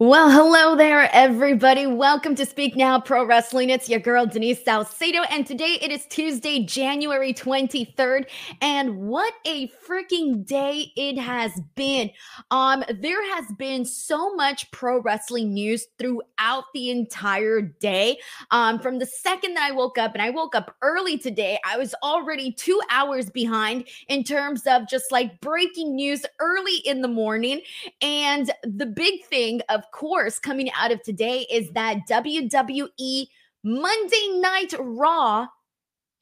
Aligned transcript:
Well, 0.00 0.28
hello 0.28 0.74
there, 0.74 1.08
everybody. 1.12 1.86
Welcome 1.86 2.34
to 2.34 2.44
Speak 2.44 2.74
Now 2.74 2.98
Pro 2.98 3.24
Wrestling. 3.24 3.70
It's 3.70 3.88
your 3.88 4.00
girl, 4.00 4.26
Denise 4.26 4.64
Salcedo, 4.64 5.20
and 5.30 5.46
today 5.46 5.78
it 5.80 5.92
is 5.92 6.04
Tuesday, 6.06 6.64
January 6.64 7.32
23rd. 7.32 8.24
And 8.60 8.96
what 8.96 9.32
a 9.46 9.68
freaking 9.88 10.44
day 10.44 10.90
it 10.96 11.16
has 11.16 11.52
been. 11.76 12.10
Um, 12.50 12.82
there 13.00 13.22
has 13.36 13.44
been 13.56 13.84
so 13.84 14.34
much 14.34 14.68
pro 14.72 15.00
wrestling 15.00 15.54
news 15.54 15.86
throughout 15.96 16.64
the 16.74 16.90
entire 16.90 17.60
day. 17.60 18.18
Um, 18.50 18.80
from 18.80 18.98
the 18.98 19.06
second 19.06 19.54
that 19.54 19.62
I 19.62 19.70
woke 19.70 19.96
up, 19.96 20.14
and 20.14 20.22
I 20.22 20.30
woke 20.30 20.56
up 20.56 20.74
early 20.82 21.18
today, 21.18 21.60
I 21.64 21.78
was 21.78 21.94
already 22.02 22.50
two 22.50 22.80
hours 22.90 23.30
behind 23.30 23.86
in 24.08 24.24
terms 24.24 24.62
of 24.66 24.88
just 24.88 25.12
like 25.12 25.40
breaking 25.40 25.94
news 25.94 26.26
early 26.40 26.78
in 26.78 27.00
the 27.00 27.06
morning. 27.06 27.60
And 28.02 28.50
the 28.64 28.86
big 28.86 29.24
thing, 29.26 29.60
of 29.68 29.83
course, 29.92 30.38
coming 30.38 30.70
out 30.72 30.92
of 30.92 31.02
today 31.02 31.46
is 31.50 31.70
that 31.72 31.98
WWE 32.08 33.26
Monday 33.62 34.28
Night 34.40 34.74
Raw 34.78 35.46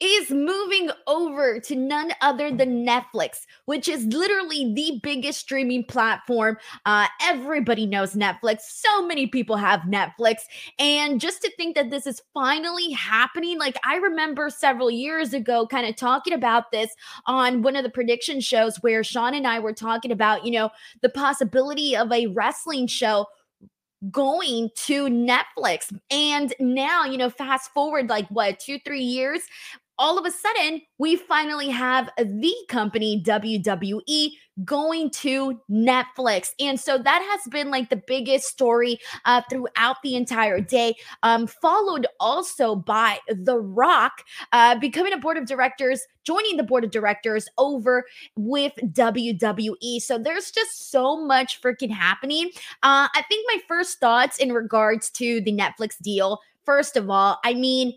is 0.03 0.31
moving 0.31 0.89
over 1.07 1.59
to 1.61 1.75
none 1.75 2.11
other 2.21 2.51
than 2.51 2.85
Netflix, 2.85 3.41
which 3.65 3.87
is 3.87 4.05
literally 4.05 4.73
the 4.73 4.99
biggest 5.01 5.39
streaming 5.39 5.85
platform. 5.85 6.57
Uh, 6.85 7.07
everybody 7.21 7.85
knows 7.85 8.13
Netflix. 8.13 8.61
So 8.61 9.05
many 9.05 9.27
people 9.27 9.55
have 9.55 9.81
Netflix. 9.81 10.41
And 10.77 11.21
just 11.21 11.41
to 11.43 11.51
think 11.55 11.75
that 11.75 11.89
this 11.89 12.05
is 12.05 12.21
finally 12.33 12.91
happening, 12.91 13.57
like 13.57 13.77
I 13.85 13.95
remember 13.95 14.49
several 14.49 14.91
years 14.91 15.33
ago, 15.33 15.65
kind 15.67 15.87
of 15.87 15.95
talking 15.95 16.33
about 16.33 16.71
this 16.71 16.93
on 17.25 17.61
one 17.61 17.77
of 17.77 17.83
the 17.83 17.89
prediction 17.89 18.41
shows 18.41 18.77
where 18.77 19.03
Sean 19.05 19.33
and 19.33 19.47
I 19.47 19.59
were 19.59 19.73
talking 19.73 20.11
about, 20.11 20.45
you 20.45 20.51
know, 20.51 20.69
the 21.01 21.09
possibility 21.09 21.95
of 21.95 22.11
a 22.11 22.27
wrestling 22.27 22.87
show 22.87 23.27
going 24.11 24.69
to 24.75 25.05
Netflix. 25.05 25.93
And 26.11 26.53
now, 26.59 27.05
you 27.05 27.17
know, 27.17 27.29
fast 27.29 27.71
forward 27.73 28.09
like 28.09 28.27
what, 28.29 28.59
two, 28.59 28.79
three 28.79 29.01
years, 29.03 29.41
all 30.03 30.17
of 30.17 30.25
a 30.25 30.31
sudden, 30.31 30.81
we 30.97 31.15
finally 31.15 31.69
have 31.69 32.09
the 32.17 32.53
company 32.67 33.23
WWE 33.25 34.31
going 34.65 35.09
to 35.09 35.57
Netflix. 35.71 36.49
And 36.59 36.77
so 36.77 36.97
that 36.97 37.21
has 37.31 37.49
been 37.49 37.71
like 37.71 37.89
the 37.89 38.01
biggest 38.05 38.47
story 38.47 38.99
uh, 39.23 39.43
throughout 39.49 39.95
the 40.03 40.15
entire 40.15 40.59
day, 40.59 40.95
um, 41.23 41.47
followed 41.47 42.05
also 42.19 42.75
by 42.75 43.19
The 43.29 43.57
Rock 43.57 44.11
uh, 44.51 44.77
becoming 44.77 45.13
a 45.13 45.17
board 45.17 45.37
of 45.37 45.45
directors, 45.45 46.01
joining 46.25 46.57
the 46.57 46.63
board 46.63 46.83
of 46.83 46.91
directors 46.91 47.47
over 47.57 48.03
with 48.35 48.73
WWE. 48.83 50.01
So 50.01 50.17
there's 50.17 50.51
just 50.51 50.91
so 50.91 51.25
much 51.25 51.61
freaking 51.61 51.91
happening. 51.91 52.49
Uh, 52.83 53.07
I 53.15 53.23
think 53.29 53.47
my 53.47 53.61
first 53.69 54.01
thoughts 54.01 54.37
in 54.37 54.51
regards 54.51 55.09
to 55.11 55.39
the 55.39 55.53
Netflix 55.53 55.97
deal, 56.01 56.41
first 56.65 56.97
of 56.97 57.09
all, 57.09 57.39
I 57.45 57.53
mean, 57.53 57.93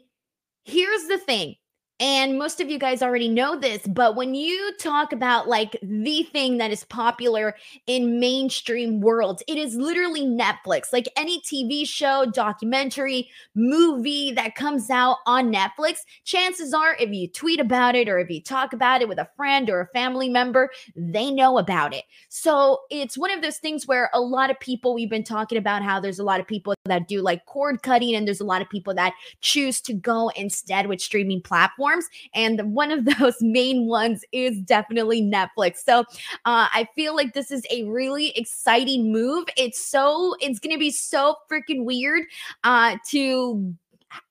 here's 0.64 1.08
the 1.08 1.18
thing 1.18 1.56
and 1.98 2.38
most 2.38 2.60
of 2.60 2.68
you 2.68 2.78
guys 2.78 3.00
already 3.00 3.28
know 3.28 3.58
this, 3.58 3.86
but 3.86 4.16
when 4.16 4.34
you 4.34 4.72
talk 4.78 5.12
about 5.12 5.48
like 5.48 5.78
the 5.82 6.24
thing 6.24 6.58
that 6.58 6.70
is 6.70 6.84
popular 6.84 7.54
in 7.86 8.20
mainstream 8.20 9.00
worlds, 9.00 9.42
it 9.48 9.56
is 9.56 9.76
literally 9.76 10.26
Netflix. 10.26 10.92
Like 10.92 11.08
any 11.16 11.40
TV 11.40 11.88
show, 11.88 12.26
documentary, 12.30 13.30
movie 13.54 14.30
that 14.32 14.56
comes 14.56 14.90
out 14.90 15.18
on 15.24 15.50
Netflix, 15.50 16.00
chances 16.24 16.74
are 16.74 16.96
if 17.00 17.10
you 17.10 17.28
tweet 17.28 17.60
about 17.60 17.94
it 17.94 18.10
or 18.10 18.18
if 18.18 18.28
you 18.28 18.42
talk 18.42 18.74
about 18.74 19.00
it 19.00 19.08
with 19.08 19.18
a 19.18 19.28
friend 19.34 19.70
or 19.70 19.80
a 19.80 19.88
family 19.88 20.28
member, 20.28 20.68
they 20.96 21.30
know 21.30 21.56
about 21.56 21.94
it. 21.94 22.04
So 22.28 22.80
it's 22.90 23.16
one 23.16 23.30
of 23.30 23.40
those 23.40 23.56
things 23.56 23.86
where 23.86 24.10
a 24.12 24.20
lot 24.20 24.50
of 24.50 24.60
people, 24.60 24.94
we've 24.94 25.08
been 25.08 25.24
talking 25.24 25.56
about 25.56 25.82
how 25.82 25.98
there's 25.98 26.18
a 26.18 26.24
lot 26.24 26.40
of 26.40 26.46
people 26.46 26.74
that 26.84 27.08
do 27.08 27.22
like 27.22 27.46
cord 27.46 27.82
cutting, 27.82 28.14
and 28.14 28.26
there's 28.26 28.40
a 28.40 28.44
lot 28.44 28.60
of 28.60 28.68
people 28.68 28.92
that 28.94 29.14
choose 29.40 29.80
to 29.80 29.94
go 29.94 30.30
instead 30.36 30.88
with 30.88 31.00
streaming 31.00 31.40
platforms 31.40 31.85
platforms. 31.86 32.06
And 32.34 32.74
one 32.74 32.90
of 32.90 33.04
those 33.18 33.36
main 33.40 33.86
ones 33.86 34.24
is 34.32 34.60
definitely 34.60 35.22
Netflix. 35.22 35.78
So 35.84 36.00
uh, 36.00 36.04
I 36.72 36.88
feel 36.94 37.14
like 37.14 37.34
this 37.34 37.50
is 37.50 37.64
a 37.70 37.84
really 37.84 38.36
exciting 38.36 39.12
move. 39.12 39.46
It's 39.56 39.84
so, 39.84 40.34
it's 40.40 40.58
going 40.58 40.74
to 40.74 40.78
be 40.78 40.90
so 40.90 41.36
freaking 41.50 41.84
weird 41.84 42.24
uh, 42.64 42.96
to 43.10 43.74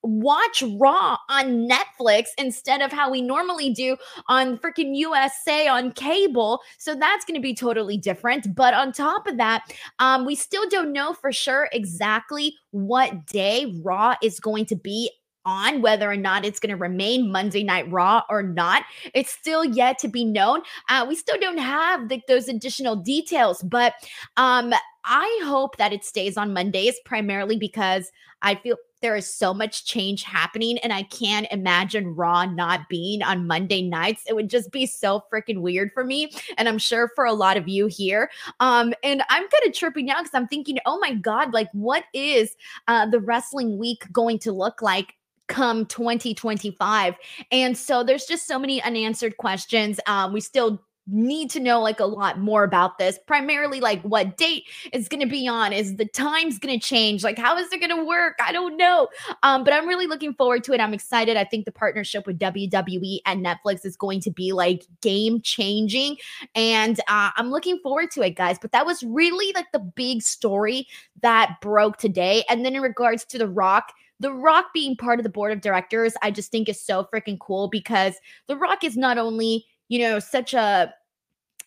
watch 0.04 0.64
Raw 0.80 1.18
on 1.30 1.68
Netflix 1.68 2.28
instead 2.38 2.82
of 2.82 2.92
how 2.92 3.12
we 3.12 3.22
normally 3.22 3.72
do 3.72 3.98
on 4.30 4.58
freaking 4.58 4.96
USA 4.96 5.68
on 5.68 5.92
cable. 5.92 6.62
So 6.78 6.96
that's 6.96 7.26
going 7.26 7.36
to 7.36 7.42
be 7.42 7.54
totally 7.54 7.98
different. 7.98 8.56
But 8.56 8.74
on 8.74 8.94
top 8.94 9.28
of 9.28 9.38
that, 9.38 9.64
um, 10.00 10.26
we 10.26 10.34
still 10.34 10.68
don't 10.70 10.94
know 10.94 11.14
for 11.14 11.32
sure 11.32 11.68
exactly 11.74 12.56
what 12.72 13.26
day 13.28 13.80
Raw 13.84 14.16
is 14.24 14.40
going 14.40 14.66
to 14.68 14.76
be 14.76 15.12
on 15.46 15.82
whether 15.82 16.10
or 16.10 16.18
not 16.18 16.46
it's 16.46 16.60
going 16.60 16.70
to 16.70 16.76
remain 16.76 17.32
Monday 17.32 17.64
Night 17.64 17.90
Raw 17.92 18.24
or 18.30 18.44
not. 18.44 18.84
It's 19.14 19.32
still 19.32 19.64
yet 19.64 20.00
to 20.00 20.08
be 20.08 20.26
known. 20.26 20.62
Uh, 20.90 21.06
we 21.08 21.16
still 21.16 21.40
don't 21.40 21.58
have 21.58 22.10
the, 22.10 22.22
those 22.28 22.48
additional 22.48 22.96
details, 22.96 23.62
but 23.64 23.94
um, 24.38 24.74
I 25.06 25.42
hope 25.44 25.78
that 25.78 25.94
it 25.94 26.04
stays 26.04 26.36
on 26.36 26.54
Mondays 26.54 27.00
primarily 27.06 27.58
because 27.58 28.12
I 28.42 28.56
feel 28.56 28.78
there 29.02 29.16
is 29.16 29.32
so 29.32 29.54
much 29.54 29.86
change 29.86 30.24
happening 30.24 30.80
and 30.80 30.92
I 30.92 31.04
can't 31.04 31.48
imagine 31.52 32.16
Raw 32.16 32.46
not 32.46 32.90
being 32.90 33.22
on 33.22 33.46
Monday 33.46 33.84
nights. 33.84 34.24
It 34.28 34.36
would 34.36 34.50
just 34.50 34.72
be 34.72 34.88
so 34.88 35.24
freaking 35.32 35.62
weird 35.62 35.92
for 35.94 36.04
me 36.04 36.32
and 36.58 36.68
I'm 36.68 36.80
sure 36.80 37.12
for 37.14 37.26
a 37.26 37.34
lot 37.34 37.56
of 37.56 37.68
you 37.68 37.86
here. 37.86 38.32
Um 38.60 38.94
and 39.04 39.22
I'm 39.30 39.48
kind 39.48 39.68
of 39.68 39.74
tripping 39.74 40.10
out 40.10 40.24
cuz 40.24 40.32
I'm 40.34 40.48
thinking, 40.48 40.80
"Oh 40.88 40.98
my 40.98 41.14
god, 41.14 41.54
like 41.54 41.70
what 41.74 42.06
is 42.14 42.56
uh 42.88 43.06
the 43.06 43.20
wrestling 43.20 43.78
week 43.78 44.12
going 44.12 44.40
to 44.40 44.52
look 44.52 44.82
like 44.82 45.14
come 45.48 45.86
2025. 45.86 47.16
And 47.52 47.78
so 47.78 48.04
there's 48.04 48.26
just 48.26 48.48
so 48.48 48.58
many 48.60 48.82
unanswered 48.82 49.38
questions. 49.38 50.00
Um, 50.08 50.34
we 50.34 50.42
still 50.42 50.82
need 51.08 51.50
to 51.52 51.60
know 51.60 51.82
like 51.82 52.00
a 52.00 52.06
lot 52.06 52.40
more 52.40 52.64
about 52.64 52.98
this 52.98 53.20
primarily 53.28 53.80
like 53.80 54.02
what 54.02 54.38
date 54.38 54.64
it's 54.92 55.08
going 55.08 55.22
to 55.22 55.28
be 55.28 55.48
on 55.48 55.72
is 55.72 55.98
the 55.98 56.06
times 56.06 56.58
going 56.58 56.80
to 56.80 56.84
change 56.84 57.24
like 57.24 57.38
how 57.38 57.56
is 57.58 57.72
it 57.72 57.80
going 57.80 57.96
to 57.96 58.06
work? 58.06 58.36
I 58.44 58.52
don't 58.52 58.76
know 58.76 59.08
um 59.44 59.64
but 59.64 59.74
i'm 59.74 59.88
really 59.88 60.08
looking 60.08 60.34
forward 60.34 60.64
to 60.64 60.74
it 60.74 60.82
i'm 60.82 60.94
excited 60.94 61.38
i 61.38 61.44
think 61.44 61.66
the 61.66 61.72
partnership 61.72 62.26
with 62.26 62.40
wwe 62.40 63.20
and 63.26 63.46
netflix 63.46 63.86
is 63.86 63.96
going 63.96 64.20
to 64.20 64.32
be 64.32 64.52
like 64.52 64.86
game 65.02 65.42
changing 65.42 66.18
and 66.56 67.00
uh, 67.08 67.30
i'm 67.38 67.52
looking 67.52 67.80
forward 67.84 68.12
to 68.12 68.22
it 68.22 68.32
guys 68.32 68.58
but 68.60 68.72
that 68.72 68.86
was 68.86 69.04
really 69.04 69.52
like 69.54 69.72
the 69.72 69.80
big 69.80 70.22
story 70.22 70.88
that 71.22 71.58
broke 71.62 71.98
today 71.98 72.44
and 72.50 72.66
then 72.66 72.76
in 72.76 72.82
regards 72.82 73.26
to 73.26 73.38
the 73.38 73.48
rock 73.48 73.94
the 74.20 74.32
Rock 74.32 74.68
being 74.74 74.96
part 74.96 75.20
of 75.20 75.24
the 75.24 75.30
board 75.30 75.52
of 75.52 75.62
directors, 75.62 76.14
I 76.22 76.32
just 76.32 76.52
think 76.52 76.70
is 76.70 76.80
so 76.80 77.08
freaking 77.14 77.40
cool 77.40 77.68
because 77.68 78.16
The 78.48 78.56
Rock 78.56 78.84
is 78.84 78.96
not 78.96 79.18
only, 79.18 79.66
you 79.90 80.00
know, 80.00 80.20
such 80.20 80.54
a 80.54 80.94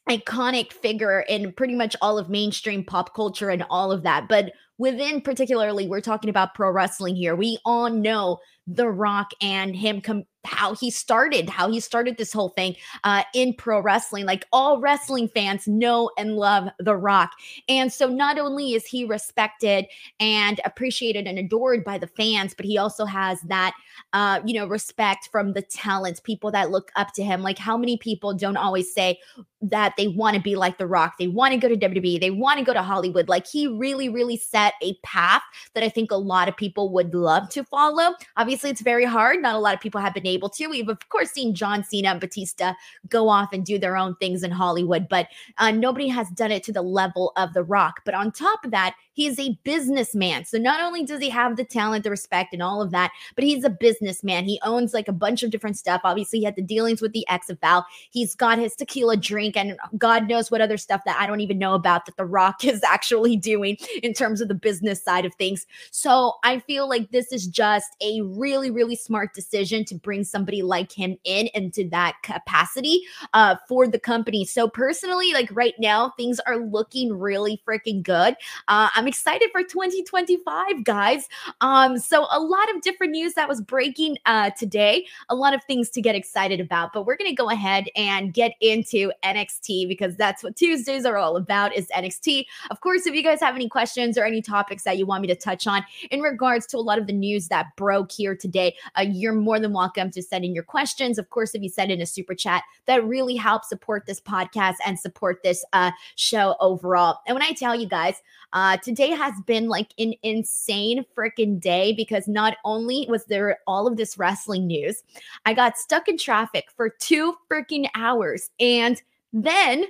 iconic 0.08 0.72
figure 0.72 1.20
in 1.20 1.52
pretty 1.52 1.74
much 1.74 1.94
all 2.00 2.18
of 2.18 2.30
mainstream 2.30 2.84
pop 2.84 3.14
culture 3.14 3.50
and 3.50 3.64
all 3.70 3.92
of 3.92 4.02
that, 4.02 4.26
but 4.28 4.52
within 4.78 5.20
particularly 5.20 5.86
we're 5.86 6.00
talking 6.00 6.30
about 6.30 6.54
pro 6.54 6.70
wrestling 6.70 7.16
here. 7.16 7.36
We 7.36 7.58
all 7.64 7.90
know 7.90 8.38
The 8.66 8.88
Rock 8.88 9.32
and 9.42 9.76
him 9.76 10.00
com- 10.00 10.24
how 10.44 10.74
he 10.74 10.90
started, 10.90 11.50
how 11.50 11.70
he 11.70 11.80
started 11.80 12.16
this 12.16 12.32
whole 12.32 12.50
thing 12.50 12.74
uh, 13.04 13.22
in 13.34 13.52
pro 13.54 13.80
wrestling. 13.80 14.24
Like 14.24 14.46
all 14.52 14.80
wrestling 14.80 15.28
fans 15.28 15.68
know 15.68 16.10
and 16.16 16.36
love 16.36 16.68
The 16.78 16.96
Rock. 16.96 17.32
And 17.68 17.92
so 17.92 18.08
not 18.08 18.38
only 18.38 18.74
is 18.74 18.86
he 18.86 19.04
respected 19.04 19.86
and 20.20 20.60
appreciated 20.64 21.26
and 21.26 21.38
adored 21.38 21.84
by 21.84 21.98
the 21.98 22.06
fans, 22.06 22.54
but 22.54 22.64
he 22.64 22.78
also 22.78 23.04
has 23.04 23.40
that, 23.42 23.74
uh, 24.12 24.40
you 24.44 24.54
know, 24.54 24.66
respect 24.66 25.28
from 25.30 25.52
the 25.52 25.62
talents, 25.62 26.20
people 26.20 26.50
that 26.52 26.70
look 26.70 26.90
up 26.96 27.12
to 27.14 27.22
him. 27.22 27.42
Like 27.42 27.58
how 27.58 27.76
many 27.76 27.96
people 27.96 28.32
don't 28.32 28.56
always 28.56 28.92
say 28.92 29.18
that 29.60 29.94
they 29.96 30.08
want 30.08 30.36
to 30.36 30.42
be 30.42 30.54
like 30.56 30.78
The 30.78 30.86
Rock, 30.86 31.18
they 31.18 31.28
want 31.28 31.52
to 31.52 31.58
go 31.58 31.68
to 31.68 31.76
WWE, 31.76 32.20
they 32.20 32.30
want 32.30 32.58
to 32.58 32.64
go 32.64 32.72
to 32.72 32.82
Hollywood. 32.82 33.28
Like 33.28 33.46
he 33.46 33.66
really, 33.66 34.08
really 34.08 34.36
set 34.68 34.74
a 34.82 34.94
path 35.02 35.42
that 35.74 35.82
I 35.82 35.88
think 35.88 36.10
a 36.10 36.16
lot 36.16 36.48
of 36.48 36.56
people 36.56 36.90
would 36.90 37.14
love 37.14 37.48
to 37.50 37.64
follow. 37.64 38.14
Obviously, 38.36 38.70
it's 38.70 38.80
very 38.80 39.04
hard. 39.04 39.42
Not 39.42 39.54
a 39.54 39.58
lot 39.58 39.74
of 39.74 39.80
people 39.80 40.00
have 40.00 40.14
been 40.14 40.26
able 40.26 40.48
to. 40.50 40.66
We've, 40.66 40.88
of 40.88 41.08
course, 41.08 41.30
seen 41.30 41.54
John 41.54 41.84
Cena 41.84 42.10
and 42.10 42.20
Batista 42.20 42.74
go 43.08 43.28
off 43.28 43.52
and 43.52 43.64
do 43.64 43.78
their 43.78 43.96
own 43.96 44.14
things 44.16 44.42
in 44.42 44.50
Hollywood, 44.50 45.08
but 45.08 45.28
uh, 45.58 45.70
nobody 45.70 46.08
has 46.08 46.28
done 46.30 46.52
it 46.52 46.62
to 46.64 46.72
the 46.72 46.82
level 46.82 47.32
of 47.36 47.54
The 47.54 47.64
Rock. 47.64 48.02
But 48.04 48.14
on 48.14 48.32
top 48.32 48.64
of 48.64 48.70
that, 48.72 48.94
he 49.12 49.26
is 49.26 49.38
a 49.40 49.58
businessman. 49.64 50.44
So 50.44 50.58
not 50.58 50.80
only 50.80 51.04
does 51.04 51.20
he 51.20 51.28
have 51.30 51.56
the 51.56 51.64
talent, 51.64 52.04
the 52.04 52.10
respect, 52.10 52.52
and 52.52 52.62
all 52.62 52.80
of 52.80 52.92
that, 52.92 53.10
but 53.34 53.42
he's 53.42 53.64
a 53.64 53.70
businessman. 53.70 54.44
He 54.44 54.60
owns 54.62 54.94
like 54.94 55.08
a 55.08 55.12
bunch 55.12 55.42
of 55.42 55.50
different 55.50 55.76
stuff. 55.76 56.02
Obviously, 56.04 56.38
he 56.38 56.44
had 56.44 56.54
the 56.54 56.62
dealings 56.62 57.02
with 57.02 57.12
the 57.12 57.26
XFL. 57.28 57.82
He's 58.10 58.36
got 58.36 58.58
his 58.58 58.76
tequila 58.76 59.16
drink 59.16 59.56
and 59.56 59.76
God 59.96 60.28
knows 60.28 60.52
what 60.52 60.60
other 60.60 60.76
stuff 60.76 61.00
that 61.04 61.18
I 61.18 61.26
don't 61.26 61.40
even 61.40 61.58
know 61.58 61.74
about 61.74 62.06
that 62.06 62.16
The 62.16 62.24
Rock 62.24 62.64
is 62.64 62.80
actually 62.84 63.36
doing 63.36 63.76
in 64.04 64.12
terms 64.12 64.40
of 64.40 64.46
the 64.46 64.54
business 64.60 65.02
side 65.02 65.24
of 65.24 65.34
things. 65.34 65.66
So 65.90 66.34
I 66.44 66.58
feel 66.60 66.88
like 66.88 67.10
this 67.10 67.32
is 67.32 67.46
just 67.46 67.96
a 68.00 68.20
really, 68.22 68.70
really 68.70 68.96
smart 68.96 69.34
decision 69.34 69.84
to 69.86 69.94
bring 69.94 70.24
somebody 70.24 70.62
like 70.62 70.92
him 70.92 71.16
in 71.24 71.48
into 71.54 71.88
that 71.90 72.16
capacity 72.22 73.02
uh, 73.34 73.56
for 73.68 73.86
the 73.86 73.98
company. 73.98 74.44
So 74.44 74.68
personally, 74.68 75.32
like 75.32 75.48
right 75.52 75.74
now, 75.78 76.10
things 76.16 76.40
are 76.40 76.58
looking 76.58 77.12
really 77.12 77.62
freaking 77.66 78.02
good. 78.02 78.34
Uh, 78.68 78.88
I'm 78.94 79.06
excited 79.06 79.50
for 79.52 79.62
2025, 79.62 80.84
guys. 80.84 81.28
Um, 81.60 81.98
so 81.98 82.26
a 82.30 82.40
lot 82.40 82.74
of 82.74 82.82
different 82.82 83.12
news 83.12 83.34
that 83.34 83.48
was 83.48 83.60
breaking 83.60 84.18
uh, 84.26 84.50
today, 84.58 85.06
a 85.28 85.34
lot 85.34 85.54
of 85.54 85.62
things 85.64 85.90
to 85.90 86.00
get 86.00 86.14
excited 86.14 86.60
about. 86.60 86.92
But 86.92 87.06
we're 87.06 87.16
gonna 87.16 87.34
go 87.34 87.50
ahead 87.50 87.88
and 87.96 88.32
get 88.32 88.52
into 88.60 89.12
NXT 89.24 89.88
because 89.88 90.16
that's 90.16 90.42
what 90.42 90.56
Tuesdays 90.56 91.04
are 91.04 91.16
all 91.16 91.36
about 91.36 91.74
is 91.76 91.88
NXT. 91.88 92.46
Of 92.70 92.80
course, 92.80 93.06
if 93.06 93.14
you 93.14 93.22
guys 93.22 93.40
have 93.40 93.54
any 93.54 93.68
questions 93.68 94.18
or 94.18 94.24
any 94.24 94.42
topics 94.48 94.84
that 94.84 94.98
you 94.98 95.06
want 95.06 95.22
me 95.22 95.28
to 95.28 95.36
touch 95.36 95.66
on 95.66 95.84
in 96.10 96.20
regards 96.20 96.66
to 96.68 96.78
a 96.78 96.80
lot 96.80 96.98
of 96.98 97.06
the 97.06 97.12
news 97.12 97.48
that 97.48 97.74
broke 97.76 98.10
here 98.12 98.34
today, 98.34 98.74
uh, 98.96 99.02
you're 99.02 99.34
more 99.34 99.60
than 99.60 99.72
welcome 99.72 100.10
to 100.10 100.22
send 100.22 100.44
in 100.44 100.54
your 100.54 100.64
questions. 100.64 101.18
Of 101.18 101.30
course, 101.30 101.54
if 101.54 101.62
you 101.62 101.68
send 101.68 101.90
in 101.90 102.00
a 102.00 102.06
super 102.06 102.34
chat, 102.34 102.62
that 102.86 103.04
really 103.04 103.36
helps 103.36 103.68
support 103.68 104.06
this 104.06 104.20
podcast 104.20 104.76
and 104.86 104.98
support 104.98 105.42
this 105.42 105.64
uh, 105.72 105.90
show 106.16 106.56
overall. 106.60 107.18
And 107.26 107.34
when 107.34 107.42
I 107.42 107.52
tell 107.52 107.74
you 107.74 107.88
guys, 107.88 108.22
uh, 108.52 108.78
today 108.78 109.10
has 109.10 109.34
been 109.46 109.68
like 109.68 109.92
an 109.98 110.14
insane 110.22 111.04
freaking 111.16 111.60
day 111.60 111.92
because 111.92 112.28
not 112.28 112.56
only 112.64 113.06
was 113.08 113.24
there 113.26 113.58
all 113.66 113.86
of 113.86 113.96
this 113.96 114.18
wrestling 114.18 114.66
news, 114.66 115.02
I 115.44 115.54
got 115.54 115.76
stuck 115.76 116.08
in 116.08 116.16
traffic 116.16 116.68
for 116.74 116.88
two 116.88 117.34
freaking 117.50 117.88
hours. 117.94 118.50
And 118.58 119.00
then 119.32 119.84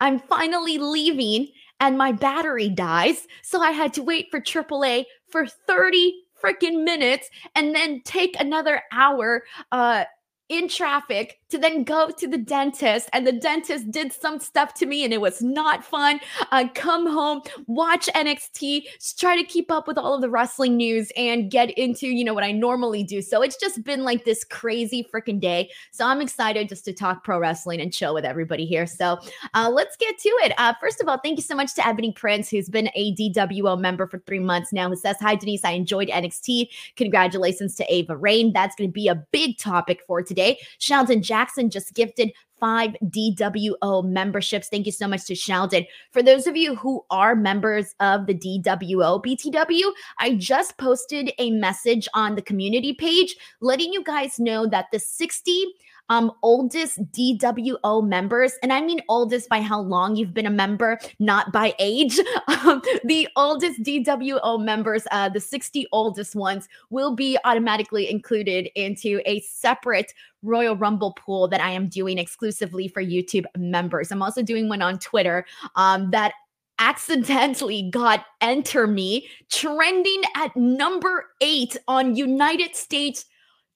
I'm 0.00 0.18
finally 0.18 0.78
leaving 0.78 1.48
and 1.80 1.98
my 1.98 2.12
battery 2.12 2.68
dies. 2.68 3.26
So 3.42 3.60
I 3.60 3.70
had 3.70 3.94
to 3.94 4.02
wait 4.02 4.28
for 4.30 4.40
AAA 4.40 5.04
for 5.28 5.46
30 5.46 6.14
freaking 6.42 6.84
minutes 6.84 7.30
and 7.54 7.74
then 7.74 8.02
take 8.04 8.38
another 8.38 8.82
hour 8.92 9.44
uh 9.72 10.04
in 10.48 10.68
traffic 10.68 11.40
to 11.48 11.56
then 11.56 11.84
go 11.84 12.10
to 12.10 12.28
the 12.28 12.36
dentist 12.36 13.08
and 13.12 13.26
the 13.26 13.32
dentist 13.32 13.90
did 13.90 14.12
some 14.12 14.38
stuff 14.38 14.74
to 14.74 14.84
me 14.84 15.02
and 15.04 15.12
it 15.12 15.20
was 15.20 15.40
not 15.40 15.82
fun. 15.82 16.20
Uh, 16.52 16.66
come 16.74 17.06
home 17.06 17.40
watch 17.66 18.08
nxt 18.14 19.16
try 19.16 19.36
to 19.36 19.44
keep 19.44 19.70
up 19.70 19.88
with 19.88 19.96
all 19.96 20.14
of 20.14 20.20
the 20.20 20.28
wrestling 20.28 20.76
news 20.76 21.10
and 21.16 21.50
get 21.50 21.70
into 21.78 22.06
you 22.08 22.24
know 22.24 22.34
what 22.34 22.44
i 22.44 22.52
normally 22.52 23.02
do. 23.02 23.22
So 23.22 23.40
it's 23.40 23.56
just 23.56 23.82
been 23.84 24.04
like 24.04 24.24
this 24.24 24.44
crazy 24.44 25.06
freaking 25.12 25.40
day. 25.40 25.70
So 25.92 26.06
i'm 26.06 26.20
excited 26.20 26.68
just 26.68 26.84
to 26.84 26.92
talk 26.92 27.24
pro 27.24 27.38
wrestling 27.38 27.80
and 27.80 27.92
chill 27.92 28.12
with 28.12 28.24
everybody 28.24 28.66
here. 28.66 28.86
So 28.86 29.18
uh, 29.54 29.70
let's 29.72 29.96
get 29.96 30.18
to 30.18 30.28
it. 30.28 30.52
Uh, 30.58 30.74
first 30.78 31.00
of 31.00 31.08
all 31.08 31.18
thank 31.18 31.38
you 31.38 31.42
so 31.42 31.54
much 31.54 31.74
to 31.74 31.86
ebony 31.86 32.12
prince 32.12 32.50
who's 32.50 32.68
been 32.68 32.90
a 32.94 33.14
dwo 33.14 33.80
member 33.80 34.06
for 34.06 34.18
three 34.20 34.40
months 34.40 34.72
now 34.72 34.88
who 34.90 34.96
says 34.96 35.16
hi 35.20 35.36
denise 35.36 35.64
i 35.64 35.70
enjoyed 35.70 36.08
nxt 36.08 36.68
congratulations 36.96 37.74
to 37.76 37.94
ava 37.94 38.16
raine. 38.16 38.52
That's 38.52 38.76
going 38.76 38.90
to 38.90 38.92
be 38.92 39.08
a 39.08 39.14
big 39.14 39.56
topic 39.58 40.02
for 40.06 40.22
today 40.22 40.43
today. 40.44 40.60
Sheldon 40.78 41.22
Jackson 41.22 41.70
just 41.70 41.94
gifted 41.94 42.32
five 42.60 42.96
DWO 43.04 44.04
memberships. 44.04 44.68
Thank 44.68 44.86
you 44.86 44.92
so 44.92 45.08
much 45.08 45.26
to 45.26 45.34
Sheldon. 45.34 45.84
For 46.12 46.22
those 46.22 46.46
of 46.46 46.56
you 46.56 46.74
who 46.76 47.04
are 47.10 47.34
members 47.34 47.94
of 48.00 48.26
the 48.26 48.34
DWO 48.34 49.22
BTW, 49.22 49.92
I 50.18 50.34
just 50.36 50.78
posted 50.78 51.32
a 51.38 51.50
message 51.50 52.08
on 52.14 52.36
the 52.36 52.42
community 52.42 52.94
page 52.94 53.36
letting 53.60 53.92
you 53.92 54.02
guys 54.02 54.38
know 54.38 54.66
that 54.66 54.86
the 54.92 54.98
60 54.98 55.66
um, 56.10 56.32
oldest 56.42 57.02
DWO 57.12 58.06
members, 58.06 58.52
and 58.62 58.72
I 58.72 58.80
mean 58.82 59.00
oldest 59.08 59.48
by 59.48 59.60
how 59.60 59.80
long 59.80 60.16
you've 60.16 60.34
been 60.34 60.46
a 60.46 60.50
member, 60.50 60.98
not 61.18 61.52
by 61.52 61.74
age. 61.78 62.18
Um, 62.64 62.80
the 63.04 63.28
oldest 63.36 63.82
DWO 63.82 64.62
members, 64.62 65.06
uh, 65.10 65.28
the 65.28 65.40
60 65.40 65.86
oldest 65.92 66.34
ones, 66.34 66.66
will 66.88 67.14
be 67.14 67.36
automatically 67.44 68.10
included 68.10 68.70
into 68.74 69.20
a 69.26 69.40
separate 69.40 70.14
Royal 70.44 70.76
Rumble 70.76 71.12
pool 71.12 71.48
that 71.48 71.60
I 71.60 71.70
am 71.70 71.88
doing 71.88 72.18
exclusively 72.18 72.88
for 72.88 73.02
YouTube 73.02 73.44
members. 73.56 74.12
I'm 74.12 74.22
also 74.22 74.42
doing 74.42 74.68
one 74.68 74.82
on 74.82 74.98
Twitter 74.98 75.46
um, 75.76 76.10
that 76.10 76.32
accidentally 76.78 77.88
got 77.90 78.24
Enter 78.40 78.86
Me 78.86 79.28
trending 79.50 80.22
at 80.34 80.56
number 80.56 81.26
eight 81.40 81.76
on 81.88 82.16
United 82.16 82.74
States 82.76 83.24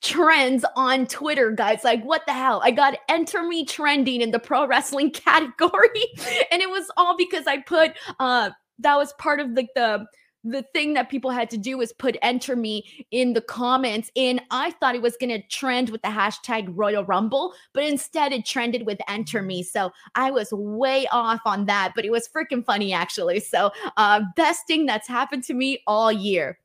trends 0.02 0.64
on 0.76 1.06
Twitter, 1.06 1.50
guys. 1.50 1.82
Like, 1.84 2.02
what 2.04 2.22
the 2.26 2.32
hell? 2.32 2.60
I 2.62 2.70
got 2.70 2.98
enter 3.08 3.42
me 3.42 3.64
trending 3.64 4.20
in 4.20 4.30
the 4.30 4.38
pro 4.38 4.66
wrestling 4.66 5.10
category. 5.12 6.06
and 6.50 6.62
it 6.62 6.70
was 6.70 6.90
all 6.96 7.16
because 7.16 7.46
I 7.46 7.58
put 7.58 7.92
uh 8.20 8.50
that 8.80 8.96
was 8.96 9.12
part 9.14 9.40
of 9.40 9.50
like 9.50 9.70
the 9.74 10.06
the 10.44 10.62
thing 10.72 10.94
that 10.94 11.10
people 11.10 11.30
had 11.30 11.50
to 11.50 11.56
do 11.56 11.76
was 11.78 11.92
put 11.92 12.16
enter 12.22 12.54
me 12.54 13.06
in 13.10 13.32
the 13.32 13.40
comments 13.40 14.10
and 14.16 14.40
i 14.50 14.70
thought 14.72 14.94
it 14.94 15.02
was 15.02 15.16
going 15.16 15.30
to 15.30 15.46
trend 15.48 15.90
with 15.90 16.00
the 16.02 16.08
hashtag 16.08 16.70
royal 16.74 17.04
rumble 17.04 17.54
but 17.72 17.84
instead 17.84 18.32
it 18.32 18.44
trended 18.46 18.86
with 18.86 18.98
enter 19.08 19.42
me 19.42 19.62
so 19.62 19.90
i 20.14 20.30
was 20.30 20.52
way 20.52 21.06
off 21.10 21.40
on 21.44 21.66
that 21.66 21.92
but 21.94 22.04
it 22.04 22.12
was 22.12 22.28
freaking 22.28 22.64
funny 22.64 22.92
actually 22.92 23.40
so 23.40 23.70
uh 23.96 24.20
best 24.36 24.66
thing 24.66 24.86
that's 24.86 25.08
happened 25.08 25.42
to 25.42 25.54
me 25.54 25.82
all 25.86 26.12
year 26.12 26.58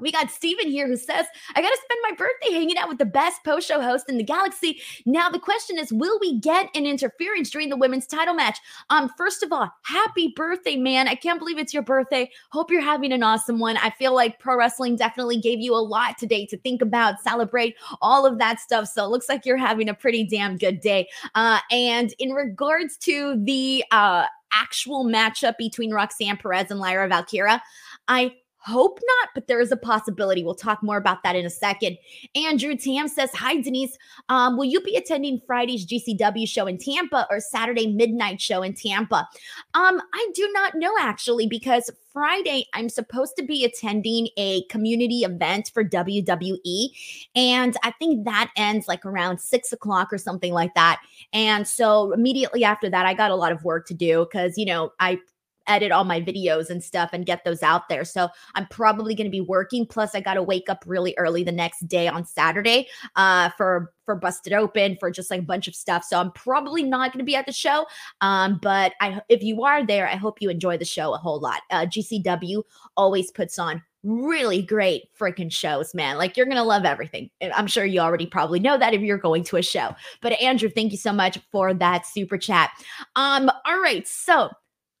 we 0.00 0.10
got 0.10 0.30
Steven 0.30 0.68
here 0.68 0.86
who 0.86 0.96
says, 0.96 1.26
I 1.54 1.60
got 1.60 1.68
to 1.68 1.80
spend 1.84 2.00
my 2.02 2.16
birthday 2.16 2.52
hanging 2.52 2.78
out 2.78 2.88
with 2.88 2.98
the 2.98 3.04
best 3.04 3.44
post 3.44 3.68
show 3.68 3.80
host 3.80 4.08
in 4.08 4.16
the 4.16 4.24
galaxy. 4.24 4.80
Now, 5.04 5.28
the 5.28 5.38
question 5.38 5.78
is, 5.78 5.92
will 5.92 6.18
we 6.20 6.38
get 6.38 6.70
an 6.74 6.86
interference 6.86 7.50
during 7.50 7.68
the 7.68 7.76
women's 7.76 8.06
title 8.06 8.34
match? 8.34 8.58
Um, 8.90 9.10
first 9.16 9.42
of 9.42 9.52
all, 9.52 9.70
happy 9.84 10.32
birthday, 10.34 10.76
man. 10.76 11.08
I 11.08 11.14
can't 11.14 11.38
believe 11.38 11.58
it's 11.58 11.74
your 11.74 11.82
birthday. 11.82 12.30
Hope 12.50 12.70
you're 12.70 12.80
having 12.80 13.12
an 13.12 13.22
awesome 13.22 13.58
one. 13.58 13.76
I 13.76 13.90
feel 13.90 14.14
like 14.14 14.38
pro 14.38 14.56
wrestling 14.56 14.96
definitely 14.96 15.38
gave 15.38 15.60
you 15.60 15.74
a 15.74 15.76
lot 15.76 16.16
today 16.16 16.46
to 16.46 16.56
think 16.58 16.80
about, 16.80 17.20
celebrate, 17.20 17.76
all 18.00 18.24
of 18.24 18.38
that 18.38 18.60
stuff. 18.60 18.88
So 18.88 19.04
it 19.04 19.08
looks 19.08 19.28
like 19.28 19.44
you're 19.44 19.56
having 19.56 19.88
a 19.88 19.94
pretty 19.94 20.24
damn 20.24 20.56
good 20.56 20.80
day. 20.80 21.08
Uh, 21.34 21.60
and 21.70 22.14
in 22.18 22.30
regards 22.30 22.96
to 22.98 23.36
the 23.44 23.84
uh, 23.90 24.26
actual 24.52 25.04
matchup 25.04 25.56
between 25.58 25.92
Roxanne 25.92 26.36
Perez 26.36 26.70
and 26.70 26.80
Lyra 26.80 27.08
Valkyria, 27.08 27.62
I 28.08 28.34
Hope 28.64 28.98
not, 29.02 29.30
but 29.34 29.48
there 29.48 29.60
is 29.60 29.72
a 29.72 29.76
possibility. 29.76 30.44
We'll 30.44 30.54
talk 30.54 30.82
more 30.82 30.96
about 30.96 31.22
that 31.24 31.34
in 31.34 31.44
a 31.44 31.50
second. 31.50 31.98
Andrew 32.36 32.76
Tam 32.76 33.08
says, 33.08 33.30
Hi, 33.34 33.60
Denise. 33.60 33.98
Um, 34.28 34.56
will 34.56 34.64
you 34.64 34.80
be 34.80 34.94
attending 34.94 35.40
Friday's 35.46 35.84
GCW 35.84 36.46
show 36.48 36.66
in 36.66 36.78
Tampa 36.78 37.26
or 37.28 37.40
Saturday 37.40 37.88
midnight 37.88 38.40
show 38.40 38.62
in 38.62 38.74
Tampa? 38.74 39.28
Um, 39.74 40.00
I 40.14 40.30
do 40.34 40.48
not 40.52 40.76
know 40.76 40.92
actually, 41.00 41.48
because 41.48 41.90
Friday 42.12 42.66
I'm 42.74 42.88
supposed 42.88 43.36
to 43.36 43.42
be 43.42 43.64
attending 43.64 44.28
a 44.36 44.64
community 44.64 45.20
event 45.20 45.70
for 45.72 45.82
WWE. 45.82 46.90
And 47.34 47.76
I 47.82 47.90
think 47.92 48.24
that 48.26 48.52
ends 48.56 48.86
like 48.86 49.04
around 49.04 49.40
six 49.40 49.72
o'clock 49.72 50.12
or 50.12 50.18
something 50.18 50.52
like 50.52 50.74
that. 50.74 51.00
And 51.32 51.66
so 51.66 52.12
immediately 52.12 52.64
after 52.64 52.90
that, 52.90 53.06
I 53.06 53.14
got 53.14 53.30
a 53.30 53.36
lot 53.36 53.52
of 53.52 53.64
work 53.64 53.86
to 53.88 53.94
do 53.94 54.26
because, 54.30 54.58
you 54.58 54.66
know, 54.66 54.92
I 55.00 55.18
edit 55.66 55.92
all 55.92 56.04
my 56.04 56.20
videos 56.20 56.70
and 56.70 56.82
stuff 56.82 57.10
and 57.12 57.26
get 57.26 57.44
those 57.44 57.62
out 57.62 57.88
there. 57.88 58.04
So 58.04 58.28
I'm 58.54 58.66
probably 58.68 59.14
going 59.14 59.26
to 59.26 59.30
be 59.30 59.40
working. 59.40 59.86
Plus, 59.86 60.14
I 60.14 60.20
got 60.20 60.34
to 60.34 60.42
wake 60.42 60.68
up 60.68 60.84
really 60.86 61.14
early 61.18 61.44
the 61.44 61.52
next 61.52 61.86
day 61.88 62.08
on 62.08 62.24
Saturday 62.24 62.88
uh, 63.16 63.50
for 63.56 63.92
for 64.04 64.16
Busted 64.16 64.52
Open 64.52 64.96
for 64.98 65.10
just 65.10 65.30
like 65.30 65.40
a 65.40 65.44
bunch 65.44 65.68
of 65.68 65.74
stuff. 65.74 66.04
So 66.04 66.18
I'm 66.18 66.32
probably 66.32 66.82
not 66.82 67.12
going 67.12 67.20
to 67.20 67.24
be 67.24 67.36
at 67.36 67.46
the 67.46 67.52
show. 67.52 67.86
Um, 68.20 68.58
but 68.60 68.92
I 69.00 69.20
if 69.28 69.42
you 69.42 69.62
are 69.64 69.86
there, 69.86 70.08
I 70.08 70.16
hope 70.16 70.40
you 70.40 70.50
enjoy 70.50 70.76
the 70.78 70.84
show 70.84 71.14
a 71.14 71.18
whole 71.18 71.40
lot. 71.40 71.62
Uh, 71.70 71.86
GCW 71.86 72.62
always 72.96 73.30
puts 73.30 73.58
on 73.58 73.82
really 74.02 74.62
great 74.62 75.04
freaking 75.18 75.52
shows, 75.52 75.94
man. 75.94 76.18
Like 76.18 76.36
you're 76.36 76.46
gonna 76.46 76.64
love 76.64 76.84
everything. 76.84 77.30
I'm 77.54 77.66
sure 77.66 77.84
you 77.84 78.00
already 78.00 78.26
probably 78.26 78.58
know 78.58 78.76
that 78.78 78.94
if 78.94 79.00
you're 79.00 79.18
going 79.18 79.44
to 79.44 79.56
a 79.56 79.62
show. 79.62 79.94
But 80.20 80.32
Andrew, 80.40 80.68
thank 80.68 80.92
you 80.92 80.98
so 80.98 81.12
much 81.12 81.38
for 81.50 81.72
that 81.74 82.06
super 82.06 82.36
chat. 82.36 82.70
Um, 83.16 83.50
all 83.64 83.80
right, 83.80 84.06
so 84.06 84.50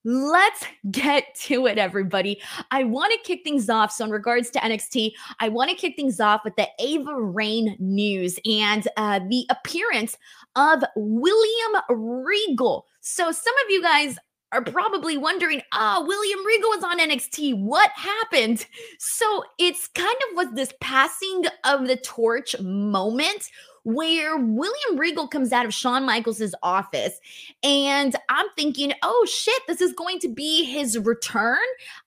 Let's 0.04 0.64
get 0.90 1.34
to 1.42 1.66
it, 1.66 1.78
everybody. 1.78 2.40
I 2.72 2.82
want 2.84 3.12
to 3.12 3.18
kick 3.26 3.44
things 3.44 3.70
off. 3.70 3.92
So, 3.92 4.04
in 4.04 4.10
regards 4.10 4.50
to 4.50 4.58
NXT, 4.58 5.12
I 5.38 5.48
want 5.48 5.70
to 5.70 5.76
kick 5.76 5.94
things 5.94 6.18
off 6.18 6.40
with 6.44 6.56
the 6.56 6.68
Ava 6.80 7.14
Raine 7.14 7.76
news 7.78 8.38
and 8.44 8.86
uh, 8.96 9.20
the 9.28 9.46
appearance 9.48 10.16
of 10.56 10.82
William 10.96 11.82
Regal. 11.88 12.86
So, 13.00 13.30
some 13.30 13.54
of 13.64 13.70
you 13.70 13.80
guys 13.80 14.18
are 14.50 14.62
probably 14.62 15.16
wondering, 15.16 15.62
oh, 15.72 16.04
William 16.04 16.44
Regal 16.44 16.70
was 16.70 16.84
on 16.84 16.98
NXT. 16.98 17.62
What 17.62 17.90
happened? 17.92 18.66
So, 18.98 19.44
it's 19.58 19.86
kind 19.88 20.16
of 20.30 20.36
was 20.36 20.48
this 20.54 20.74
passing 20.80 21.44
of 21.64 21.86
the 21.86 21.96
torch 21.96 22.58
moment 22.60 23.48
where 23.84 24.36
William 24.36 24.98
Regal 24.98 25.28
comes 25.28 25.52
out 25.52 25.66
of 25.66 25.74
Shawn 25.74 26.04
Michaels' 26.04 26.54
office. 26.62 27.18
And 27.62 28.14
I'm 28.28 28.46
thinking, 28.56 28.92
oh 29.02 29.26
shit, 29.28 29.62
this 29.66 29.80
is 29.80 29.92
going 29.92 30.18
to 30.20 30.28
be 30.28 30.64
his 30.64 30.98
return. 30.98 31.58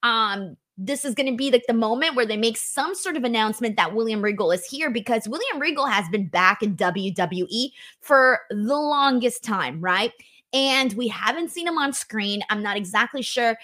Um, 0.03 0.57
this 0.77 1.05
is 1.05 1.15
going 1.15 1.31
to 1.31 1.37
be 1.37 1.51
like 1.51 1.63
the 1.67 1.73
moment 1.73 2.15
where 2.15 2.25
they 2.25 2.35
make 2.35 2.57
some 2.57 2.95
sort 2.95 3.15
of 3.15 3.23
announcement 3.23 3.77
that 3.77 3.93
William 3.93 4.21
Regal 4.21 4.51
is 4.51 4.65
here 4.65 4.89
because 4.89 5.27
William 5.27 5.59
Regal 5.59 5.85
has 5.85 6.07
been 6.09 6.27
back 6.27 6.61
in 6.61 6.75
WWE 6.75 7.71
for 8.01 8.41
the 8.49 8.75
longest 8.75 9.43
time, 9.43 9.79
right? 9.79 10.11
and 10.55 10.93
we 10.93 11.09
haven't 11.09 11.51
seen 11.51 11.67
him 11.67 11.77
on 11.77 11.91
screen. 11.91 12.41
I'm 12.49 12.63
not 12.63 12.77
exactly 12.77 13.21
sure 13.21 13.57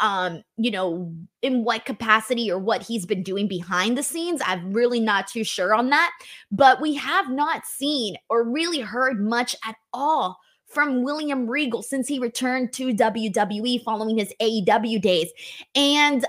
um, 0.00 0.42
you 0.56 0.70
know, 0.70 1.14
in 1.42 1.64
what 1.64 1.84
capacity 1.84 2.50
or 2.50 2.58
what 2.58 2.82
he's 2.82 3.06
been 3.06 3.22
doing 3.22 3.46
behind 3.46 3.96
the 3.96 4.02
scenes. 4.02 4.40
I'm 4.44 4.72
really 4.72 5.00
not 5.00 5.28
too 5.28 5.44
sure 5.44 5.74
on 5.74 5.90
that. 5.90 6.10
But 6.50 6.80
we 6.80 6.94
have 6.94 7.30
not 7.30 7.66
seen 7.66 8.16
or 8.28 8.42
really 8.42 8.80
heard 8.80 9.20
much 9.20 9.54
at 9.64 9.76
all 9.92 10.38
from 10.66 11.02
William 11.02 11.48
Regal 11.48 11.82
since 11.82 12.08
he 12.08 12.18
returned 12.18 12.72
to 12.74 12.94
WWE 12.94 13.82
following 13.84 14.18
his 14.18 14.32
AEW 14.40 15.00
days. 15.00 15.30
And 15.74 16.24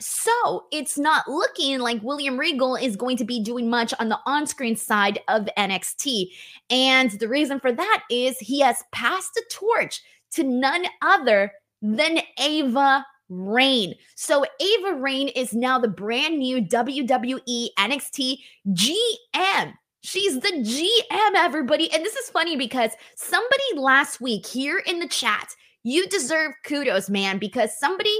so 0.00 0.64
it's 0.72 0.98
not 0.98 1.28
looking 1.28 1.78
like 1.78 2.02
William 2.02 2.38
Regal 2.38 2.74
is 2.74 2.96
going 2.96 3.16
to 3.16 3.24
be 3.24 3.42
doing 3.42 3.70
much 3.70 3.94
on 4.00 4.08
the 4.08 4.18
on 4.26 4.46
screen 4.46 4.76
side 4.76 5.20
of 5.28 5.48
NXT. 5.56 6.30
And 6.68 7.12
the 7.12 7.28
reason 7.28 7.60
for 7.60 7.72
that 7.72 8.02
is 8.10 8.38
he 8.38 8.60
has 8.60 8.82
passed 8.92 9.34
the 9.34 9.44
torch 9.50 10.02
to 10.32 10.42
none 10.42 10.84
other 11.00 11.52
than 11.84 12.20
Ava 12.38 13.04
Raine. 13.28 13.94
So 14.16 14.44
Ava 14.60 14.94
Raine 14.94 15.28
is 15.28 15.52
now 15.52 15.78
the 15.78 15.88
brand 15.88 16.38
new 16.38 16.62
WWE 16.62 17.68
NXT 17.78 18.38
GM. 18.68 19.74
She's 20.00 20.40
the 20.40 20.48
GM, 20.48 21.34
everybody. 21.36 21.92
And 21.92 22.04
this 22.04 22.16
is 22.16 22.30
funny 22.30 22.56
because 22.56 22.92
somebody 23.16 23.62
last 23.76 24.20
week 24.20 24.46
here 24.46 24.78
in 24.78 24.98
the 24.98 25.08
chat, 25.08 25.54
you 25.82 26.06
deserve 26.08 26.52
kudos, 26.64 27.10
man, 27.10 27.38
because 27.38 27.78
somebody 27.78 28.16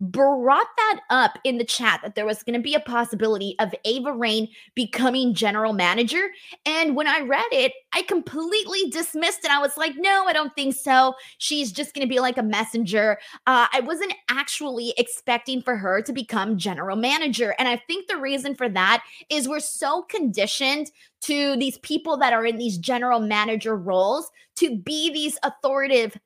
brought 0.00 0.66
that 0.76 1.00
up 1.08 1.38
in 1.44 1.56
the 1.56 1.64
chat 1.64 2.00
that 2.02 2.14
there 2.14 2.26
was 2.26 2.42
going 2.42 2.58
to 2.58 2.62
be 2.62 2.74
a 2.74 2.80
possibility 2.80 3.54
of 3.58 3.74
Ava 3.84 4.12
Raine 4.12 4.48
becoming 4.74 5.32
general 5.32 5.72
manager. 5.72 6.28
And 6.66 6.94
when 6.94 7.06
I 7.06 7.20
read 7.20 7.46
it, 7.50 7.72
I 7.94 8.02
completely 8.02 8.90
dismissed 8.90 9.44
it. 9.44 9.50
I 9.50 9.58
was 9.58 9.76
like, 9.76 9.92
no, 9.96 10.24
I 10.26 10.32
don't 10.32 10.54
think 10.54 10.74
so. 10.74 11.14
She's 11.38 11.72
just 11.72 11.94
going 11.94 12.06
to 12.06 12.12
be 12.12 12.20
like 12.20 12.36
a 12.36 12.42
messenger. 12.42 13.18
Uh, 13.46 13.66
I 13.72 13.80
wasn't 13.80 14.12
actually 14.28 14.92
expecting 14.98 15.62
for 15.62 15.76
her 15.76 16.02
to 16.02 16.12
become 16.12 16.58
general 16.58 16.96
manager. 16.96 17.54
And 17.58 17.66
I 17.66 17.76
think 17.86 18.06
the 18.06 18.18
reason 18.18 18.54
for 18.54 18.68
that 18.68 19.02
is 19.30 19.48
we're 19.48 19.60
so 19.60 20.02
conditioned 20.02 20.90
to 21.22 21.56
these 21.56 21.78
people 21.78 22.18
that 22.18 22.34
are 22.34 22.44
in 22.44 22.58
these 22.58 22.76
general 22.76 23.20
manager 23.20 23.76
roles 23.76 24.30
to 24.56 24.76
be 24.76 25.12
these 25.12 25.38
authoritative 25.42 26.18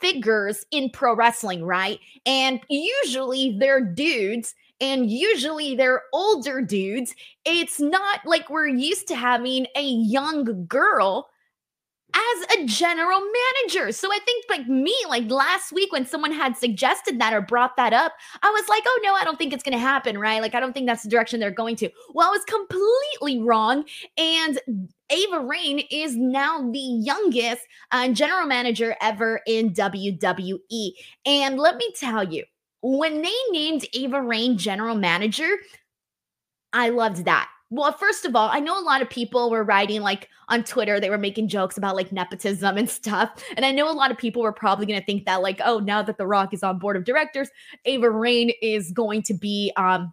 figures 0.00 0.64
in 0.70 0.90
pro 0.90 1.14
wrestling, 1.14 1.64
right? 1.64 1.98
And 2.24 2.60
usually 2.68 3.56
they're 3.58 3.80
dudes 3.80 4.54
and 4.80 5.10
usually 5.10 5.74
they're 5.74 6.02
older 6.12 6.60
dudes. 6.60 7.14
It's 7.44 7.80
not 7.80 8.20
like 8.24 8.50
we're 8.50 8.68
used 8.68 9.08
to 9.08 9.16
having 9.16 9.66
a 9.76 9.82
young 9.82 10.66
girl 10.66 11.28
as 12.16 12.58
a 12.58 12.64
general 12.64 13.20
manager. 13.20 13.92
So 13.92 14.10
I 14.10 14.18
think 14.24 14.44
like 14.48 14.66
me, 14.66 14.94
like 15.08 15.30
last 15.30 15.72
week 15.72 15.92
when 15.92 16.06
someone 16.06 16.32
had 16.32 16.56
suggested 16.56 17.20
that 17.20 17.34
or 17.34 17.42
brought 17.42 17.76
that 17.76 17.92
up, 17.92 18.12
I 18.42 18.50
was 18.50 18.68
like, 18.68 18.82
oh 18.86 19.00
no, 19.02 19.14
I 19.14 19.24
don't 19.24 19.38
think 19.38 19.52
it's 19.52 19.62
gonna 19.62 19.78
happen, 19.78 20.18
right? 20.18 20.40
Like 20.40 20.54
I 20.54 20.60
don't 20.60 20.72
think 20.72 20.86
that's 20.86 21.02
the 21.02 21.10
direction 21.10 21.40
they're 21.40 21.50
going 21.50 21.76
to. 21.76 21.90
Well, 22.14 22.28
I 22.28 22.30
was 22.30 22.44
completely 22.44 23.42
wrong. 23.42 23.84
And 24.16 24.58
Ava 25.10 25.40
Raine 25.40 25.80
is 25.90 26.16
now 26.16 26.70
the 26.70 26.78
youngest 26.78 27.62
uh, 27.92 28.08
general 28.08 28.46
manager 28.46 28.96
ever 29.00 29.40
in 29.46 29.70
WWE. 29.70 30.92
And 31.26 31.58
let 31.58 31.76
me 31.76 31.92
tell 31.98 32.24
you, 32.24 32.44
when 32.82 33.22
they 33.22 33.34
named 33.50 33.86
Ava 33.92 34.22
Raine 34.22 34.56
general 34.56 34.96
manager, 34.96 35.56
I 36.72 36.88
loved 36.88 37.24
that 37.24 37.48
well, 37.70 37.92
first 37.92 38.24
of 38.24 38.36
all, 38.36 38.48
I 38.48 38.60
know 38.60 38.78
a 38.78 38.84
lot 38.84 39.02
of 39.02 39.10
people 39.10 39.50
were 39.50 39.64
writing 39.64 40.00
like 40.00 40.28
on 40.48 40.62
Twitter, 40.62 41.00
they 41.00 41.10
were 41.10 41.18
making 41.18 41.48
jokes 41.48 41.76
about 41.76 41.96
like 41.96 42.12
nepotism 42.12 42.76
and 42.76 42.88
stuff. 42.88 43.42
And 43.56 43.64
I 43.64 43.72
know 43.72 43.90
a 43.90 43.92
lot 43.92 44.10
of 44.10 44.18
people 44.18 44.42
were 44.42 44.52
probably 44.52 44.86
going 44.86 45.00
to 45.00 45.04
think 45.04 45.24
that, 45.26 45.42
like, 45.42 45.60
oh, 45.64 45.80
now 45.80 46.02
that 46.02 46.18
The 46.18 46.26
Rock 46.26 46.54
is 46.54 46.62
on 46.62 46.78
board 46.78 46.96
of 46.96 47.04
directors, 47.04 47.48
Ava 47.84 48.10
Raine 48.10 48.52
is 48.62 48.92
going 48.92 49.22
to 49.22 49.34
be, 49.34 49.72
um, 49.76 50.12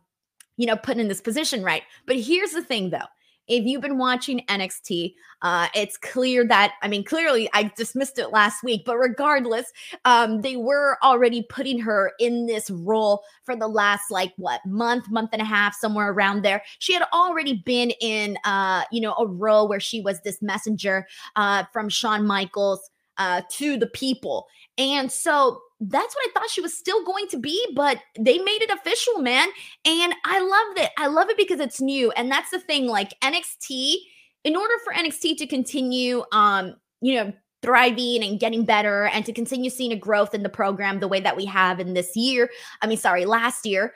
you 0.57 0.65
know, 0.65 0.75
put 0.75 0.97
in 0.97 1.07
this 1.07 1.21
position, 1.21 1.63
right? 1.63 1.83
But 2.07 2.17
here's 2.19 2.51
the 2.51 2.63
thing 2.63 2.89
though 2.89 3.07
if 3.47 3.65
you've 3.65 3.81
been 3.81 3.97
watching 3.97 4.45
NXT, 4.47 5.13
uh, 5.41 5.67
it's 5.75 5.97
clear 5.97 6.45
that, 6.47 6.73
I 6.81 6.87
mean, 6.87 7.03
clearly 7.03 7.49
I 7.53 7.71
dismissed 7.75 8.17
it 8.17 8.31
last 8.31 8.63
week, 8.63 8.83
but 8.85 8.97
regardless, 8.97 9.71
um, 10.05 10.41
they 10.41 10.55
were 10.55 10.97
already 11.03 11.45
putting 11.49 11.79
her 11.79 12.13
in 12.19 12.45
this 12.45 12.69
role 12.69 13.23
for 13.43 13.55
the 13.55 13.67
last, 13.67 14.09
like, 14.09 14.33
what, 14.37 14.65
month, 14.65 15.09
month 15.11 15.31
and 15.33 15.41
a 15.41 15.45
half, 15.45 15.75
somewhere 15.75 16.11
around 16.11 16.43
there. 16.43 16.63
She 16.79 16.93
had 16.93 17.03
already 17.11 17.61
been 17.65 17.91
in, 18.01 18.37
uh, 18.45 18.83
you 18.91 19.01
know, 19.01 19.13
a 19.17 19.27
role 19.27 19.67
where 19.67 19.81
she 19.81 20.01
was 20.01 20.21
this 20.21 20.41
messenger 20.41 21.05
uh, 21.35 21.63
from 21.73 21.89
Shawn 21.89 22.25
Michaels 22.25 22.89
uh, 23.17 23.41
to 23.51 23.77
the 23.77 23.87
people. 23.87 24.47
And 24.77 25.11
so 25.11 25.61
that's 25.89 26.15
what 26.15 26.25
I 26.27 26.31
thought 26.33 26.49
she 26.49 26.61
was 26.61 26.77
still 26.77 27.03
going 27.05 27.27
to 27.29 27.37
be, 27.37 27.65
but 27.75 27.99
they 28.17 28.37
made 28.37 28.61
it 28.61 28.69
official, 28.69 29.19
man. 29.19 29.49
And 29.85 30.13
I 30.25 30.39
loved 30.39 30.79
it. 30.79 30.91
I 30.97 31.07
love 31.07 31.29
it 31.29 31.37
because 31.37 31.59
it's 31.59 31.81
new. 31.81 32.11
And 32.11 32.31
that's 32.31 32.51
the 32.51 32.59
thing, 32.59 32.87
like 32.87 33.13
NXT, 33.21 33.95
in 34.43 34.55
order 34.55 34.73
for 34.83 34.93
NXT 34.93 35.37
to 35.37 35.47
continue 35.47 36.23
um, 36.31 36.75
you 37.03 37.15
know, 37.15 37.33
thriving 37.61 38.23
and 38.23 38.39
getting 38.39 38.65
better 38.65 39.05
and 39.07 39.25
to 39.25 39.33
continue 39.33 39.69
seeing 39.69 39.91
a 39.91 39.95
growth 39.95 40.33
in 40.33 40.43
the 40.43 40.49
program 40.49 40.99
the 40.99 41.07
way 41.07 41.19
that 41.19 41.35
we 41.35 41.45
have 41.45 41.79
in 41.79 41.93
this 41.93 42.15
year, 42.15 42.49
I 42.81 42.87
mean, 42.87 42.97
sorry, 42.97 43.25
last 43.25 43.65
year, 43.65 43.93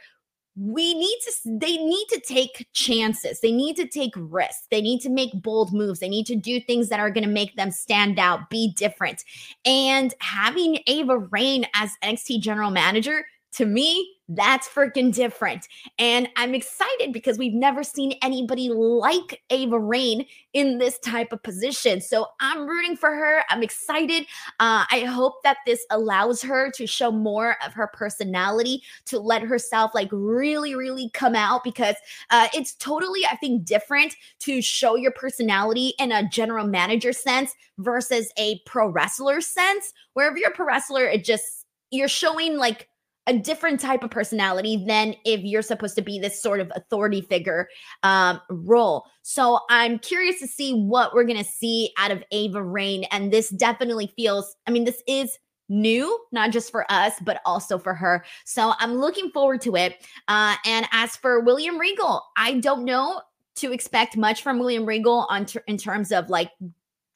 we 0.60 0.96
need 0.96 1.20
to 1.24 1.32
they 1.60 1.78
need 1.78 2.08
to 2.10 2.20
take 2.20 2.68
chances 2.74 3.40
they 3.42 3.52
need 3.52 3.76
to 3.76 3.88
take 3.88 4.12
risks 4.16 4.66
they 4.72 4.82
need 4.82 5.00
to 5.00 5.10
make 5.10 5.30
bold 5.44 5.72
moves 5.72 6.00
they 6.00 6.10
need 6.10 6.26
to 6.26 6.36
do 6.36 6.60
things 6.60 6.90
that 6.90 7.00
are 7.00 7.12
going 7.12 7.24
to 7.24 7.30
make 7.30 7.56
them 7.56 7.70
stand 7.70 8.18
out 8.18 8.50
be 8.50 8.74
different. 8.74 9.24
And 9.66 10.14
having 10.20 10.80
ava 10.88 11.20
raine 11.20 11.66
as 11.76 11.92
nxt 12.04 12.40
general 12.40 12.72
manager 12.72 13.26
to 13.54 13.66
me 13.66 14.17
that's 14.30 14.68
freaking 14.68 15.14
different. 15.14 15.68
And 15.98 16.28
I'm 16.36 16.54
excited 16.54 17.14
because 17.14 17.38
we've 17.38 17.54
never 17.54 17.84
seen 17.84 18.14
anybody 18.22 18.70
like 18.70 19.42
Ava 19.50 19.80
Raine 19.80 20.26
in 20.54 20.80
this 20.80 21.00
type 21.00 21.32
of 21.32 21.42
position. 21.44 22.02
So 22.02 22.28
I'm 22.42 22.68
rooting 22.68 22.98
for 22.98 23.10
her. 23.10 23.44
I'm 23.50 23.64
excited. 23.64 24.24
Uh, 24.60 24.84
I 24.92 25.06
hope 25.08 25.44
that 25.44 25.58
this 25.66 25.86
allows 25.92 26.42
her 26.42 26.72
to 26.72 26.86
show 26.86 27.12
more 27.12 27.56
of 27.66 27.74
her 27.74 27.88
personality, 27.94 28.84
to 29.06 29.20
let 29.20 29.44
herself 29.44 29.92
like 29.94 30.10
really, 30.12 30.76
really 30.76 31.10
come 31.14 31.36
out 31.36 31.64
because 31.64 31.96
uh, 32.30 32.48
it's 32.54 32.76
totally, 32.76 33.26
I 33.26 33.38
think, 33.38 33.64
different 33.64 34.16
to 34.40 34.62
show 34.62 34.96
your 34.96 35.12
personality 35.12 35.94
in 36.00 36.12
a 36.12 36.28
general 36.28 36.68
manager 36.68 37.14
sense 37.14 37.54
versus 37.78 38.32
a 38.38 38.60
pro 38.66 38.90
wrestler 38.90 39.40
sense. 39.40 39.94
Wherever 40.14 40.38
you're 40.38 40.50
a 40.50 40.54
pro 40.54 40.66
wrestler, 40.66 41.06
it 41.06 41.24
just, 41.24 41.66
you're 41.92 42.10
showing 42.10 42.58
like, 42.58 42.90
a 43.28 43.38
different 43.38 43.80
type 43.80 44.04
of 44.04 44.10
personality 44.10 44.84
than 44.88 45.14
if 45.26 45.42
you're 45.42 45.62
supposed 45.62 45.96
to 45.96 46.02
be 46.02 46.18
this 46.18 46.42
sort 46.42 46.60
of 46.60 46.72
authority 46.76 47.22
figure 47.22 47.68
um, 48.04 48.42
role. 48.50 49.06
So 49.22 49.60
I'm 49.70 50.00
curious 50.00 50.40
to 50.40 50.48
see 50.48 50.74
what 50.74 51.14
we're 51.14 51.26
going 51.26 51.38
to 51.38 51.44
see 51.44 51.92
out 51.98 52.12
of 52.12 52.24
Ava 52.32 52.64
Raine. 52.64 53.04
And 53.12 53.32
this 53.32 53.50
definitely 53.50 54.14
feels, 54.16 54.56
I 54.66 54.72
mean, 54.72 54.86
this 54.86 55.04
is 55.08 55.38
new, 55.70 56.18
not 56.32 56.52
just 56.52 56.72
for 56.72 56.90
us, 56.90 57.14
but 57.22 57.42
also 57.46 57.78
for 57.78 57.94
her. 57.94 58.24
So 58.46 58.74
I'm 58.80 58.96
looking 58.96 59.30
forward 59.32 59.62
to 59.62 59.76
it. 59.76 59.96
Uh, 60.28 60.56
and 60.66 60.88
as 60.94 61.18
for 61.18 61.42
William 61.42 61.78
Regal, 61.78 62.24
I 62.38 62.56
don't 62.56 62.86
know 62.86 63.22
to 63.58 63.74
expect 63.74 64.16
much 64.16 64.44
from 64.44 64.60
William 64.60 64.86
Regal 64.86 65.26
on 65.30 65.46
ter- 65.46 65.64
in 65.68 65.78
terms 65.78 66.12
of 66.12 66.30
like 66.30 66.52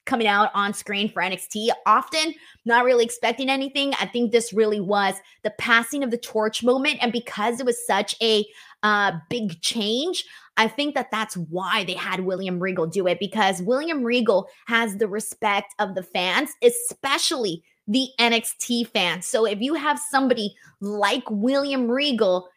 coming 0.05 0.27
out 0.27 0.49
on 0.53 0.73
screen 0.73 1.09
for 1.09 1.21
NXT 1.21 1.69
often, 1.85 2.33
not 2.65 2.85
really 2.85 3.03
expecting 3.03 3.49
anything. 3.49 3.93
I 3.99 4.05
think 4.05 4.31
this 4.31 4.51
really 4.51 4.81
was 4.81 5.15
the 5.43 5.51
passing 5.51 6.03
of 6.03 6.11
the 6.11 6.17
torch 6.17 6.63
moment. 6.63 6.97
And 7.01 7.11
because 7.11 7.59
it 7.59 7.65
was 7.65 7.85
such 7.85 8.15
a 8.21 8.45
uh, 8.83 9.13
big 9.29 9.61
change, 9.61 10.25
I 10.57 10.67
think 10.67 10.95
that 10.95 11.11
that's 11.11 11.37
why 11.37 11.83
they 11.85 11.93
had 11.93 12.21
William 12.21 12.59
Regal 12.59 12.87
do 12.87 13.07
it 13.07 13.19
because 13.19 13.61
William 13.61 14.03
Regal 14.03 14.49
has 14.67 14.97
the 14.97 15.07
respect 15.07 15.73
of 15.79 15.95
the 15.95 16.03
fans, 16.03 16.51
especially 16.63 17.63
the 17.87 18.09
NXT 18.19 18.87
fans. 18.87 19.27
So 19.27 19.45
if 19.45 19.59
you 19.59 19.73
have 19.75 19.99
somebody 19.99 20.55
like 20.79 21.23
William 21.29 21.89
Regal, 21.89 22.49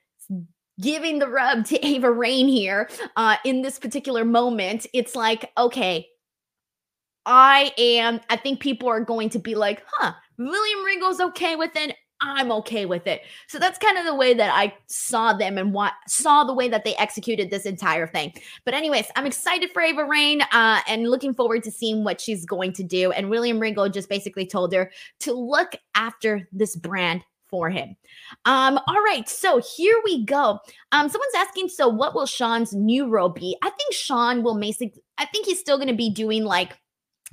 giving 0.80 1.18
the 1.18 1.28
rub 1.28 1.64
to 1.66 1.78
Ava 1.86 2.10
Raine 2.10 2.48
here 2.48 2.88
uh, 3.16 3.36
in 3.44 3.62
this 3.62 3.78
particular 3.78 4.24
moment, 4.24 4.86
it's 4.92 5.14
like, 5.14 5.50
okay, 5.56 6.08
I 7.26 7.72
am, 7.78 8.20
I 8.28 8.36
think 8.36 8.60
people 8.60 8.88
are 8.88 9.00
going 9.00 9.30
to 9.30 9.38
be 9.38 9.54
like, 9.54 9.82
huh, 9.86 10.12
William 10.38 10.84
Regal's 10.84 11.20
okay 11.20 11.56
with 11.56 11.74
it. 11.76 11.96
I'm 12.20 12.50
okay 12.52 12.86
with 12.86 13.06
it. 13.06 13.22
So 13.48 13.58
that's 13.58 13.78
kind 13.78 13.98
of 13.98 14.06
the 14.06 14.14
way 14.14 14.34
that 14.34 14.50
I 14.54 14.74
saw 14.86 15.34
them 15.34 15.58
and 15.58 15.74
what 15.74 15.92
saw 16.06 16.44
the 16.44 16.54
way 16.54 16.68
that 16.68 16.84
they 16.84 16.94
executed 16.96 17.50
this 17.50 17.66
entire 17.66 18.06
thing. 18.06 18.32
But 18.64 18.72
anyways, 18.72 19.06
I'm 19.16 19.26
excited 19.26 19.70
for 19.72 19.82
Ava 19.82 20.04
Raine 20.04 20.42
uh, 20.52 20.80
and 20.88 21.10
looking 21.10 21.34
forward 21.34 21.62
to 21.64 21.70
seeing 21.70 22.02
what 22.02 22.20
she's 22.20 22.46
going 22.46 22.72
to 22.74 22.82
do. 22.82 23.12
And 23.12 23.30
William 23.30 23.58
Regal 23.58 23.88
just 23.88 24.08
basically 24.08 24.46
told 24.46 24.72
her 24.72 24.90
to 25.20 25.32
look 25.32 25.72
after 25.94 26.48
this 26.52 26.76
brand 26.76 27.24
for 27.50 27.68
him. 27.68 27.94
Um, 28.46 28.78
all 28.88 29.02
right, 29.02 29.28
so 29.28 29.60
here 29.76 30.00
we 30.04 30.24
go. 30.24 30.58
Um, 30.92 31.08
someone's 31.08 31.34
asking, 31.36 31.68
so 31.68 31.88
what 31.88 32.14
will 32.14 32.26
Shawn's 32.26 32.72
new 32.72 33.06
role 33.06 33.28
be? 33.28 33.56
I 33.62 33.70
think 33.70 33.92
Shawn 33.92 34.42
will 34.42 34.58
basically, 34.58 35.02
I 35.18 35.26
think 35.26 35.46
he's 35.46 35.60
still 35.60 35.76
going 35.76 35.88
to 35.88 35.94
be 35.94 36.10
doing 36.10 36.44
like 36.44 36.78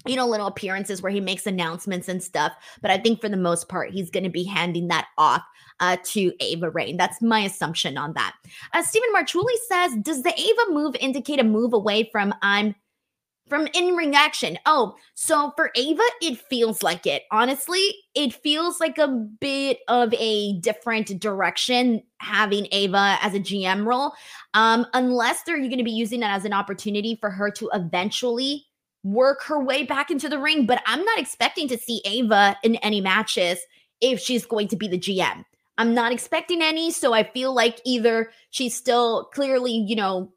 you 0.06 0.16
know, 0.16 0.28
little 0.28 0.48
appearances 0.48 1.02
where 1.02 1.12
he 1.12 1.20
makes 1.20 1.46
announcements 1.46 2.08
and 2.08 2.24
stuff. 2.24 2.54
But 2.82 2.92
I 2.92 2.98
think 2.98 3.22
for 3.22 3.30
the 3.30 3.38
most 3.38 3.70
part, 3.70 3.92
he's 3.92 4.10
going 4.10 4.24
to 4.24 4.30
be 4.30 4.44
handing 4.44 4.88
that 4.88 5.08
off 5.18 5.44
uh, 5.80 5.98
to 6.06 6.34
Ava 6.40 6.70
Raine. 6.70 6.98
That's 6.98 7.22
my 7.22 7.42
assumption 7.42 7.98
on 7.98 8.14
that. 8.14 8.36
Uh, 8.74 8.84
Stephen 8.84 9.10
Marchuli 9.16 9.56
says, 9.68 9.96
Does 10.02 10.24
the 10.24 10.34
Ava 10.40 10.72
move 10.72 10.96
indicate 11.00 11.40
a 11.40 11.44
move 11.44 11.74
away 11.74 12.10
from 12.12 12.34
I'm 12.42 12.76
from 13.52 13.68
in 13.74 13.98
ring 13.98 14.16
action. 14.16 14.58
Oh, 14.66 14.96
so 15.14 15.52
for 15.58 15.72
Ava, 15.76 16.02
it 16.22 16.40
feels 16.40 16.82
like 16.82 17.06
it. 17.06 17.24
Honestly, 17.32 17.84
it 18.16 18.34
feels 18.34 18.80
like 18.80 18.98
a 18.98 19.10
bit 19.10 19.80
of 19.90 20.14
a 20.14 20.58
different 20.62 21.20
direction 21.20 22.02
having 22.20 22.70
Ava 22.72 23.18
as 23.22 23.34
a 23.34 23.42
GM 23.42 23.86
role. 23.86 24.14
Um, 24.54 24.86
unless 24.94 25.44
they're 25.44 25.58
going 25.58 25.78
to 25.78 25.84
be 25.84 25.92
using 25.92 26.22
that 26.22 26.34
as 26.34 26.46
an 26.46 26.54
opportunity 26.54 27.18
for 27.20 27.30
her 27.30 27.52
to 27.52 27.70
eventually 27.74 28.68
work 29.04 29.44
her 29.44 29.60
way 29.60 29.84
back 29.84 30.12
into 30.12 30.30
the 30.30 30.40
ring. 30.40 30.66
But 30.66 30.82
I'm 30.86 31.04
not 31.04 31.20
expecting 31.20 31.68
to 31.70 31.78
see 31.78 32.02
Ava 32.06 32.58
in 32.64 32.76
any 32.78 33.02
matches 33.02 33.60
if 34.00 34.20
she's 34.20 34.46
going 34.46 34.68
to 34.70 34.76
be 34.76 34.88
the 34.88 35.00
GM. 35.00 35.46
I'm 35.78 35.94
not 35.94 36.12
expecting 36.12 36.62
any. 36.62 36.92
So 36.92 37.14
I 37.14 37.24
feel 37.24 37.54
like 37.54 37.80
either 37.86 38.32
she's 38.52 38.76
still 38.76 39.26
clearly, 39.34 39.72
you 39.72 39.96
know, 39.96 40.32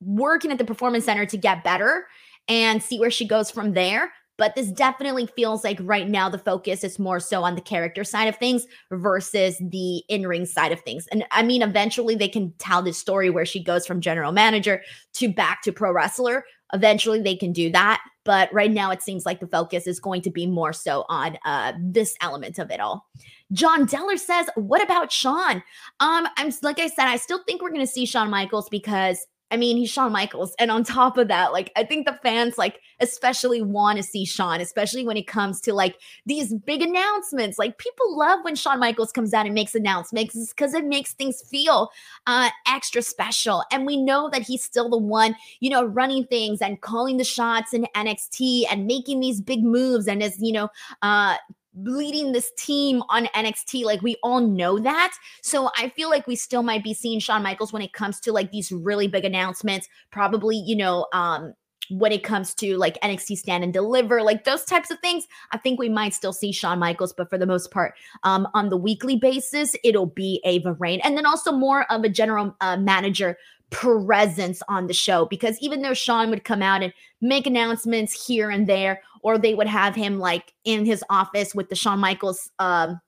working 0.00 0.50
at 0.50 0.58
the 0.58 0.64
performance 0.64 1.04
center 1.04 1.26
to 1.26 1.36
get 1.36 1.64
better 1.64 2.06
and 2.48 2.82
see 2.82 2.98
where 2.98 3.10
she 3.10 3.26
goes 3.26 3.50
from 3.50 3.74
there. 3.74 4.12
But 4.38 4.54
this 4.54 4.72
definitely 4.72 5.26
feels 5.26 5.62
like 5.62 5.78
right 5.82 6.08
now 6.08 6.28
the 6.28 6.38
focus 6.38 6.82
is 6.82 6.98
more 6.98 7.20
so 7.20 7.44
on 7.44 7.54
the 7.54 7.60
character 7.60 8.02
side 8.02 8.28
of 8.28 8.36
things 8.36 8.66
versus 8.90 9.56
the 9.60 10.02
in 10.08 10.26
ring 10.26 10.46
side 10.46 10.72
of 10.72 10.80
things. 10.80 11.06
And 11.08 11.24
I 11.30 11.42
mean, 11.42 11.62
eventually 11.62 12.14
they 12.14 12.28
can 12.28 12.52
tell 12.58 12.82
this 12.82 12.98
story 12.98 13.30
where 13.30 13.44
she 13.44 13.62
goes 13.62 13.86
from 13.86 14.00
general 14.00 14.32
manager 14.32 14.82
to 15.14 15.32
back 15.32 15.62
to 15.62 15.72
pro 15.72 15.92
wrestler. 15.92 16.44
Eventually 16.72 17.20
they 17.20 17.36
can 17.36 17.52
do 17.52 17.70
that. 17.70 18.02
But 18.24 18.52
right 18.52 18.70
now 18.70 18.90
it 18.90 19.02
seems 19.02 19.26
like 19.26 19.40
the 19.40 19.48
focus 19.48 19.86
is 19.86 19.98
going 19.98 20.22
to 20.22 20.30
be 20.30 20.46
more 20.46 20.72
so 20.72 21.04
on 21.08 21.38
uh, 21.44 21.72
this 21.80 22.14
element 22.20 22.58
of 22.58 22.70
it 22.70 22.78
all. 22.78 23.06
John 23.52 23.86
Deller 23.86 24.18
says, 24.18 24.48
"What 24.54 24.82
about 24.82 25.10
Shawn?" 25.10 25.62
Um, 26.00 26.28
I'm 26.36 26.52
like 26.62 26.78
I 26.78 26.86
said, 26.86 27.06
I 27.06 27.16
still 27.16 27.42
think 27.44 27.60
we're 27.60 27.70
going 27.70 27.80
to 27.80 27.86
see 27.86 28.06
Shawn 28.06 28.30
Michaels 28.30 28.68
because 28.68 29.26
I 29.52 29.56
mean, 29.56 29.76
he's 29.76 29.90
Shawn 29.90 30.12
Michaels. 30.12 30.54
And 30.58 30.70
on 30.70 30.82
top 30.82 31.18
of 31.18 31.28
that, 31.28 31.52
like, 31.52 31.70
I 31.76 31.84
think 31.84 32.06
the 32.06 32.18
fans, 32.22 32.56
like, 32.56 32.80
especially 33.00 33.60
want 33.60 33.98
to 33.98 34.02
see 34.02 34.24
Shawn, 34.24 34.62
especially 34.62 35.04
when 35.04 35.18
it 35.18 35.26
comes 35.26 35.60
to 35.62 35.74
like 35.74 35.96
these 36.24 36.54
big 36.54 36.80
announcements. 36.80 37.58
Like, 37.58 37.76
people 37.76 38.16
love 38.16 38.40
when 38.42 38.56
Shawn 38.56 38.80
Michaels 38.80 39.12
comes 39.12 39.34
out 39.34 39.44
and 39.44 39.54
makes 39.54 39.74
announcements 39.74 40.48
because 40.48 40.72
it 40.72 40.86
makes 40.86 41.12
things 41.12 41.42
feel 41.42 41.90
uh, 42.26 42.48
extra 42.66 43.02
special. 43.02 43.62
And 43.70 43.84
we 43.84 43.98
know 43.98 44.30
that 44.30 44.42
he's 44.42 44.64
still 44.64 44.88
the 44.88 44.98
one, 44.98 45.36
you 45.60 45.68
know, 45.68 45.84
running 45.84 46.24
things 46.24 46.62
and 46.62 46.80
calling 46.80 47.18
the 47.18 47.24
shots 47.24 47.74
in 47.74 47.86
NXT 47.94 48.64
and 48.70 48.86
making 48.86 49.20
these 49.20 49.42
big 49.42 49.62
moves 49.62 50.08
and 50.08 50.22
is, 50.22 50.40
you 50.40 50.52
know, 50.52 50.70
uh, 51.02 51.36
leading 51.74 52.32
this 52.32 52.52
team 52.56 53.02
on 53.08 53.26
NXT. 53.26 53.84
Like 53.84 54.02
we 54.02 54.16
all 54.22 54.40
know 54.40 54.78
that. 54.78 55.14
So 55.42 55.70
I 55.76 55.88
feel 55.90 56.10
like 56.10 56.26
we 56.26 56.36
still 56.36 56.62
might 56.62 56.84
be 56.84 56.94
seeing 56.94 57.18
Shawn 57.18 57.42
Michaels 57.42 57.72
when 57.72 57.82
it 57.82 57.92
comes 57.92 58.20
to 58.20 58.32
like 58.32 58.50
these 58.50 58.70
really 58.72 59.08
big 59.08 59.24
announcements. 59.24 59.88
Probably, 60.10 60.56
you 60.56 60.76
know, 60.76 61.06
um, 61.12 61.54
when 61.90 62.12
it 62.12 62.22
comes 62.22 62.54
to 62.54 62.76
like 62.76 63.00
NXT 63.00 63.36
stand 63.36 63.64
and 63.64 63.72
deliver, 63.72 64.22
like 64.22 64.44
those 64.44 64.64
types 64.64 64.90
of 64.90 64.98
things, 65.00 65.26
I 65.50 65.58
think 65.58 65.78
we 65.78 65.88
might 65.88 66.14
still 66.14 66.32
see 66.32 66.52
Shawn 66.52 66.78
Michaels, 66.78 67.12
but 67.12 67.28
for 67.28 67.38
the 67.38 67.46
most 67.46 67.70
part, 67.70 67.94
um, 68.22 68.48
on 68.54 68.70
the 68.70 68.76
weekly 68.76 69.16
basis, 69.16 69.74
it'll 69.84 70.06
be 70.06 70.40
Ava 70.44 70.74
Raine, 70.74 71.00
And 71.00 71.16
then 71.16 71.26
also 71.26 71.52
more 71.52 71.90
of 71.92 72.04
a 72.04 72.08
general 72.08 72.54
uh, 72.60 72.76
manager 72.76 73.36
presence 73.72 74.62
on 74.68 74.86
the 74.86 74.92
show 74.92 75.26
because 75.26 75.58
even 75.60 75.82
though 75.82 75.94
Shawn 75.94 76.30
would 76.30 76.44
come 76.44 76.62
out 76.62 76.82
and 76.82 76.92
make 77.20 77.46
announcements 77.46 78.26
here 78.26 78.50
and 78.50 78.68
there, 78.68 79.02
or 79.22 79.38
they 79.38 79.54
would 79.54 79.66
have 79.66 79.96
him 79.96 80.18
like 80.18 80.52
in 80.64 80.84
his 80.84 81.02
office 81.10 81.54
with 81.54 81.68
the 81.68 81.74
Shawn 81.74 81.98
Michaels 81.98 82.50
um, 82.58 83.00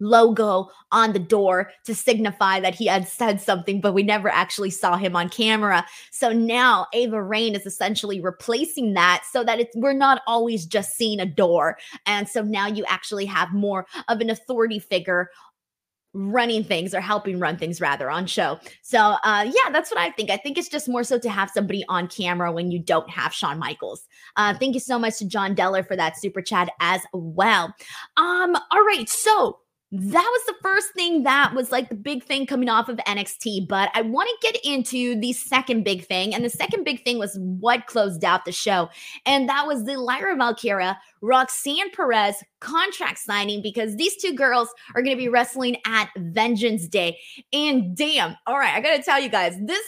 logo 0.00 0.68
on 0.92 1.12
the 1.12 1.18
door 1.18 1.70
to 1.84 1.94
signify 1.94 2.60
that 2.60 2.74
he 2.74 2.86
had 2.86 3.08
said 3.08 3.40
something, 3.40 3.80
but 3.80 3.94
we 3.94 4.02
never 4.02 4.28
actually 4.28 4.70
saw 4.70 4.96
him 4.96 5.16
on 5.16 5.28
camera. 5.28 5.84
So 6.10 6.32
now 6.32 6.86
Ava 6.92 7.22
Raine 7.22 7.54
is 7.54 7.66
essentially 7.66 8.20
replacing 8.20 8.94
that 8.94 9.24
so 9.30 9.44
that 9.44 9.60
it's 9.60 9.74
we're 9.76 9.92
not 9.92 10.22
always 10.26 10.66
just 10.66 10.96
seeing 10.96 11.20
a 11.20 11.26
door. 11.26 11.78
And 12.06 12.28
so 12.28 12.42
now 12.42 12.66
you 12.66 12.84
actually 12.88 13.26
have 13.26 13.52
more 13.52 13.86
of 14.08 14.20
an 14.20 14.30
authority 14.30 14.78
figure 14.78 15.30
running 16.14 16.64
things 16.64 16.94
or 16.94 17.00
helping 17.00 17.38
run 17.38 17.56
things 17.56 17.80
rather 17.80 18.10
on 18.10 18.26
show. 18.26 18.58
So 18.82 19.16
uh 19.24 19.44
yeah, 19.46 19.70
that's 19.70 19.90
what 19.90 19.98
I 19.98 20.10
think. 20.10 20.30
I 20.30 20.36
think 20.36 20.56
it's 20.56 20.68
just 20.68 20.88
more 20.88 21.04
so 21.04 21.18
to 21.18 21.28
have 21.28 21.50
somebody 21.50 21.84
on 21.88 22.08
camera 22.08 22.52
when 22.52 22.70
you 22.70 22.78
don't 22.78 23.10
have 23.10 23.34
Shawn 23.34 23.58
Michaels. 23.58 24.06
Uh 24.36 24.54
thank 24.54 24.74
you 24.74 24.80
so 24.80 24.98
much 24.98 25.18
to 25.18 25.26
John 25.26 25.54
Deller 25.54 25.86
for 25.86 25.96
that 25.96 26.16
super 26.16 26.40
chat 26.40 26.70
as 26.80 27.00
well. 27.12 27.74
Um 28.16 28.56
all 28.70 28.84
right, 28.84 29.08
so 29.08 29.58
that 29.96 30.28
was 30.32 30.42
the 30.46 30.54
first 30.60 30.92
thing 30.94 31.22
that 31.22 31.54
was 31.54 31.70
like 31.70 31.88
the 31.88 31.94
big 31.94 32.24
thing 32.24 32.46
coming 32.46 32.68
off 32.68 32.88
of 32.88 32.96
NXT. 33.06 33.68
But 33.68 33.90
I 33.94 34.02
want 34.02 34.28
to 34.28 34.52
get 34.52 34.64
into 34.64 35.18
the 35.20 35.32
second 35.32 35.84
big 35.84 36.04
thing. 36.04 36.34
And 36.34 36.44
the 36.44 36.50
second 36.50 36.82
big 36.82 37.04
thing 37.04 37.16
was 37.16 37.38
what 37.38 37.86
closed 37.86 38.24
out 38.24 38.44
the 38.44 38.50
show. 38.50 38.88
And 39.24 39.48
that 39.48 39.68
was 39.68 39.84
the 39.84 39.96
Lyra 39.96 40.34
Valkyria, 40.34 40.98
Roxanne 41.22 41.92
Perez 41.92 42.42
contract 42.60 43.20
signing 43.20 43.62
because 43.62 43.94
these 43.94 44.16
two 44.16 44.32
girls 44.32 44.68
are 44.96 45.02
going 45.02 45.16
to 45.16 45.22
be 45.22 45.28
wrestling 45.28 45.76
at 45.86 46.10
Vengeance 46.16 46.88
Day. 46.88 47.16
And 47.52 47.96
damn, 47.96 48.36
all 48.48 48.58
right, 48.58 48.74
I 48.74 48.80
got 48.80 48.96
to 48.96 49.02
tell 49.02 49.20
you 49.20 49.28
guys, 49.28 49.56
this, 49.60 49.86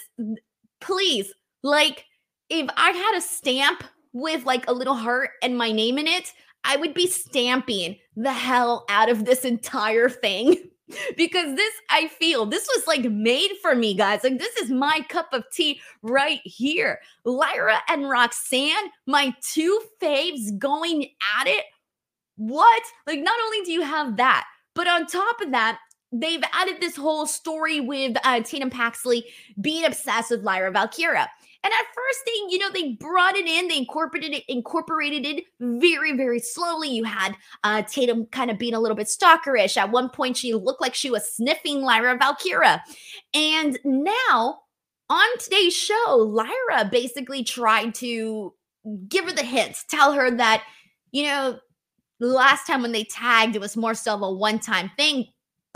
please, 0.81 1.33
like, 1.65 2.05
if 2.49 2.69
I 2.77 2.91
had 2.91 3.17
a 3.17 3.21
stamp 3.21 3.83
with 4.13 4.45
like 4.45 4.69
a 4.69 4.73
little 4.73 4.95
heart 4.95 5.31
and 5.43 5.59
my 5.59 5.73
name 5.73 5.99
in 5.99 6.07
it, 6.07 6.33
I 6.65 6.77
would 6.77 6.95
be 6.95 7.07
stamping 7.07 7.97
the 8.17 8.33
hell 8.33 8.85
out 8.89 9.09
of 9.09 9.25
this 9.25 9.45
entire 9.45 10.09
thing 10.09 10.57
because 11.17 11.55
this 11.57 11.73
I 11.91 12.09
feel 12.09 12.47
this 12.47 12.69
was 12.75 12.87
like 12.87 13.05
made 13.05 13.51
for 13.63 13.75
me, 13.75 13.95
guys. 13.95 14.25
Like 14.25 14.39
this 14.39 14.57
is 14.57 14.71
my 14.71 15.05
cup 15.09 15.29
of 15.33 15.45
tea 15.53 15.81
right 16.03 16.41
here. 16.45 17.01
Lyra 17.25 17.79
and 17.89 18.09
Roxanne, 18.09 18.91
my 19.07 19.35
two 19.43 19.81
faves 20.03 20.57
going 20.59 21.05
at 21.41 21.47
it. 21.47 21.65
What? 22.37 22.83
Like, 23.07 23.21
not 23.21 23.39
only 23.45 23.63
do 23.63 23.73
you 23.73 23.83
have 23.83 24.17
that, 24.19 24.45
but 24.75 24.87
on 24.87 25.07
top 25.07 25.41
of 25.41 25.53
that, 25.53 25.79
they've 26.13 26.43
added 26.53 26.77
this 26.81 26.97
whole 26.97 27.27
story 27.27 27.81
with 27.81 28.17
uh, 28.25 28.41
Tatum 28.41 28.71
Paxley 28.71 29.25
being 29.61 29.85
obsessed 29.85 30.31
with 30.31 30.43
Lyra 30.43 30.71
Valkyria. 30.71 31.29
And 31.65 31.73
at 31.73 31.87
first, 31.95 32.21
they, 32.25 32.53
you 32.53 32.59
know, 32.59 32.71
they 32.71 32.93
brought 32.93 33.35
it 33.35 33.47
in, 33.47 33.67
they 33.67 33.79
incorporated 33.79 34.33
it, 34.33 34.45
incorporated 34.47 35.27
it 35.27 35.45
very, 35.59 36.17
very 36.17 36.39
slowly. 36.39 36.91
You 36.91 37.03
had 37.03 37.35
uh, 37.65 37.83
Tatum 37.83 38.27
kind 38.27 38.53
of 38.53 38.59
being 38.59 38.75
a 38.75 38.79
little 38.79 38.97
bit 38.97 39.09
stalkerish. 39.09 39.77
At 39.77 39.91
one 39.91 40.09
point, 40.09 40.37
she 40.37 40.55
looked 40.55 40.81
like 40.81 40.95
she 40.95 41.11
was 41.11 41.35
sniffing 41.35 41.83
Lyra 41.83 42.17
Valkyria. 42.19 42.85
And 43.35 43.79
now 43.85 44.61
on 45.11 45.39
today's 45.39 45.75
show, 45.75 46.17
Lyra 46.17 46.89
basically 46.91 47.43
tried 47.43 47.95
to 47.97 48.55
give 49.09 49.25
her 49.25 49.33
the 49.33 49.43
hints, 49.43 49.85
tell 49.91 50.13
her 50.13 50.31
that, 50.31 50.63
you 51.11 51.25
know, 51.25 51.59
last 52.21 52.67
time 52.69 52.83
when 52.83 52.93
they 52.93 53.05
tagged, 53.05 53.57
it 53.57 53.61
was 53.61 53.77
more 53.77 53.95
so 53.95 54.15
of 54.15 54.23
a 54.23 54.33
one 54.33 54.61
time 54.61 54.91
thing 54.97 55.27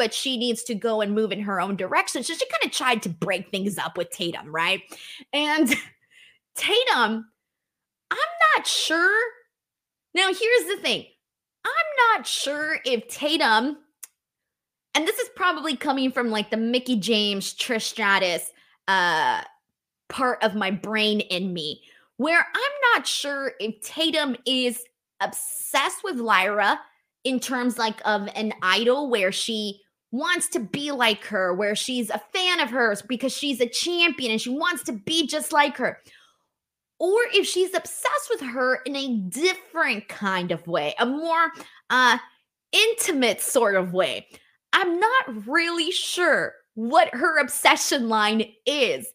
but 0.01 0.15
she 0.15 0.39
needs 0.39 0.63
to 0.63 0.75
go 0.75 1.03
and 1.03 1.15
move 1.15 1.31
in 1.31 1.43
her 1.43 1.61
own 1.61 1.77
direction. 1.77 2.23
So 2.23 2.33
she 2.33 2.47
kind 2.47 2.65
of 2.65 2.73
tried 2.73 3.03
to 3.03 3.11
break 3.11 3.51
things 3.51 3.77
up 3.77 3.99
with 3.99 4.09
Tatum, 4.09 4.51
right? 4.51 4.81
And 5.35 5.69
Tatum, 6.57 7.27
I'm 8.11 8.19
not 8.57 8.67
sure. 8.67 9.23
Now, 10.15 10.29
here's 10.29 10.69
the 10.69 10.79
thing 10.81 11.05
I'm 11.67 12.17
not 12.17 12.27
sure 12.27 12.79
if 12.87 13.09
Tatum, 13.09 13.77
and 14.95 15.07
this 15.07 15.19
is 15.19 15.29
probably 15.37 15.77
coming 15.77 16.11
from 16.13 16.31
like 16.31 16.51
the 16.51 16.57
Mickie 16.57 16.97
James, 16.97 17.53
Trish 17.53 17.83
Stratus 17.83 18.51
uh, 18.89 19.43
part 20.09 20.43
of 20.43 20.55
my 20.55 20.71
brain 20.71 21.21
in 21.21 21.53
me, 21.53 21.83
where 22.17 22.39
I'm 22.39 22.95
not 22.95 23.07
sure 23.07 23.53
if 23.61 23.79
Tatum 23.83 24.35
is 24.47 24.83
obsessed 25.21 26.03
with 26.03 26.17
Lyra 26.17 26.81
in 27.25 27.39
terms 27.39 27.77
like 27.77 28.01
of 28.07 28.31
an 28.35 28.55
idol 28.63 29.11
where 29.11 29.31
she 29.31 29.83
wants 30.13 30.49
to 30.49 30.61
be 30.61 30.91
like 30.91 31.25
her, 31.25 31.55
where 31.55 31.77
she's 31.77 32.11
a 32.11 32.23
fan 32.33 32.61
of 32.61 32.71
hers 32.71 33.03
because 33.03 33.33
she's 33.33 33.61
a 33.61 33.69
champion 33.69 34.33
and 34.33 34.41
she 34.41 34.51
wants 34.51 34.83
to 34.85 34.93
be 34.93 35.27
just 35.27 35.53
like 35.53 35.77
her. 35.77 35.99
Or 36.99 37.19
if 37.33 37.47
she's 37.47 37.75
obsessed 37.75 38.29
with 38.29 38.41
her 38.41 38.81
in 38.85 38.95
a 38.95 39.17
different 39.29 40.09
kind 40.09 40.53
of 40.53 40.67
way, 40.67 40.95
a 40.99 41.07
more 41.07 41.53
uh, 41.89 42.19
intimate 42.73 43.41
sort 43.41 43.75
of 43.75 43.93
way. 43.93 44.27
I'm 44.73 45.01
not 45.01 45.47
really 45.47 45.91
sure 45.91 46.55
what 46.75 47.13
her 47.15 47.39
obsession 47.39 48.09
line 48.09 48.45
is. 48.67 49.07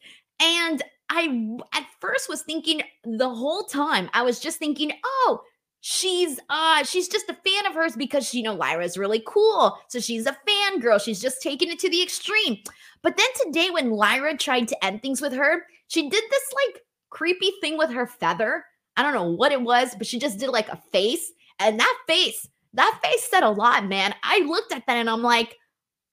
And 0.41 0.81
I 1.10 1.58
at 1.73 1.86
first 2.01 2.27
was 2.27 2.41
thinking 2.41 2.81
the 3.03 3.29
whole 3.29 3.63
time, 3.63 4.10
I 4.13 4.23
was 4.23 4.39
just 4.39 4.58
thinking, 4.58 4.91
oh, 5.03 5.41
she's 5.88 6.39
uh 6.50 6.84
she's 6.84 7.08
just 7.08 7.30
a 7.30 7.38
fan 7.45 7.67
of 7.67 7.76
hers 7.76 7.95
because 7.95 8.34
you 8.34 8.41
know 8.41 8.56
Lyra's 8.56 8.98
really 8.98 9.21
cool. 9.28 9.78
So 9.88 10.00
she's 10.00 10.26
a 10.26 10.36
fan 10.48 10.80
girl. 10.80 10.98
She's 10.98 11.21
just 11.21 11.43
taking 11.43 11.69
it 11.69 11.78
to 11.78 11.89
the 11.91 12.02
extreme. 12.02 12.58
But 13.04 13.17
then 13.17 13.28
today 13.43 13.69
when 13.69 13.91
Lyra 13.91 14.36
tried 14.36 14.67
to 14.69 14.86
end 14.86 15.04
things 15.04 15.21
with 15.21 15.32
her, 15.34 15.67
she 15.88 16.10
did 16.10 16.24
this 16.32 16.54
like 16.65 16.82
creepy 17.12 17.52
thing 17.62 17.78
with 17.78 17.91
her 17.91 18.08
feather. 18.08 18.65
I 18.98 19.04
don't 19.04 19.13
know 19.13 19.30
what 19.30 19.52
it 19.52 19.62
was, 19.62 19.93
but 19.95 20.08
she 20.08 20.17
just 20.17 20.39
did 20.39 20.50
like 20.50 20.69
a 20.69 20.82
face. 20.91 21.32
And 21.60 21.80
that 21.80 21.98
face, 22.08 22.48
that 22.74 23.00
face 23.04 23.24
said 23.24 23.43
a 23.43 23.50
lot, 23.50 23.86
man. 23.86 24.15
I 24.24 24.39
looked 24.39 24.74
at 24.74 24.88
that 24.88 24.98
and 24.98 25.10
I'm 25.10 25.21
like, 25.21 25.56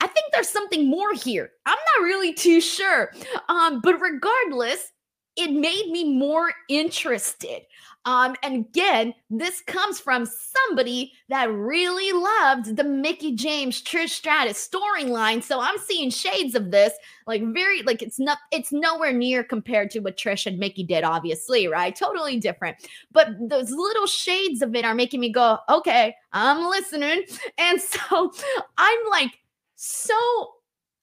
I 0.00 0.06
think 0.06 0.26
there's 0.32 0.50
something 0.50 0.90
more 0.90 1.14
here. 1.14 1.48
I'm 1.64 1.78
not 1.96 2.04
really 2.04 2.34
too 2.34 2.60
sure. 2.60 3.10
Um, 3.48 3.80
but 3.82 3.98
regardless, 4.02 4.92
it 5.36 5.50
made 5.52 5.90
me 5.90 6.16
more 6.16 6.52
interested. 6.68 7.62
Um, 8.04 8.34
and 8.42 8.66
again, 8.66 9.14
this 9.30 9.60
comes 9.60 10.00
from 10.00 10.26
somebody 10.26 11.12
that 11.28 11.52
really 11.52 12.10
loved 12.12 12.76
the 12.76 12.82
Mickie 12.82 13.36
James 13.36 13.80
Trish 13.80 14.10
Stratus 14.10 14.68
storyline. 14.68 15.42
So 15.42 15.60
I'm 15.60 15.78
seeing 15.78 16.10
shades 16.10 16.56
of 16.56 16.72
this, 16.72 16.92
like 17.28 17.42
very 17.52 17.82
like 17.82 18.02
it's 18.02 18.18
not 18.18 18.38
it's 18.50 18.72
nowhere 18.72 19.12
near 19.12 19.44
compared 19.44 19.90
to 19.90 20.00
what 20.00 20.16
Trish 20.16 20.46
and 20.46 20.58
Mickie 20.58 20.82
did, 20.82 21.04
obviously, 21.04 21.68
right? 21.68 21.94
Totally 21.94 22.38
different. 22.38 22.76
But 23.12 23.28
those 23.40 23.70
little 23.70 24.06
shades 24.06 24.62
of 24.62 24.74
it 24.74 24.84
are 24.84 24.94
making 24.94 25.20
me 25.20 25.30
go, 25.30 25.58
okay, 25.68 26.14
I'm 26.32 26.68
listening. 26.68 27.22
And 27.56 27.80
so 28.10 28.32
I'm 28.78 28.98
like 29.10 29.38
so 29.76 30.14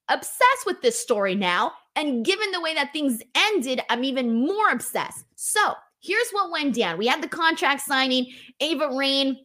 obsessed 0.09 0.65
with 0.65 0.81
this 0.81 0.99
story 0.99 1.35
now. 1.35 1.71
And 1.99 2.23
given 2.23 2.51
the 2.51 2.61
way 2.61 2.73
that 2.75 2.93
things 2.93 3.21
ended, 3.35 3.81
I'm 3.89 4.05
even 4.05 4.45
more 4.45 4.69
obsessed. 4.71 5.25
So 5.35 5.73
here's 5.99 6.29
what 6.31 6.49
went 6.49 6.75
down. 6.75 6.97
We 6.97 7.07
had 7.07 7.21
the 7.21 7.27
contract 7.27 7.81
signing. 7.81 8.27
Ava 8.61 8.89
Raine 8.95 9.37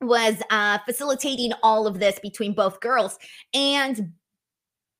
was 0.00 0.42
uh, 0.50 0.78
facilitating 0.86 1.52
all 1.62 1.86
of 1.86 1.98
this 1.98 2.18
between 2.18 2.54
both 2.54 2.80
girls. 2.80 3.18
And 3.52 4.12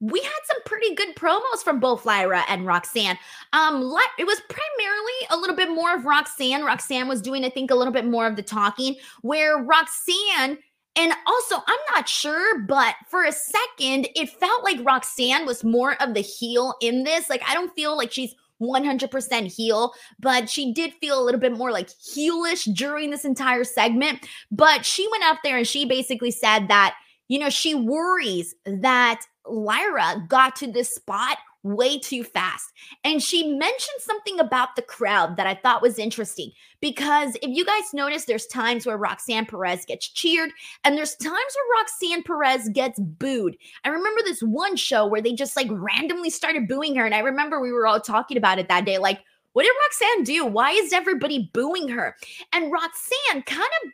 we 0.01 0.21
had 0.21 0.41
some 0.45 0.59
pretty 0.67 0.95
good 0.95 1.17
promos 1.17 1.63
from 1.65 1.81
both 1.81 2.05
Lyra 2.05 2.45
and 2.47 2.67
Roxanne. 2.67 3.19
Um, 3.55 3.93
it 4.19 4.27
was 4.27 4.41
primarily 4.49 5.13
a 5.31 5.37
little 5.37 5.57
bit 5.57 5.71
more 5.71 5.95
of 5.97 6.05
Roxanne. 6.05 6.63
Roxanne 6.63 7.09
was 7.09 7.23
doing, 7.23 7.43
I 7.43 7.49
think, 7.49 7.71
a 7.71 7.75
little 7.75 7.93
bit 7.93 8.05
more 8.05 8.27
of 8.27 8.37
the 8.37 8.43
talking, 8.43 8.97
where 9.23 9.57
Roxanne 9.57 10.59
and 10.99 11.13
also, 11.27 11.63
I'm 11.65 11.79
not 11.95 12.09
sure, 12.09 12.59
but 12.63 12.97
for 13.09 13.25
a 13.25 13.31
second, 13.31 14.09
it 14.17 14.31
felt 14.31 14.65
like 14.65 14.85
Roxanne 14.85 15.47
was 15.47 15.63
more 15.63 15.95
of 16.03 16.13
the 16.13 16.21
heel 16.21 16.75
in 16.81 17.05
this. 17.05 17.31
Like, 17.31 17.43
I 17.49 17.55
don't 17.55 17.73
feel 17.75 17.97
like 17.97 18.11
she's 18.11 18.35
100% 18.61 19.55
heel, 19.55 19.93
but 20.19 20.51
she 20.51 20.73
did 20.73 20.93
feel 20.95 21.21
a 21.21 21.25
little 21.25 21.41
bit 21.41 21.57
more 21.57 21.71
like 21.71 21.89
heelish 21.89 22.75
during 22.75 23.11
this 23.11 23.25
entire 23.25 23.63
segment. 23.63 24.27
But 24.51 24.85
she 24.85 25.07
went 25.13 25.23
up 25.23 25.39
there 25.45 25.57
and 25.57 25.67
she 25.67 25.85
basically 25.85 26.33
said 26.33 26.67
that, 26.67 26.97
you 27.29 27.39
know, 27.39 27.51
she 27.51 27.77
worries 27.77 28.57
that 28.67 29.21
Lyra 29.47 30.25
got 30.29 30.57
to 30.57 30.67
this 30.67 30.93
spot 30.93 31.39
way 31.63 31.99
too 31.99 32.25
fast. 32.25 32.73
And 33.05 33.23
she 33.23 33.53
mentioned 33.53 34.01
something 34.01 34.39
about 34.39 34.77
the 34.77 34.83
crowd 34.83 35.37
that 35.37 35.47
I 35.47 35.55
thought 35.55 35.83
was 35.83 35.99
interesting 35.99 36.53
because 36.81 37.37
if 37.43 37.51
you 37.51 37.65
guys 37.65 37.93
notice, 37.93 38.25
there's 38.25 38.47
times 38.47 38.87
where 38.87 38.97
Roxanne 38.97 39.47
Perez 39.47 39.85
gets 39.85 40.09
cheered 40.09 40.51
and 40.85 40.97
there's 40.97 41.17
times 41.17 41.33
where 41.33 41.81
Roxanne 41.81 42.23
Perez 42.23 42.69
gets 42.73 42.99
booed. 43.01 43.57
I 43.85 43.89
remember 43.89 44.21
this 44.25 44.41
one 44.41 44.77
show 44.77 45.07
where 45.07 45.23
they 45.23 45.33
just 45.33 45.57
like 45.57 45.69
randomly 45.71 46.31
started 46.31 46.69
booing 46.69 46.95
her. 46.97 47.05
And 47.05 47.15
I 47.15 47.21
remember 47.21 47.61
we 47.61 47.73
were 47.73 47.87
all 47.87 48.01
talking 48.01 48.37
about 48.37 48.59
it 48.59 48.69
that 48.69 48.85
day. 48.85 48.99
Like, 48.99 49.21
what 49.55 49.65
did 49.65 49.73
Roxanne 49.85 50.25
do? 50.25 50.47
Why 50.47 50.71
is 50.71 50.93
everybody 50.93 51.51
booing 51.53 51.89
her? 51.89 52.15
And 52.53 52.71
Roxanne 52.71 53.43
kind 53.43 53.71
of 53.83 53.91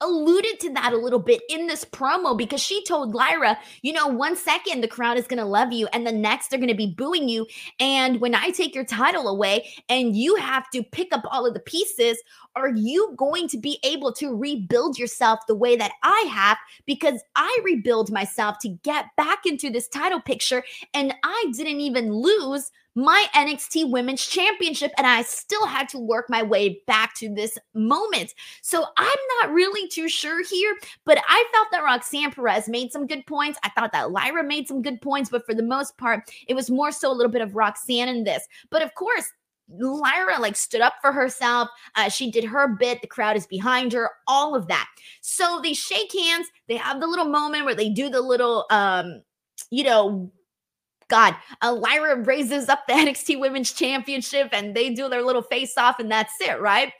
alluded 0.00 0.60
to 0.60 0.72
that 0.74 0.92
a 0.92 0.96
little 0.96 1.18
bit 1.18 1.40
in 1.48 1.66
this 1.66 1.84
promo 1.84 2.36
because 2.36 2.60
she 2.60 2.84
told 2.84 3.14
Lyra, 3.14 3.58
you 3.82 3.92
know, 3.92 4.06
one 4.06 4.36
second 4.36 4.80
the 4.80 4.88
crowd 4.88 5.16
is 5.16 5.26
going 5.26 5.38
to 5.38 5.44
love 5.44 5.72
you 5.72 5.86
and 5.92 6.06
the 6.06 6.12
next 6.12 6.48
they're 6.48 6.58
going 6.58 6.68
to 6.68 6.74
be 6.74 6.94
booing 6.96 7.28
you. 7.28 7.46
And 7.80 8.20
when 8.20 8.34
I 8.34 8.50
take 8.50 8.74
your 8.74 8.84
title 8.84 9.28
away 9.28 9.72
and 9.88 10.14
you 10.14 10.36
have 10.36 10.68
to 10.70 10.82
pick 10.82 11.12
up 11.12 11.24
all 11.30 11.46
of 11.46 11.54
the 11.54 11.60
pieces, 11.60 12.22
are 12.54 12.70
you 12.70 13.14
going 13.16 13.48
to 13.48 13.58
be 13.58 13.78
able 13.84 14.12
to 14.14 14.34
rebuild 14.34 14.98
yourself 14.98 15.40
the 15.46 15.54
way 15.54 15.76
that 15.76 15.92
I 16.02 16.26
have? 16.30 16.58
Because 16.86 17.22
I 17.34 17.58
rebuild 17.64 18.10
myself 18.10 18.58
to 18.60 18.68
get 18.68 19.06
back 19.16 19.46
into 19.46 19.70
this 19.70 19.88
title 19.88 20.20
picture 20.20 20.62
and 20.94 21.14
I 21.22 21.52
didn't 21.54 21.80
even 21.80 22.12
lose 22.12 22.70
my 22.96 23.26
NXT 23.34 23.90
Women's 23.90 24.26
Championship, 24.26 24.90
and 24.96 25.06
I 25.06 25.22
still 25.22 25.66
had 25.66 25.88
to 25.90 25.98
work 25.98 26.26
my 26.30 26.42
way 26.42 26.80
back 26.86 27.14
to 27.16 27.32
this 27.32 27.58
moment. 27.74 28.34
So 28.62 28.84
I'm 28.96 29.18
not 29.42 29.52
really 29.52 29.86
too 29.88 30.08
sure 30.08 30.42
here, 30.42 30.74
but 31.04 31.18
I 31.28 31.44
felt 31.52 31.68
that 31.72 31.84
Roxanne 31.84 32.32
Perez 32.32 32.68
made 32.68 32.90
some 32.90 33.06
good 33.06 33.24
points. 33.26 33.58
I 33.62 33.68
thought 33.68 33.92
that 33.92 34.10
Lyra 34.10 34.42
made 34.42 34.66
some 34.66 34.80
good 34.80 35.00
points, 35.02 35.28
but 35.28 35.44
for 35.44 35.54
the 35.54 35.62
most 35.62 35.98
part, 35.98 36.30
it 36.48 36.54
was 36.54 36.70
more 36.70 36.90
so 36.90 37.12
a 37.12 37.14
little 37.14 37.30
bit 37.30 37.42
of 37.42 37.54
Roxanne 37.54 38.08
in 38.08 38.24
this. 38.24 38.48
But 38.70 38.82
of 38.82 38.94
course, 38.94 39.30
Lyra 39.68 40.40
like 40.40 40.56
stood 40.56 40.80
up 40.80 40.94
for 41.02 41.12
herself. 41.12 41.68
Uh, 41.96 42.08
she 42.08 42.30
did 42.30 42.44
her 42.44 42.68
bit. 42.68 43.02
The 43.02 43.08
crowd 43.08 43.36
is 43.36 43.46
behind 43.46 43.92
her. 43.92 44.10
All 44.26 44.54
of 44.54 44.68
that. 44.68 44.88
So 45.20 45.60
they 45.62 45.74
shake 45.74 46.12
hands. 46.14 46.46
They 46.66 46.76
have 46.76 47.00
the 47.00 47.06
little 47.06 47.26
moment 47.26 47.66
where 47.66 47.74
they 47.74 47.90
do 47.90 48.08
the 48.08 48.22
little, 48.22 48.64
um, 48.70 49.22
you 49.70 49.84
know, 49.84 50.30
God, 51.08 51.36
Lyra 51.62 52.22
raises 52.22 52.68
up 52.68 52.86
the 52.86 52.92
NXT 52.94 53.40
Women's 53.40 53.72
Championship 53.72 54.48
and 54.52 54.74
they 54.74 54.90
do 54.90 55.08
their 55.08 55.22
little 55.22 55.42
face 55.42 55.76
off, 55.76 56.00
and 56.00 56.10
that's 56.10 56.34
it, 56.40 56.60
right? 56.60 56.92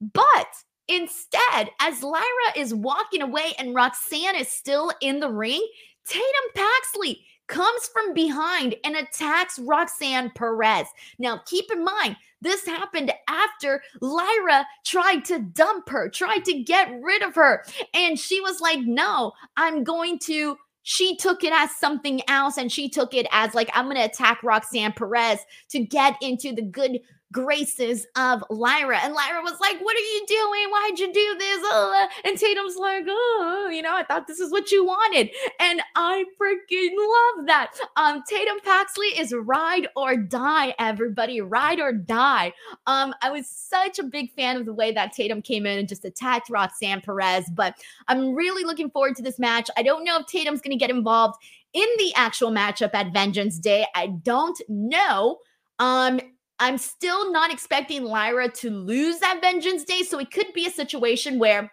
But 0.00 0.48
instead, 0.88 1.70
as 1.80 2.02
Lyra 2.02 2.24
is 2.56 2.74
walking 2.74 3.22
away 3.22 3.52
and 3.58 3.74
Roxanne 3.74 4.36
is 4.36 4.48
still 4.48 4.90
in 5.00 5.20
the 5.20 5.30
ring, 5.30 5.66
Tatum 6.06 6.24
Paxley 6.54 7.24
comes 7.46 7.88
from 7.92 8.14
behind 8.14 8.74
and 8.84 8.96
attacks 8.96 9.58
Roxanne 9.58 10.30
Perez. 10.30 10.86
Now, 11.18 11.42
keep 11.46 11.70
in 11.70 11.84
mind, 11.84 12.16
this 12.40 12.66
happened 12.66 13.12
after 13.28 13.82
Lyra 14.00 14.66
tried 14.84 15.24
to 15.26 15.38
dump 15.38 15.88
her, 15.88 16.08
tried 16.08 16.44
to 16.46 16.62
get 16.62 16.90
rid 17.00 17.22
of 17.22 17.34
her. 17.36 17.64
And 17.94 18.18
she 18.18 18.40
was 18.40 18.60
like, 18.60 18.80
No, 18.80 19.32
I'm 19.56 19.84
going 19.84 20.18
to 20.20 20.56
she 20.82 21.16
took 21.16 21.44
it 21.44 21.52
as 21.52 21.74
something 21.76 22.20
else 22.28 22.56
and 22.56 22.70
she 22.70 22.88
took 22.88 23.14
it 23.14 23.26
as 23.30 23.54
like 23.54 23.70
i'm 23.74 23.86
to 23.96 24.04
attack 24.04 24.42
roxanne 24.42 24.92
perez 24.92 25.38
to 25.68 25.80
get 25.80 26.16
into 26.20 26.52
the 26.52 26.62
good 26.62 26.98
graces 27.32 28.06
of 28.16 28.44
Lyra. 28.50 28.98
And 28.98 29.14
Lyra 29.14 29.42
was 29.42 29.58
like, 29.60 29.80
What 29.80 29.96
are 29.96 30.00
you 30.00 30.24
doing? 30.28 30.70
Why'd 30.70 30.98
you 30.98 31.12
do 31.12 31.36
this? 31.38 31.64
Uh, 31.72 32.06
and 32.24 32.38
Tatum's 32.38 32.76
like, 32.76 33.04
Oh, 33.08 33.70
you 33.72 33.82
know, 33.82 33.94
I 33.94 34.04
thought 34.04 34.26
this 34.26 34.38
is 34.38 34.52
what 34.52 34.70
you 34.70 34.84
wanted. 34.84 35.30
And 35.58 35.80
I 35.96 36.24
freaking 36.40 36.90
love 37.38 37.46
that. 37.46 37.72
Um, 37.96 38.22
Tatum 38.28 38.60
Paxley 38.62 39.08
is 39.18 39.32
ride 39.32 39.88
or 39.96 40.16
die, 40.16 40.74
everybody. 40.78 41.40
Ride 41.40 41.80
or 41.80 41.92
die. 41.92 42.52
Um, 42.86 43.14
I 43.22 43.30
was 43.30 43.48
such 43.48 43.98
a 43.98 44.04
big 44.04 44.32
fan 44.34 44.56
of 44.56 44.66
the 44.66 44.74
way 44.74 44.92
that 44.92 45.12
Tatum 45.12 45.42
came 45.42 45.66
in 45.66 45.78
and 45.78 45.88
just 45.88 46.04
attacked 46.04 46.50
Roxanne 46.50 47.00
Perez, 47.00 47.48
but 47.54 47.74
I'm 48.08 48.34
really 48.34 48.64
looking 48.64 48.90
forward 48.90 49.16
to 49.16 49.22
this 49.22 49.38
match. 49.38 49.70
I 49.76 49.82
don't 49.82 50.04
know 50.04 50.18
if 50.18 50.26
Tatum's 50.26 50.60
gonna 50.60 50.76
get 50.76 50.90
involved 50.90 51.36
in 51.72 51.86
the 51.98 52.12
actual 52.14 52.50
matchup 52.50 52.94
at 52.94 53.12
Vengeance 53.12 53.58
Day. 53.58 53.86
I 53.94 54.08
don't 54.08 54.60
know. 54.68 55.38
Um, 55.78 56.20
I'm 56.62 56.78
still 56.78 57.32
not 57.32 57.52
expecting 57.52 58.04
Lyra 58.04 58.48
to 58.48 58.70
lose 58.70 59.18
that 59.18 59.40
Vengeance 59.40 59.82
Day. 59.82 60.02
So 60.02 60.20
it 60.20 60.30
could 60.30 60.52
be 60.54 60.64
a 60.64 60.70
situation 60.70 61.40
where 61.40 61.72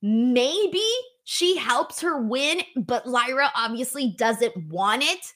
maybe 0.00 0.82
she 1.24 1.58
helps 1.58 2.00
her 2.00 2.22
win, 2.22 2.62
but 2.74 3.06
Lyra 3.06 3.52
obviously 3.54 4.14
doesn't 4.16 4.56
want 4.70 5.02
it. 5.02 5.34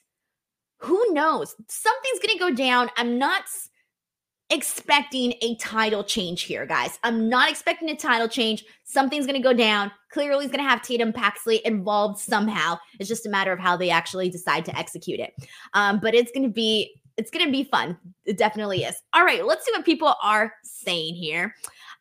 Who 0.79 1.13
knows? 1.13 1.55
Something's 1.69 2.19
going 2.19 2.33
to 2.33 2.39
go 2.39 2.49
down. 2.49 2.89
I'm 2.97 3.19
not 3.19 3.43
expecting 4.49 5.35
a 5.43 5.55
title 5.57 6.03
change 6.03 6.41
here, 6.41 6.65
guys. 6.65 6.97
I'm 7.03 7.29
not 7.29 7.51
expecting 7.51 7.89
a 7.89 7.95
title 7.95 8.27
change. 8.27 8.65
Something's 8.85 9.27
going 9.27 9.39
to 9.39 9.47
go 9.47 9.53
down. 9.53 9.91
Clearly, 10.11 10.45
he's 10.45 10.51
going 10.51 10.63
to 10.63 10.69
have 10.69 10.81
Tatum 10.81 11.13
Paxley 11.13 11.61
involved 11.63 12.19
somehow. 12.19 12.79
It's 12.99 13.07
just 13.07 13.27
a 13.27 13.29
matter 13.29 13.51
of 13.51 13.59
how 13.59 13.77
they 13.77 13.91
actually 13.91 14.31
decide 14.31 14.65
to 14.65 14.75
execute 14.75 15.19
it. 15.19 15.31
Um, 15.75 15.99
but 16.01 16.15
it's 16.15 16.31
going 16.31 16.47
to 16.47 16.53
be 16.53 17.00
it's 17.21 17.29
going 17.29 17.45
to 17.45 17.51
be 17.51 17.63
fun. 17.63 17.97
It 18.25 18.37
definitely 18.37 18.83
is. 18.83 19.01
All 19.13 19.23
right, 19.23 19.45
let's 19.45 19.63
see 19.63 19.71
what 19.71 19.85
people 19.85 20.15
are 20.23 20.53
saying 20.63 21.13
here. 21.13 21.55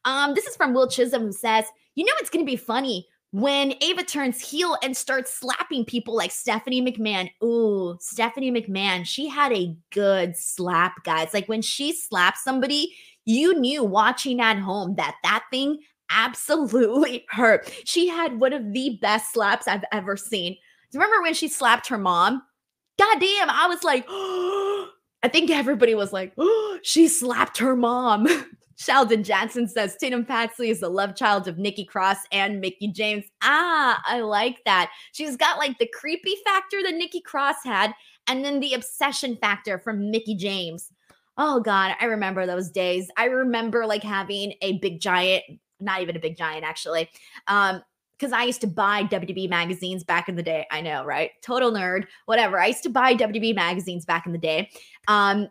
Um, 0.06 0.35
this 0.35 0.46
is 0.46 0.56
from 0.56 0.72
Will 0.72 0.88
Chisholm 0.88 1.22
who 1.22 1.33
says, 1.33 1.66
You 1.94 2.06
know, 2.06 2.12
it's 2.18 2.30
going 2.30 2.44
to 2.44 2.50
be 2.50 2.56
funny 2.56 3.06
when 3.33 3.74
Ava 3.83 4.02
turns 4.02 4.40
heel 4.40 4.78
and 4.83 4.96
starts 4.96 5.38
slapping 5.38 5.85
people 5.85 6.16
like 6.16 6.33
Stephanie 6.33 6.80
McMahon. 6.80 7.30
Ooh, 7.44 7.98
Stephanie 8.00 8.50
McMahon, 8.50 9.04
she 9.04 9.28
had 9.28 9.52
a 9.52 9.76
good 9.92 10.37
slap, 10.38 11.04
guys. 11.04 11.35
Like 11.35 11.48
when 11.48 11.62
she 11.62 11.92
slapped 11.92 12.38
somebody, 12.38 12.94
you 13.26 13.61
knew 13.61 13.85
watching 13.85 14.40
at 14.40 14.59
home 14.59 14.94
that 14.96 15.16
that 15.22 15.44
thing 15.50 15.80
absolutely 16.09 17.26
hurt. 17.30 17.70
She 17.85 18.09
had 18.09 18.40
one 18.40 18.54
of 18.54 18.72
the 18.72 18.98
best 19.02 19.35
slaps 19.35 19.68
I've 19.68 19.85
ever 19.92 20.16
seen. 20.16 20.56
Remember 20.94 21.20
when 21.20 21.35
she 21.35 21.46
slapped 21.46 21.88
her 21.88 21.98
mom? 21.98 22.42
God 22.98 23.20
damn, 23.20 23.48
I 23.48 23.66
was 23.66 23.85
like, 23.85 24.04
oh, 24.09 24.88
I 25.22 25.28
think 25.28 25.50
everybody 25.50 25.94
was 25.94 26.12
like, 26.12 26.33
oh, 26.38 26.78
she 26.83 27.09
slapped 27.09 27.59
her 27.59 27.76
mom. 27.76 28.26
Sheldon 28.76 29.22
Johnson 29.24 29.68
says 29.68 29.94
Tatum 29.98 30.24
Paxley 30.24 30.70
is 30.70 30.80
the 30.80 30.88
love 30.88 31.14
child 31.14 31.46
of 31.46 31.59
Nikki 31.59 31.85
Cross 31.85 32.16
and 32.33 32.62
Mickie 32.62 32.88
James. 32.88 33.26
Ah, 33.42 34.00
I 34.06 34.20
like 34.20 34.64
that. 34.64 34.90
She's 35.12 35.37
got 35.37 35.59
like 35.59 35.78
the 35.78 35.90
creepy 35.92 36.37
factor 36.46 36.78
that 36.83 36.94
Nikki 36.94 37.20
Cross 37.20 37.56
had, 37.62 37.92
and 38.26 38.42
then 38.42 38.59
the 38.59 38.72
obsession 38.72 39.37
factor 39.37 39.78
from 39.78 40.11
Mickie 40.11 40.35
James. 40.35 40.90
Oh 41.37 41.61
God, 41.61 41.94
I 42.00 42.06
remember 42.06 42.46
those 42.46 42.70
days. 42.70 43.11
I 43.18 43.26
remember 43.26 43.85
like 43.85 44.02
having 44.02 44.54
a 44.62 44.78
big 44.78 44.98
giant, 44.98 45.44
not 45.78 46.00
even 46.00 46.16
a 46.16 46.20
big 46.20 46.38
giant 46.38 46.64
actually. 46.64 47.11
Um, 47.48 47.83
because 48.20 48.33
I 48.35 48.44
used 48.44 48.61
to 48.61 48.66
buy 48.66 49.04
WB 49.04 49.48
magazines 49.48 50.04
back 50.04 50.28
in 50.28 50.37
the 50.37 50.42
day. 50.42 50.66
I 50.70 50.83
know, 50.83 51.04
right? 51.04 51.30
Total 51.42 51.72
nerd, 51.72 52.06
whatever. 52.26 52.61
I 52.61 52.66
used 52.66 52.83
to 52.83 52.90
buy 52.90 53.14
WB 53.14 53.54
magazines 53.54 54.04
back 54.04 54.26
in 54.26 54.33
the 54.33 54.38
day. 54.38 54.68
Um, 55.09 55.48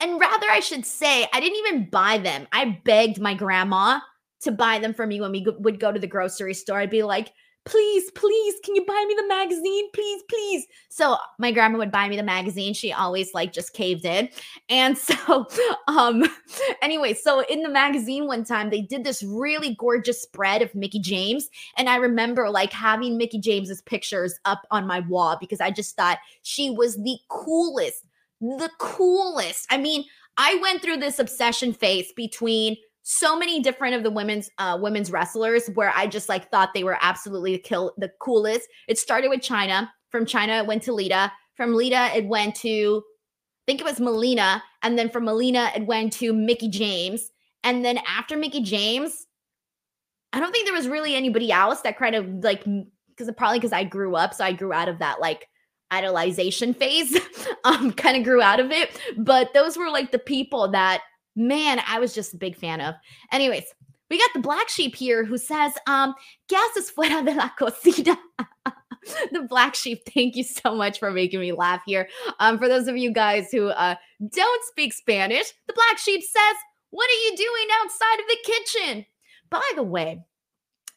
and 0.00 0.18
rather, 0.18 0.46
I 0.50 0.58
should 0.60 0.84
say, 0.84 1.28
I 1.32 1.38
didn't 1.38 1.58
even 1.58 1.90
buy 1.90 2.18
them. 2.18 2.48
I 2.52 2.80
begged 2.84 3.20
my 3.20 3.34
grandma 3.34 4.00
to 4.40 4.50
buy 4.50 4.80
them 4.80 4.92
for 4.92 5.06
me 5.06 5.20
when 5.20 5.30
we 5.30 5.46
would 5.60 5.78
go 5.78 5.92
to 5.92 6.00
the 6.00 6.06
grocery 6.06 6.54
store. 6.54 6.78
I'd 6.78 6.90
be 6.90 7.04
like, 7.04 7.32
please, 7.64 8.10
please, 8.12 8.54
can 8.64 8.74
you 8.74 8.84
buy 8.84 9.04
me 9.06 9.14
the 9.14 9.26
magazine? 9.26 9.90
Please, 9.92 10.22
please. 10.28 10.66
So 10.88 11.16
my 11.38 11.52
grandma 11.52 11.78
would 11.78 11.92
buy 11.92 12.08
me 12.08 12.16
the 12.16 12.22
magazine. 12.22 12.74
She 12.74 12.92
always 12.92 13.34
like 13.34 13.52
just 13.52 13.72
caved 13.72 14.04
in. 14.04 14.28
And 14.68 14.96
so, 14.98 15.46
um, 15.86 16.24
anyway, 16.82 17.14
so 17.14 17.40
in 17.40 17.62
the 17.62 17.68
magazine 17.68 18.26
one 18.26 18.44
time, 18.44 18.70
they 18.70 18.80
did 18.80 19.04
this 19.04 19.22
really 19.22 19.74
gorgeous 19.74 20.22
spread 20.22 20.62
of 20.62 20.74
Mickie 20.74 21.00
James. 21.00 21.48
And 21.76 21.88
I 21.88 21.96
remember 21.96 22.48
like 22.50 22.72
having 22.72 23.18
Mickie 23.18 23.40
James's 23.40 23.82
pictures 23.82 24.38
up 24.44 24.62
on 24.70 24.86
my 24.86 25.00
wall 25.00 25.36
because 25.38 25.60
I 25.60 25.70
just 25.70 25.96
thought 25.96 26.18
she 26.42 26.70
was 26.70 26.96
the 26.96 27.18
coolest, 27.28 28.04
the 28.40 28.70
coolest. 28.78 29.66
I 29.70 29.76
mean, 29.76 30.04
I 30.36 30.58
went 30.62 30.80
through 30.80 30.98
this 30.98 31.18
obsession 31.18 31.72
phase 31.72 32.12
between 32.12 32.76
so 33.02 33.36
many 33.36 33.60
different 33.60 33.94
of 33.94 34.02
the 34.02 34.10
women's 34.10 34.50
uh 34.58 34.78
women's 34.80 35.10
wrestlers 35.10 35.68
where 35.74 35.92
I 35.94 36.06
just 36.06 36.28
like 36.28 36.50
thought 36.50 36.70
they 36.74 36.84
were 36.84 36.98
absolutely 37.00 37.52
the 37.52 37.58
kill 37.58 37.92
the 37.98 38.10
coolest. 38.20 38.68
It 38.88 38.98
started 38.98 39.28
with 39.28 39.40
Chyna. 39.40 39.88
From 40.10 40.26
Chyna, 40.26 40.60
it 40.60 40.66
went 40.66 40.82
to 40.84 40.92
Lita. 40.92 41.32
From 41.56 41.74
Lita, 41.74 42.10
it 42.16 42.26
went 42.26 42.54
to 42.56 43.02
I 43.66 43.72
think 43.72 43.80
it 43.80 43.84
was 43.84 44.00
Melina, 44.00 44.62
and 44.82 44.98
then 44.98 45.08
from 45.10 45.24
Melina, 45.24 45.70
it 45.76 45.86
went 45.86 46.12
to 46.14 46.32
Mickie 46.32 46.70
James, 46.70 47.30
and 47.62 47.84
then 47.84 48.00
after 48.08 48.36
Mickie 48.36 48.62
James, 48.62 49.26
I 50.32 50.40
don't 50.40 50.52
think 50.52 50.66
there 50.66 50.74
was 50.74 50.88
really 50.88 51.14
anybody 51.14 51.52
else 51.52 51.80
that 51.82 51.98
kind 51.98 52.14
of 52.14 52.26
like 52.42 52.64
because 52.64 53.30
probably 53.36 53.58
because 53.58 53.72
I 53.72 53.84
grew 53.84 54.16
up, 54.16 54.34
so 54.34 54.44
I 54.44 54.52
grew 54.52 54.72
out 54.72 54.88
of 54.88 54.98
that 54.98 55.20
like 55.20 55.46
idolization 55.92 56.74
phase, 56.76 57.16
um, 57.64 57.92
kind 57.92 58.16
of 58.16 58.24
grew 58.24 58.40
out 58.40 58.60
of 58.60 58.70
it. 58.70 58.98
But 59.16 59.52
those 59.54 59.76
were 59.76 59.90
like 59.90 60.12
the 60.12 60.18
people 60.18 60.70
that 60.70 61.02
man, 61.36 61.80
I 61.86 61.98
was 61.98 62.14
just 62.14 62.34
a 62.34 62.38
big 62.38 62.56
fan 62.56 62.80
of. 62.80 62.94
Anyways, 63.32 63.64
we 64.10 64.18
got 64.18 64.30
the 64.34 64.40
black 64.40 64.68
sheep 64.68 64.94
here 64.96 65.24
who 65.24 65.38
says, 65.38 65.72
um, 65.86 66.14
es 66.52 66.90
fuera 66.90 67.24
de 67.24 67.34
la 67.34 67.48
cocina. 67.58 68.18
the 69.32 69.46
black 69.48 69.74
sheep, 69.74 70.02
thank 70.12 70.36
you 70.36 70.42
so 70.42 70.74
much 70.74 70.98
for 70.98 71.10
making 71.10 71.40
me 71.40 71.52
laugh 71.52 71.82
here. 71.86 72.08
Um, 72.40 72.58
for 72.58 72.68
those 72.68 72.88
of 72.88 72.96
you 72.96 73.12
guys 73.12 73.50
who 73.52 73.68
uh, 73.68 73.94
don't 74.28 74.64
speak 74.64 74.92
Spanish, 74.92 75.52
the 75.66 75.72
black 75.72 75.98
sheep 75.98 76.22
says, 76.22 76.56
What 76.90 77.08
are 77.08 77.30
you 77.30 77.36
doing 77.36 77.68
outside 77.82 78.20
of 78.20 78.26
the 78.26 78.38
kitchen? 78.44 79.06
By 79.48 79.70
the 79.76 79.82
way, 79.82 80.20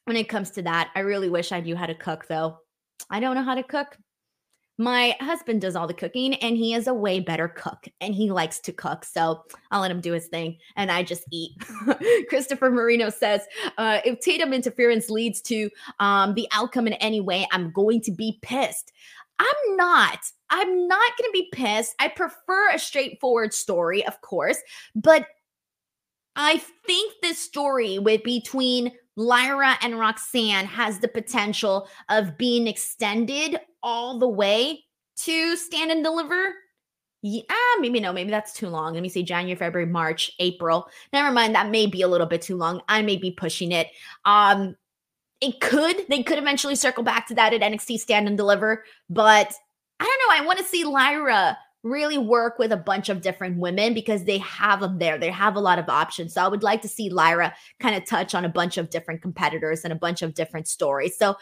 when 0.06 0.17
it 0.17 0.30
comes 0.30 0.52
to 0.52 0.62
that, 0.63 0.91
I 0.96 1.02
really 1.02 1.30
wish 1.30 1.52
I 1.52 1.62
knew 1.62 1.76
how 1.76 1.86
to 1.86 1.96
cook, 1.96 2.28
though. 2.28 2.58
I 3.10 3.19
don't 3.19 3.36
know 3.36 3.43
how 3.43 3.56
to 3.56 3.63
cook. 3.63 3.98
My 4.77 5.15
husband 5.19 5.62
does 5.62 5.75
all 5.75 5.88
the 5.88 5.93
cooking 5.93 6.33
and 6.36 6.57
he 6.57 6.73
is 6.73 6.88
a 6.88 6.93
way 6.93 7.19
better 7.19 7.47
cook 7.47 7.88
and 8.01 8.15
he 8.15 8.31
likes 8.31 8.59
to 8.62 8.71
cook. 8.71 9.05
So 9.05 9.43
I'll 9.69 9.81
let 9.81 9.91
him 9.91 10.01
do 10.01 10.13
his 10.13 10.27
thing 10.27 10.57
and 10.75 10.91
I 10.91 11.03
just 11.03 11.23
eat. 11.31 11.51
Christopher 12.29 12.71
Marino 12.71 13.09
says 13.09 13.41
uh, 13.77 13.99
if 14.03 14.19
Tatum 14.19 14.51
interference 14.51 15.09
leads 15.09 15.41
to 15.43 15.69
um, 15.99 16.33
the 16.33 16.47
outcome 16.51 16.88
in 16.88 16.93
any 16.93 17.21
way, 17.21 17.47
I'm 17.51 17.71
going 17.71 18.01
to 18.01 18.12
be 18.12 18.39
pissed. 18.41 18.91
I'm 19.39 19.75
not. 19.77 20.19
I'm 20.49 20.88
not 20.88 21.12
going 21.17 21.29
to 21.29 21.33
be 21.33 21.49
pissed. 21.51 21.95
I 21.99 22.07
prefer 22.07 22.71
a 22.71 22.79
straightforward 22.79 23.53
story, 23.53 24.05
of 24.05 24.21
course, 24.21 24.57
but 24.95 25.27
I 26.36 26.57
think 26.86 27.13
this 27.21 27.38
story 27.38 27.99
with 27.99 28.23
between 28.23 28.91
Lyra 29.15 29.77
and 29.81 29.99
Roxanne 29.99 30.65
has 30.65 30.99
the 30.99 31.07
potential 31.07 31.88
of 32.09 32.38
being 32.38 32.67
extended 32.67 33.59
all 33.84 34.17
the 34.17 34.28
way 34.28 34.84
to 35.17 35.56
stand 35.56 35.91
and 35.91 36.04
deliver. 36.04 36.56
Yeah, 37.22 37.43
maybe 37.80 38.00
no, 38.00 38.12
maybe 38.12 38.32
that's 38.32 38.54
too 38.54 38.67
long. 38.67 38.93
Let 38.93 39.04
me 39.04 39.10
see 39.10 39.24
January, 39.24 39.56
February, 39.56 39.89
March, 39.89 40.32
April. 40.39 40.88
Never 41.13 41.32
mind, 41.32 41.56
that 41.56 41.69
may 41.69 41.86
be 41.86 42.02
a 42.02 42.08
little 42.08 42.28
bit 42.28 42.41
too 42.41 42.58
long. 42.58 42.82
I 42.89 43.02
may 43.02 43.17
be 43.17 43.32
pushing 43.32 43.72
it. 43.72 43.88
Um, 44.26 44.76
it 45.39 45.62
could, 45.62 46.06
they 46.10 46.24
could 46.24 46.38
eventually 46.38 46.76
circle 46.76 47.04
back 47.04 47.28
to 47.28 47.36
that 47.36 47.54
at 47.54 47.62
NXT 47.62 48.00
Stand 48.00 48.28
and 48.28 48.38
Deliver, 48.38 48.84
but 49.10 49.54
I 50.00 50.04
don't 50.06 50.38
know. 50.38 50.43
I 50.43 50.46
want 50.46 50.60
to 50.60 50.65
see 50.65 50.84
Lyra 50.84 51.58
really 51.84 52.17
work 52.17 52.58
with 52.60 52.72
a 52.72 52.78
bunch 52.78 53.10
of 53.10 53.22
different 53.22 53.58
women 53.58 53.93
because 53.93 54.24
they 54.24 54.38
have 54.39 54.80
them 54.80 55.00
there. 55.00 55.17
They 55.17 55.30
have 55.30 55.56
a 55.56 55.62
lot 55.62 55.80
of 55.80 55.89
options. 55.89 56.34
So 56.34 56.41
I 56.41 56.48
would 56.48 56.63
like 56.63 56.82
to 56.82 56.88
see 56.88 57.10
Lyra 57.10 57.54
kind 57.80 57.96
of 57.96 58.06
touch 58.06 58.34
on 58.34 58.46
a 58.46 58.50
bunch 58.50 58.78
of 58.78 58.89
different 58.89 59.22
competitors 59.22 59.84
and 59.84 59.91
a 59.91 59.98
bunch 59.98 60.22
of 60.22 60.34
different 60.34 60.67
stories. 60.67 61.17
So 61.17 61.36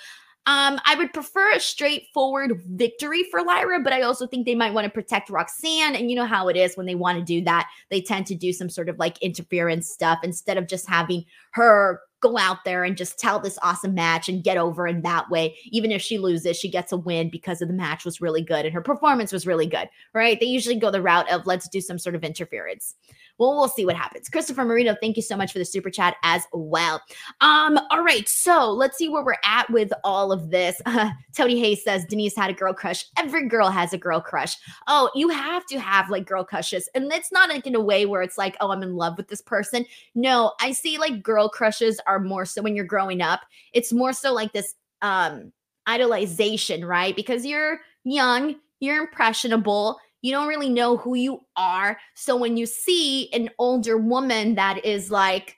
um, 0.47 0.79
I 0.85 0.95
would 0.95 1.13
prefer 1.13 1.51
a 1.51 1.59
straightforward 1.59 2.61
victory 2.67 3.23
for 3.29 3.43
Lyra, 3.43 3.79
but 3.79 3.93
I 3.93 4.01
also 4.01 4.25
think 4.25 4.45
they 4.45 4.55
might 4.55 4.73
want 4.73 4.85
to 4.85 4.91
protect 4.91 5.29
Roxanne. 5.29 5.95
And 5.95 6.09
you 6.09 6.15
know 6.15 6.25
how 6.25 6.47
it 6.47 6.57
is 6.57 6.75
when 6.75 6.87
they 6.87 6.95
want 6.95 7.19
to 7.19 7.23
do 7.23 7.43
that, 7.43 7.69
they 7.89 8.01
tend 8.01 8.25
to 8.27 8.35
do 8.35 8.51
some 8.51 8.69
sort 8.69 8.89
of 8.89 8.97
like 8.97 9.21
interference 9.21 9.87
stuff 9.87 10.19
instead 10.23 10.57
of 10.57 10.67
just 10.67 10.89
having 10.89 11.25
her 11.51 12.01
go 12.21 12.37
out 12.37 12.63
there 12.65 12.83
and 12.83 12.97
just 12.97 13.19
tell 13.19 13.39
this 13.39 13.57
awesome 13.61 13.93
match 13.93 14.29
and 14.29 14.43
get 14.43 14.57
over 14.57 14.87
in 14.87 15.01
that 15.01 15.29
way. 15.29 15.57
Even 15.65 15.91
if 15.91 16.01
she 16.01 16.17
loses, 16.17 16.57
she 16.57 16.69
gets 16.69 16.91
a 16.91 16.97
win 16.97 17.29
because 17.29 17.61
of 17.61 17.67
the 17.67 17.73
match 17.73 18.05
was 18.05 18.21
really 18.21 18.43
good 18.43 18.65
and 18.65 18.73
her 18.73 18.81
performance 18.81 19.31
was 19.31 19.47
really 19.47 19.65
good, 19.65 19.89
right? 20.13 20.39
They 20.39 20.45
usually 20.45 20.75
go 20.75 20.91
the 20.91 21.01
route 21.01 21.31
of 21.31 21.45
let's 21.45 21.67
do 21.67 21.81
some 21.81 21.99
sort 21.99 22.15
of 22.15 22.23
interference. 22.23 22.95
Well, 23.37 23.55
we'll 23.55 23.67
see 23.67 23.85
what 23.85 23.95
happens. 23.95 24.29
Christopher 24.29 24.65
Marino, 24.65 24.95
thank 25.01 25.15
you 25.15 25.21
so 25.21 25.35
much 25.35 25.51
for 25.51 25.59
the 25.59 25.65
super 25.65 25.89
chat 25.89 26.15
as 26.23 26.43
well. 26.53 27.01
Um, 27.41 27.79
all 27.89 28.03
right, 28.03 28.27
so 28.27 28.71
let's 28.71 28.97
see 28.97 29.09
where 29.09 29.23
we're 29.23 29.35
at 29.43 29.69
with 29.69 29.91
all 30.03 30.31
of 30.31 30.49
this. 30.49 30.81
Uh, 30.85 31.11
Tony 31.35 31.59
Hayes 31.59 31.83
says 31.83 32.05
Denise 32.05 32.35
had 32.35 32.49
a 32.49 32.53
girl 32.53 32.73
crush. 32.73 33.05
Every 33.17 33.47
girl 33.47 33.69
has 33.69 33.93
a 33.93 33.97
girl 33.97 34.21
crush. 34.21 34.55
Oh, 34.87 35.09
you 35.15 35.29
have 35.29 35.65
to 35.67 35.79
have 35.79 36.09
like 36.09 36.25
girl 36.25 36.43
crushes, 36.43 36.89
and 36.93 37.11
it's 37.11 37.31
not 37.31 37.49
like 37.49 37.65
in 37.65 37.75
a 37.75 37.81
way 37.81 38.05
where 38.05 38.21
it's 38.21 38.37
like, 38.37 38.57
oh, 38.61 38.71
I'm 38.71 38.83
in 38.83 38.95
love 38.95 39.17
with 39.17 39.27
this 39.27 39.41
person. 39.41 39.85
No, 40.15 40.53
I 40.59 40.71
see 40.71 40.97
like 40.97 41.23
girl 41.23 41.49
crushes 41.49 41.99
are 42.07 42.19
more 42.19 42.45
so 42.45 42.61
when 42.61 42.75
you're 42.75 42.85
growing 42.85 43.21
up. 43.21 43.41
It's 43.73 43.93
more 43.93 44.13
so 44.13 44.33
like 44.33 44.53
this 44.53 44.75
um 45.01 45.51
idolization, 45.87 46.87
right? 46.87 47.15
Because 47.15 47.45
you're 47.45 47.79
young, 48.03 48.55
you're 48.79 49.01
impressionable 49.01 49.99
you 50.21 50.31
don't 50.31 50.47
really 50.47 50.69
know 50.69 50.97
who 50.97 51.15
you 51.15 51.41
are. 51.55 51.97
So 52.15 52.35
when 52.35 52.57
you 52.57 52.65
see 52.65 53.31
an 53.33 53.49
older 53.57 53.97
woman 53.97 54.55
that 54.55 54.85
is 54.85 55.11
like, 55.11 55.57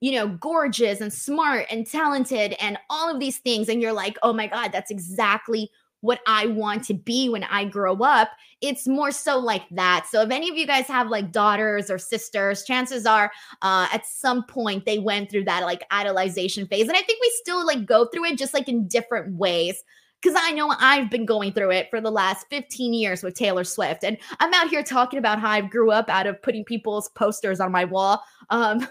you 0.00 0.12
know, 0.12 0.28
gorgeous 0.28 1.00
and 1.00 1.12
smart 1.12 1.66
and 1.70 1.86
talented 1.86 2.54
and 2.60 2.78
all 2.90 3.12
of 3.12 3.18
these 3.18 3.38
things, 3.38 3.68
and 3.68 3.80
you're 3.80 3.92
like, 3.92 4.16
oh 4.22 4.32
my 4.32 4.46
God, 4.46 4.70
that's 4.72 4.90
exactly 4.90 5.70
what 6.02 6.20
I 6.26 6.46
want 6.46 6.84
to 6.84 6.94
be 6.94 7.28
when 7.28 7.42
I 7.44 7.64
grow 7.64 7.96
up. 7.96 8.30
It's 8.60 8.86
more 8.86 9.10
so 9.10 9.38
like 9.38 9.68
that. 9.72 10.06
So 10.08 10.22
if 10.22 10.30
any 10.30 10.48
of 10.48 10.56
you 10.56 10.66
guys 10.66 10.86
have 10.86 11.08
like 11.08 11.32
daughters 11.32 11.90
or 11.90 11.98
sisters, 11.98 12.64
chances 12.64 13.06
are 13.06 13.32
uh, 13.62 13.88
at 13.92 14.06
some 14.06 14.44
point 14.44 14.84
they 14.84 14.98
went 14.98 15.30
through 15.30 15.44
that 15.44 15.64
like 15.64 15.88
idolization 15.90 16.68
phase. 16.68 16.86
And 16.86 16.96
I 16.96 17.02
think 17.02 17.20
we 17.20 17.32
still 17.40 17.66
like 17.66 17.86
go 17.86 18.06
through 18.06 18.26
it 18.26 18.38
just 18.38 18.54
like 18.54 18.68
in 18.68 18.86
different 18.86 19.34
ways 19.34 19.82
because 20.22 20.38
I 20.40 20.52
know 20.52 20.74
I've 20.78 21.10
been 21.10 21.26
going 21.26 21.52
through 21.52 21.72
it 21.72 21.88
for 21.90 22.00
the 22.00 22.10
last 22.10 22.46
15 22.50 22.92
years 22.94 23.22
with 23.22 23.34
Taylor 23.34 23.64
Swift. 23.64 24.04
And 24.04 24.16
I'm 24.40 24.52
out 24.54 24.68
here 24.68 24.82
talking 24.82 25.18
about 25.18 25.40
how 25.40 25.50
I 25.50 25.60
grew 25.60 25.90
up 25.90 26.08
out 26.08 26.26
of 26.26 26.40
putting 26.42 26.64
people's 26.64 27.08
posters 27.10 27.60
on 27.60 27.70
my 27.70 27.84
wall. 27.84 28.22
Um, 28.50 28.86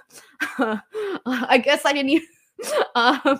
I 1.25 1.61
guess 1.63 1.85
I 1.85 1.93
didn't 1.93 2.09
even. 2.09 2.27
Um, 2.95 3.39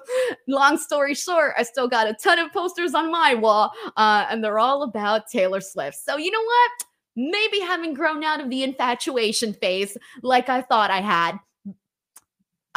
long 0.49 0.77
story 0.77 1.15
short, 1.15 1.53
I 1.57 1.63
still 1.63 1.87
got 1.87 2.09
a 2.09 2.13
ton 2.13 2.37
of 2.37 2.51
posters 2.51 2.93
on 2.93 3.09
my 3.09 3.33
wall, 3.33 3.71
uh, 3.95 4.25
and 4.29 4.43
they're 4.43 4.59
all 4.59 4.83
about 4.83 5.29
Taylor 5.29 5.61
Swift. 5.61 5.97
So, 5.97 6.17
you 6.17 6.29
know 6.29 6.43
what? 6.43 6.71
Maybe 7.15 7.61
having 7.61 7.93
grown 7.93 8.25
out 8.25 8.41
of 8.41 8.49
the 8.49 8.63
infatuation 8.63 9.53
phase 9.53 9.97
like 10.21 10.49
I 10.49 10.61
thought 10.61 10.91
I 10.91 10.99
had, 10.99 11.37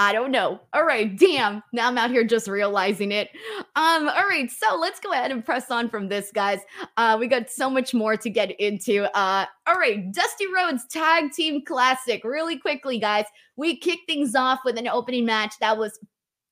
I 0.01 0.13
don't 0.13 0.31
know. 0.31 0.61
All 0.73 0.85
right, 0.85 1.19
damn. 1.19 1.61
Now 1.73 1.89
I'm 1.89 1.99
out 1.99 2.11
here 2.11 2.23
just 2.23 2.47
realizing 2.47 3.11
it. 3.11 3.31
Um, 3.75 4.09
all 4.09 4.29
right, 4.29 4.49
so 4.49 4.79
let's 4.79 5.01
go 5.01 5.13
ahead 5.13 5.33
and 5.33 5.45
press 5.45 5.73
on 5.73 5.91
from 5.91 6.09
this, 6.09 6.31
guys. 6.33 6.61
Uh, 6.97 7.17
we 7.19 7.27
got 7.27 7.51
so 7.51 7.69
much 7.69 7.93
more 7.93 8.17
to 8.17 8.31
get 8.31 8.53
into. 8.61 9.05
Uh, 9.17 9.45
all 9.67 9.75
right, 9.75 10.13
Dusty 10.13 10.47
Rhodes 10.55 10.87
Tag 10.87 11.33
Team 11.33 11.65
Classic. 11.65 12.23
Really 12.23 12.59
quickly, 12.59 13.01
guys. 13.01 13.25
We 13.57 13.77
kick 13.77 13.99
things 14.07 14.37
off 14.37 14.61
with 14.65 14.79
an 14.79 14.87
opening 14.87 15.27
match 15.27 15.55
that 15.61 15.77
was 15.77 15.99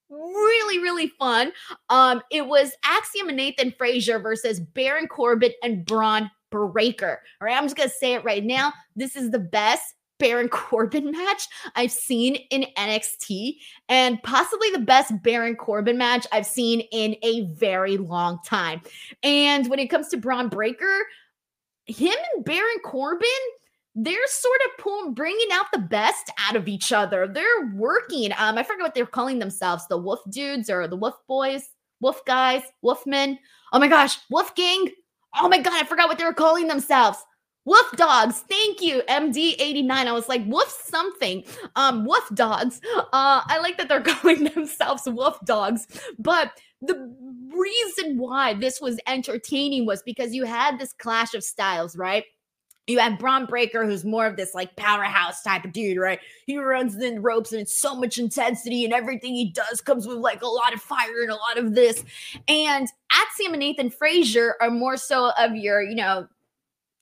really 0.09 0.81
really 0.81 1.09
fun 1.19 1.51
um 1.89 2.23
it 2.31 2.47
was 2.47 2.71
axiom 2.85 3.27
and 3.27 3.37
nathan 3.37 3.75
frazer 3.77 4.21
versus 4.21 4.61
baron 4.61 5.09
corbin 5.09 5.51
and 5.65 5.85
bron 5.85 6.31
Breakker. 6.53 7.21
all 7.41 7.47
right 7.47 7.57
i'm 7.57 7.65
just 7.65 7.77
gonna 7.77 7.89
say 7.89 8.15
it 8.15 8.23
right 8.23 8.45
now 8.45 8.73
this 8.95 9.17
is 9.17 9.33
the 9.33 9.39
best 9.41 9.95
Baron 10.19 10.49
Corbin 10.51 11.11
match 11.11 11.49
I've 11.75 11.93
seen 11.93 12.37
in 12.51 12.67
NXT 12.77 13.57
and 13.89 14.23
possibly 14.23 14.71
the 14.71 14.81
best 14.81 15.13
Baron 15.23 15.57
Corbin 15.57 15.99
match 15.99 16.27
I've 16.33 16.47
seen 16.47 16.81
in 16.93 17.17
a 17.23 17.47
very 17.53 17.97
long 17.97 18.39
time. 18.45 18.81
And 19.23 19.69
when 19.69 19.79
it 19.79 19.89
comes 19.89 20.09
to 20.09 20.17
Bron 20.17 20.49
Breakker, 20.49 21.07
him 21.87 22.15
and 22.35 22.45
Baron 22.45 22.79
Corbin, 22.85 23.29
they're 23.95 24.27
sort 24.27 24.61
of 24.67 24.83
pulling, 24.83 25.15
bringing 25.15 25.49
out 25.53 25.67
the 25.73 25.79
best 25.79 26.31
out 26.47 26.55
of 26.55 26.69
each 26.69 26.93
other. 26.93 27.27
They're 27.27 27.73
working. 27.75 28.33
Um, 28.37 28.59
I 28.59 28.63
forget 28.63 28.83
what 28.83 28.95
they're 28.95 29.07
calling 29.07 29.39
themselves, 29.39 29.87
the 29.89 29.97
Wolf 29.97 30.21
Dudes 30.29 30.69
or 30.69 30.87
the 30.87 30.97
Wolf 30.97 31.17
Boys, 31.27 31.71
Wolf 32.01 32.23
Guys, 32.27 32.63
Wolfmen. 32.85 33.39
Oh 33.73 33.79
my 33.79 33.89
gosh, 33.89 34.19
Wolf 34.29 34.55
Gang. 34.55 34.91
Oh 35.41 35.49
my 35.49 35.59
god, 35.59 35.75
I 35.75 35.85
forgot 35.85 36.09
what 36.09 36.19
they 36.19 36.25
were 36.25 36.35
calling 36.35 36.69
themselves. 36.69 37.19
Wolf 37.67 37.91
dogs. 37.97 38.45
Thank 38.49 38.81
you, 38.81 39.03
MD89. 39.09 39.91
I 39.91 40.13
was 40.13 40.29
like, 40.29 40.43
wolf 40.47 40.71
something. 40.71 41.45
Um, 41.75 42.05
wolf 42.05 42.29
dogs. 42.33 42.81
Uh, 42.97 43.43
I 43.45 43.59
like 43.61 43.77
that 43.77 43.89
they're 43.89 44.01
calling 44.15 44.45
themselves 44.45 45.03
wolf 45.07 45.39
dogs. 45.45 45.87
But 46.19 46.53
the 46.81 47.13
reason 47.53 48.19
why 48.19 48.55
this 48.55 48.81
was 48.81 48.99
entertaining 49.07 49.85
was 49.85 50.03
because 50.03 50.33
you 50.33 50.45
had 50.45 50.79
this 50.79 50.93
clash 50.93 51.35
of 51.35 51.43
styles, 51.43 51.97
right? 51.97 52.25
You 52.87 53.01
have 53.01 53.19
Bron 53.19 53.47
Breakker, 53.47 53.85
who's 53.85 54.05
more 54.05 54.27
of 54.27 54.37
this 54.37 54.55
like 54.55 54.77
powerhouse 54.77 55.43
type 55.43 55.65
of 55.65 55.73
dude, 55.73 55.99
right? 55.99 56.21
He 56.47 56.57
runs 56.57 56.97
in 56.97 57.21
ropes 57.21 57.51
and 57.51 57.61
it's 57.61 57.81
so 57.81 57.97
much 57.97 58.17
intensity, 58.17 58.85
and 58.85 58.95
everything 58.95 59.35
he 59.35 59.51
does 59.51 59.81
comes 59.81 60.07
with 60.07 60.19
like 60.19 60.43
a 60.43 60.47
lot 60.47 60.73
of 60.73 60.81
fire 60.81 61.23
and 61.23 61.33
a 61.33 61.35
lot 61.35 61.59
of 61.59 61.75
this. 61.75 62.05
And 62.47 62.87
Axiom 63.11 63.55
and 63.55 63.61
Nathan 63.61 63.91
Frazer 63.91 64.55
are 64.61 64.71
more 64.71 64.97
so 64.97 65.33
of 65.37 65.57
your, 65.57 65.83
you 65.83 65.97
know, 65.97 66.29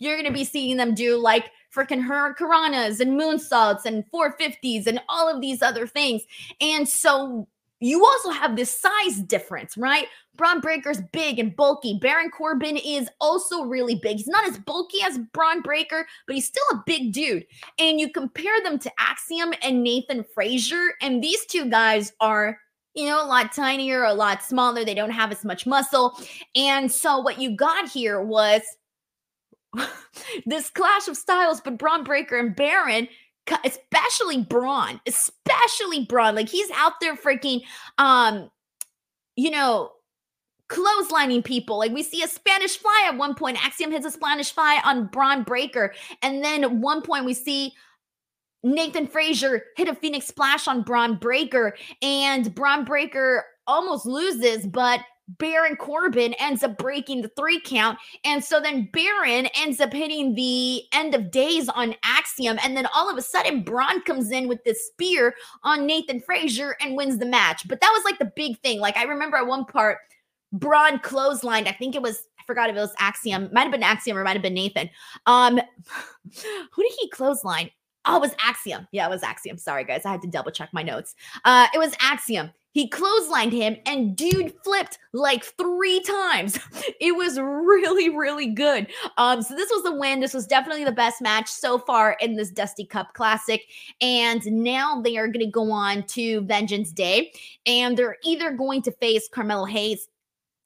you're 0.04 0.16
going 0.16 0.26
to 0.26 0.32
be 0.32 0.44
seeing 0.44 0.76
them 0.76 0.94
do 0.94 1.16
like 1.16 1.50
freaking 1.74 2.06
hurricanranas 2.06 3.00
and 3.00 3.20
moonsaults 3.20 3.84
and 3.84 4.04
450s 4.12 4.86
and 4.86 5.00
all 5.08 5.28
of 5.28 5.40
these 5.40 5.62
other 5.62 5.86
things. 5.86 6.22
And 6.60 6.88
so 6.88 7.48
you 7.80 8.04
also 8.04 8.30
have 8.30 8.56
this 8.56 8.76
size 8.78 9.18
difference, 9.26 9.76
right? 9.76 10.06
Bron 10.36 10.60
Breakker's 10.60 11.02
big 11.12 11.38
and 11.38 11.54
bulky. 11.54 11.98
Baron 12.00 12.30
Corbin 12.30 12.76
is 12.76 13.08
also 13.20 13.64
really 13.64 13.96
big. 13.96 14.16
He's 14.16 14.26
not 14.26 14.48
as 14.48 14.58
bulky 14.58 14.98
as 15.04 15.18
Bron 15.32 15.60
Breakker, 15.60 16.06
but 16.26 16.34
he's 16.34 16.46
still 16.46 16.64
a 16.72 16.82
big 16.86 17.12
dude. 17.12 17.44
And 17.78 18.00
you 18.00 18.10
compare 18.10 18.60
them 18.62 18.78
to 18.78 18.92
Axiom 18.98 19.52
and 19.62 19.82
Nathan 19.82 20.24
Frazer, 20.34 20.94
and 21.02 21.22
these 21.22 21.44
two 21.46 21.68
guys 21.68 22.12
are 22.20 22.58
you 22.94 23.06
know, 23.06 23.24
a 23.24 23.26
lot 23.26 23.52
tinier, 23.52 24.04
a 24.04 24.14
lot 24.14 24.44
smaller. 24.44 24.84
They 24.84 24.94
don't 24.94 25.10
have 25.10 25.32
as 25.32 25.44
much 25.44 25.66
muscle. 25.66 26.16
And 26.54 26.90
so 26.90 27.18
what 27.18 27.40
you 27.40 27.56
got 27.56 27.88
here 27.88 28.22
was 28.22 28.62
this 30.46 30.70
clash 30.70 31.08
of 31.08 31.16
styles, 31.16 31.60
but 31.60 31.78
Bron 31.78 32.04
Breakker 32.04 32.38
and 32.38 32.54
Baron, 32.54 33.08
especially 33.64 34.42
Bron, 34.42 35.00
especially 35.06 36.04
Bron, 36.06 36.34
like 36.34 36.48
he's 36.48 36.70
out 36.74 36.94
there 37.00 37.16
freaking, 37.16 37.62
um, 37.98 38.50
you 39.36 39.50
know, 39.50 39.92
clotheslining 40.68 41.44
people. 41.44 41.78
Like 41.78 41.92
we 41.92 42.02
see 42.02 42.22
a 42.22 42.28
Spanish 42.28 42.76
fly 42.76 43.06
at 43.08 43.16
one 43.16 43.34
point. 43.34 43.64
Axiom 43.64 43.90
hits 43.90 44.06
a 44.06 44.10
Spanish 44.10 44.52
fly 44.52 44.80
on 44.84 45.06
Bron 45.06 45.42
Breakker, 45.42 45.94
and 46.22 46.42
then 46.42 46.64
at 46.64 46.72
one 46.72 47.02
point 47.02 47.24
we 47.24 47.34
see. 47.34 47.72
Nathan 48.66 49.06
Frazer 49.06 49.62
hit 49.76 49.88
a 49.88 49.94
Phoenix 49.94 50.26
splash 50.26 50.66
on 50.66 50.84
Bron 50.84 51.18
Breakker, 51.18 51.76
and 52.00 52.54
Bron 52.54 52.86
Breakker 52.86 53.44
almost 53.66 54.06
loses, 54.06 54.66
but 54.66 55.00
Baron 55.28 55.76
Corbin 55.76 56.34
ends 56.34 56.62
up 56.62 56.76
breaking 56.76 57.22
the 57.22 57.30
three 57.36 57.60
count. 57.60 57.98
And 58.24 58.44
so 58.44 58.60
then 58.60 58.88
Baron 58.92 59.48
ends 59.56 59.80
up 59.80 59.92
hitting 59.92 60.34
the 60.34 60.82
end 60.92 61.14
of 61.14 61.30
days 61.30 61.68
on 61.68 61.94
Axiom. 62.04 62.58
And 62.62 62.76
then 62.76 62.86
all 62.94 63.10
of 63.10 63.16
a 63.16 63.22
sudden, 63.22 63.62
Bron 63.62 64.02
comes 64.02 64.30
in 64.30 64.48
with 64.48 64.62
this 64.64 64.86
spear 64.86 65.34
on 65.62 65.86
Nathan 65.86 66.20
Frazer 66.20 66.76
and 66.80 66.96
wins 66.96 67.18
the 67.18 67.26
match. 67.26 67.66
But 67.66 67.80
that 67.80 67.92
was 67.94 68.04
like 68.04 68.18
the 68.18 68.32
big 68.36 68.58
thing. 68.60 68.80
Like 68.80 68.96
I 68.96 69.04
remember 69.04 69.36
at 69.36 69.46
one 69.46 69.64
part, 69.64 69.98
Bron 70.52 70.98
clotheslined. 70.98 71.66
I 71.66 71.72
think 71.72 71.94
it 71.94 72.02
was, 72.02 72.28
I 72.38 72.42
forgot 72.46 72.70
if 72.70 72.76
it 72.76 72.80
was 72.80 72.94
Axiom, 72.98 73.48
might 73.52 73.62
have 73.62 73.72
been 73.72 73.82
Axiom 73.82 74.18
or 74.18 74.24
might 74.24 74.34
have 74.34 74.42
been 74.42 74.54
Nathan. 74.54 74.90
Um, 75.26 75.56
who 76.72 76.82
did 76.82 76.92
he 77.00 77.08
clothesline? 77.08 77.70
Oh, 78.06 78.16
it 78.16 78.20
was 78.20 78.34
Axiom. 78.38 78.86
Yeah, 78.92 79.06
it 79.06 79.10
was 79.10 79.22
Axiom. 79.22 79.56
Sorry, 79.56 79.84
guys. 79.84 80.04
I 80.04 80.10
had 80.10 80.20
to 80.22 80.28
double 80.28 80.50
check 80.50 80.68
my 80.72 80.82
notes. 80.82 81.14
Uh, 81.44 81.66
it 81.72 81.78
was 81.78 81.94
Axiom. 82.00 82.50
He 82.74 82.90
clotheslined 82.90 83.52
him 83.52 83.76
and 83.86 84.16
dude 84.16 84.52
flipped 84.64 84.98
like 85.12 85.44
three 85.44 86.00
times. 86.00 86.58
It 87.00 87.16
was 87.16 87.38
really, 87.38 88.08
really 88.08 88.46
good. 88.46 88.86
Um, 89.18 89.42
so 89.42 89.54
this 89.54 89.70
was 89.70 89.82
the 89.82 89.94
win. 89.94 90.20
This 90.20 90.32
was 90.32 90.46
definitely 90.46 90.84
the 90.84 90.92
best 90.92 91.20
match 91.20 91.48
so 91.48 91.78
far 91.78 92.16
in 92.20 92.36
this 92.36 92.50
Dusty 92.50 92.86
Cup 92.86 93.12
Classic. 93.14 93.62
And 94.00 94.44
now 94.46 95.02
they 95.02 95.16
are 95.18 95.26
going 95.26 95.44
to 95.44 95.50
go 95.50 95.70
on 95.70 96.04
to 96.04 96.40
Vengeance 96.42 96.92
Day, 96.92 97.32
and 97.66 97.96
they're 97.96 98.16
either 98.24 98.52
going 98.52 98.80
to 98.82 98.92
face 98.92 99.28
Carmelo 99.30 99.66
Hayes 99.66 100.08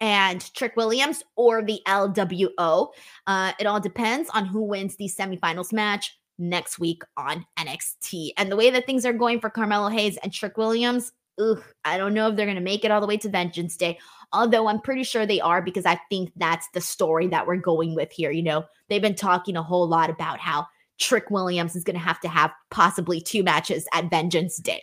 and 0.01 0.53
Trick 0.55 0.77
Williams 0.77 1.25
or 1.35 1.62
the 1.62 1.81
LWO. 1.87 2.88
Uh, 3.27 3.53
it 3.59 3.66
all 3.66 3.81
depends 3.81 4.31
on 4.31 4.47
who 4.47 4.62
wins 4.62 4.97
the 4.97 5.09
semifinals 5.09 5.73
match 5.73 6.18
next 6.38 6.79
week 6.79 7.03
on 7.16 7.44
NXT. 7.59 8.31
And 8.37 8.51
the 8.51 8.57
way 8.57 8.71
that 8.71 8.87
things 8.87 9.05
are 9.05 9.12
going 9.12 9.40
for 9.40 9.51
Carmelo 9.51 9.88
Hayes 9.88 10.18
and 10.18 10.33
Trick 10.33 10.57
Williams, 10.57 11.12
ugh, 11.38 11.62
I 11.85 11.98
don't 11.98 12.14
know 12.14 12.29
if 12.29 12.37
they're 12.37 12.46
going 12.46 12.57
to 12.57 12.62
make 12.62 12.85
it 12.85 12.90
all 12.90 13.01
the 13.01 13.07
way 13.07 13.16
to 13.18 13.29
Vengeance 13.29 13.77
Day. 13.77 13.98
Although 14.33 14.68
I'm 14.68 14.81
pretty 14.81 15.05
sure 15.05 15.24
they 15.24 15.40
are 15.40 15.62
because 15.62 15.87
I 15.87 15.98
think 16.11 16.31
that's 16.37 16.68
the 16.74 16.81
story 16.81 17.29
that 17.29 17.46
we're 17.46 17.57
going 17.57 17.94
with 17.94 18.12
here. 18.12 18.31
You 18.31 18.42
know, 18.42 18.64
they've 18.88 19.03
been 19.03 19.14
talking 19.14 19.57
a 19.57 19.62
whole 19.62 19.88
lot 19.88 20.11
about 20.11 20.38
how 20.38 20.66
Trick 20.98 21.31
Williams 21.31 21.77
is 21.77 21.85
going 21.85 21.96
to 21.96 22.03
have 22.03 22.20
to 22.20 22.29
have 22.29 22.51
possibly 22.70 23.20
two 23.20 23.42
matches 23.42 23.87
at 23.94 24.11
Vengeance 24.11 24.59
Day. 24.59 24.83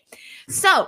So, 0.49 0.87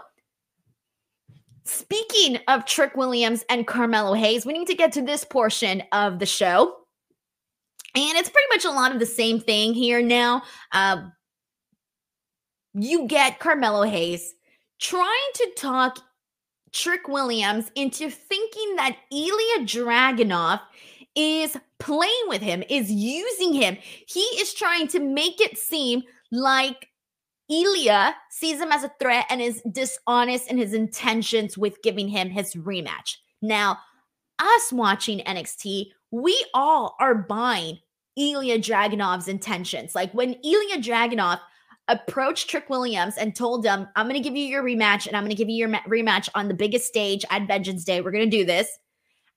speaking 1.65 2.39
of 2.47 2.65
Trick 2.65 2.95
Williams 2.95 3.45
and 3.49 3.67
Carmelo 3.67 4.13
Hayes, 4.13 4.45
we 4.45 4.53
need 4.53 4.67
to 4.67 4.75
get 4.75 4.91
to 4.93 5.01
this 5.01 5.23
portion 5.23 5.83
of 5.91 6.19
the 6.19 6.25
show. 6.25 6.75
And 7.95 8.17
it's 8.17 8.29
pretty 8.29 8.47
much 8.51 8.65
a 8.65 8.71
lot 8.71 8.91
of 8.91 8.99
the 8.99 9.05
same 9.05 9.39
thing 9.39 9.73
here 9.73 10.01
now. 10.01 10.43
Uh, 10.71 11.09
you 12.73 13.07
get 13.07 13.39
Carmelo 13.39 13.83
Hayes 13.83 14.33
trying 14.79 15.31
to 15.35 15.51
talk 15.57 15.99
Trick 16.71 17.07
Williams 17.07 17.71
into 17.75 18.09
thinking 18.09 18.75
that 18.75 18.97
Ilya 19.11 19.65
Dragunov 19.65 20.59
is 21.15 21.57
playing 21.79 22.23
with 22.27 22.41
him, 22.41 22.63
is 22.69 22.91
using 22.91 23.53
him. 23.53 23.77
He 24.07 24.21
is 24.21 24.53
trying 24.53 24.87
to 24.89 24.99
make 24.99 25.41
it 25.41 25.57
seem 25.57 26.03
like 26.31 26.89
Ilya 27.49 28.15
sees 28.29 28.59
him 28.59 28.71
as 28.71 28.83
a 28.83 28.91
threat 28.99 29.25
and 29.29 29.41
is 29.41 29.61
dishonest 29.71 30.51
in 30.51 30.57
his 30.57 30.73
intentions 30.73 31.57
with 31.57 31.81
giving 31.81 32.07
him 32.07 32.29
his 32.29 32.53
rematch. 32.55 33.15
Now, 33.41 33.79
us 34.39 34.71
watching 34.71 35.19
NXT, 35.19 35.87
we 36.11 36.45
all 36.53 36.95
are 36.99 37.15
buying 37.15 37.79
Ilya 38.17 38.59
Dragunov's 38.59 39.27
intentions. 39.27 39.95
Like 39.95 40.13
when 40.13 40.33
Ilya 40.43 40.77
Dragunov 40.77 41.39
approached 41.87 42.49
Trick 42.49 42.69
Williams 42.69 43.17
and 43.17 43.35
told 43.35 43.65
him, 43.65 43.87
I'm 43.95 44.07
going 44.07 44.21
to 44.21 44.27
give 44.27 44.35
you 44.35 44.45
your 44.45 44.63
rematch 44.63 45.07
and 45.07 45.15
I'm 45.15 45.23
going 45.23 45.35
to 45.35 45.35
give 45.35 45.49
you 45.49 45.55
your 45.55 45.69
ma- 45.69 45.81
rematch 45.87 46.29
on 46.35 46.47
the 46.47 46.53
biggest 46.53 46.85
stage 46.85 47.23
at 47.29 47.47
Vengeance 47.47 47.83
Day. 47.83 48.01
We're 48.01 48.11
going 48.11 48.29
to 48.29 48.37
do 48.37 48.45
this. 48.45 48.77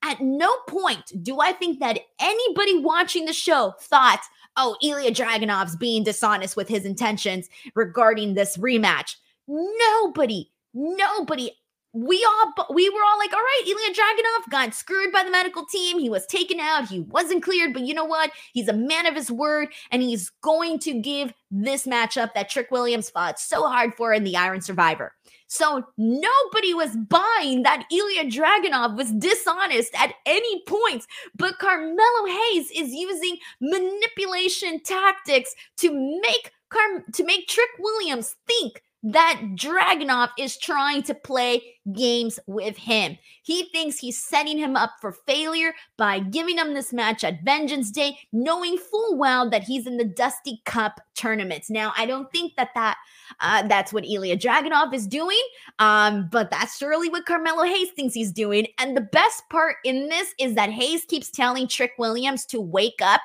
At 0.02 0.20
no 0.20 0.50
point 0.66 1.12
do 1.22 1.40
I 1.40 1.52
think 1.52 1.78
that 1.80 1.98
anybody 2.18 2.78
watching 2.78 3.26
the 3.26 3.32
show 3.32 3.74
thought, 3.80 4.22
oh, 4.56 4.76
Ilya 4.82 5.12
Dragunov's 5.12 5.76
being 5.76 6.04
dishonest 6.04 6.56
with 6.56 6.68
his 6.68 6.84
intentions 6.84 7.48
regarding 7.74 8.34
this 8.34 8.56
rematch. 8.56 9.16
Nobody, 9.46 10.50
nobody 10.74 11.50
we 11.92 12.24
all 12.24 12.66
we 12.72 12.88
were 12.88 13.00
all 13.04 13.18
like, 13.18 13.32
all 13.32 13.40
right, 13.40 13.62
Ilya 13.66 13.94
Dragunov 13.94 14.50
got 14.50 14.74
screwed 14.74 15.12
by 15.12 15.24
the 15.24 15.30
medical 15.30 15.66
team. 15.66 15.98
He 15.98 16.08
was 16.08 16.26
taken 16.26 16.60
out. 16.60 16.88
He 16.88 17.00
wasn't 17.00 17.42
cleared, 17.42 17.72
but 17.72 17.82
you 17.82 17.94
know 17.94 18.04
what? 18.04 18.30
He's 18.52 18.68
a 18.68 18.72
man 18.72 19.06
of 19.06 19.14
his 19.14 19.30
word, 19.30 19.68
and 19.90 20.02
he's 20.02 20.30
going 20.42 20.78
to 20.80 21.00
give 21.00 21.32
this 21.50 21.86
matchup 21.86 22.34
that 22.34 22.48
Trick 22.48 22.70
Williams 22.70 23.10
fought 23.10 23.40
so 23.40 23.66
hard 23.66 23.94
for 23.94 24.12
in 24.12 24.24
the 24.24 24.36
Iron 24.36 24.60
Survivor. 24.60 25.12
So 25.48 25.84
nobody 25.98 26.74
was 26.74 26.96
buying 26.96 27.64
that 27.64 27.84
Ilya 27.90 28.30
Dragunov 28.30 28.96
was 28.96 29.10
dishonest 29.10 29.92
at 29.98 30.14
any 30.26 30.62
point, 30.66 31.04
but 31.34 31.58
Carmelo 31.58 32.26
Hayes 32.26 32.70
is 32.70 32.92
using 32.92 33.36
manipulation 33.60 34.80
tactics 34.80 35.54
to 35.78 35.92
make 35.92 36.52
Car- 36.70 37.04
to 37.14 37.24
make 37.24 37.48
Trick 37.48 37.70
Williams 37.80 38.36
think 38.46 38.80
that 39.02 39.40
Dragunov 39.54 40.28
is 40.38 40.58
trying 40.58 41.02
to 41.04 41.14
play 41.14 41.62
games 41.92 42.38
with 42.46 42.76
him. 42.76 43.16
He 43.42 43.64
thinks 43.70 43.98
he's 43.98 44.22
setting 44.22 44.58
him 44.58 44.76
up 44.76 44.92
for 45.00 45.12
failure 45.26 45.72
by 45.96 46.18
giving 46.18 46.58
him 46.58 46.74
this 46.74 46.92
match 46.92 47.24
at 47.24 47.42
Vengeance 47.42 47.90
Day, 47.90 48.18
knowing 48.32 48.76
full 48.76 49.16
well 49.16 49.48
that 49.50 49.62
he's 49.62 49.86
in 49.86 49.96
the 49.96 50.04
Dusty 50.04 50.60
Cup 50.66 51.00
tournament. 51.14 51.64
Now, 51.70 51.92
I 51.96 52.04
don't 52.04 52.30
think 52.30 52.56
that 52.56 52.70
that 52.74 52.98
uh, 53.40 53.66
that's 53.68 53.92
what 53.92 54.04
Ilya 54.04 54.36
Dragunov 54.36 54.92
is 54.92 55.06
doing, 55.06 55.40
um, 55.78 56.28
but 56.30 56.50
that's 56.50 56.76
surely 56.76 57.08
what 57.08 57.26
Carmelo 57.26 57.64
Hayes 57.64 57.90
thinks 57.92 58.14
he's 58.14 58.32
doing. 58.32 58.66
And 58.78 58.96
the 58.96 59.00
best 59.00 59.42
part 59.48 59.76
in 59.84 60.08
this 60.08 60.34
is 60.38 60.54
that 60.56 60.70
Hayes 60.70 61.04
keeps 61.06 61.30
telling 61.30 61.68
Trick 61.68 61.92
Williams 61.98 62.44
to 62.46 62.60
wake 62.60 63.00
up. 63.00 63.22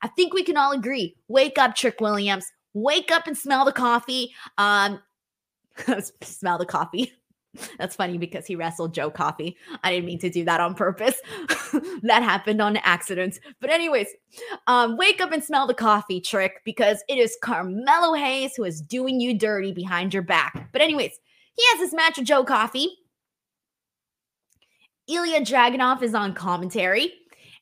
I 0.00 0.08
think 0.08 0.32
we 0.32 0.42
can 0.42 0.56
all 0.56 0.72
agree. 0.72 1.16
Wake 1.28 1.58
up, 1.58 1.74
Trick 1.74 2.00
Williams 2.00 2.46
wake 2.74 3.10
up 3.10 3.26
and 3.26 3.36
smell 3.36 3.64
the 3.64 3.72
coffee. 3.72 4.32
Um, 4.56 5.00
smell 6.22 6.58
the 6.58 6.66
coffee. 6.66 7.12
That's 7.78 7.96
funny 7.96 8.18
because 8.18 8.46
he 8.46 8.56
wrestled 8.56 8.94
Joe 8.94 9.10
Coffey. 9.10 9.56
I 9.82 9.90
didn't 9.90 10.06
mean 10.06 10.18
to 10.20 10.30
do 10.30 10.44
that 10.44 10.60
on 10.60 10.74
purpose. 10.74 11.14
that 12.02 12.22
happened 12.22 12.60
on 12.60 12.76
accident. 12.78 13.40
But, 13.60 13.70
anyways, 13.70 14.08
um, 14.66 14.96
wake 14.96 15.20
up 15.20 15.32
and 15.32 15.42
smell 15.42 15.66
the 15.66 15.74
coffee 15.74 16.20
trick 16.20 16.60
because 16.64 17.02
it 17.08 17.18
is 17.18 17.36
Carmelo 17.42 18.14
Hayes 18.14 18.52
who 18.56 18.64
is 18.64 18.80
doing 18.80 19.20
you 19.20 19.36
dirty 19.38 19.72
behind 19.72 20.12
your 20.12 20.22
back. 20.22 20.68
But, 20.72 20.82
anyways, 20.82 21.18
he 21.54 21.62
has 21.70 21.80
this 21.80 21.94
match 21.94 22.18
with 22.18 22.26
Joe 22.26 22.44
Coffey. 22.44 22.88
Ilya 25.08 25.40
Dragunov 25.40 26.02
is 26.02 26.14
on 26.14 26.34
commentary. 26.34 27.12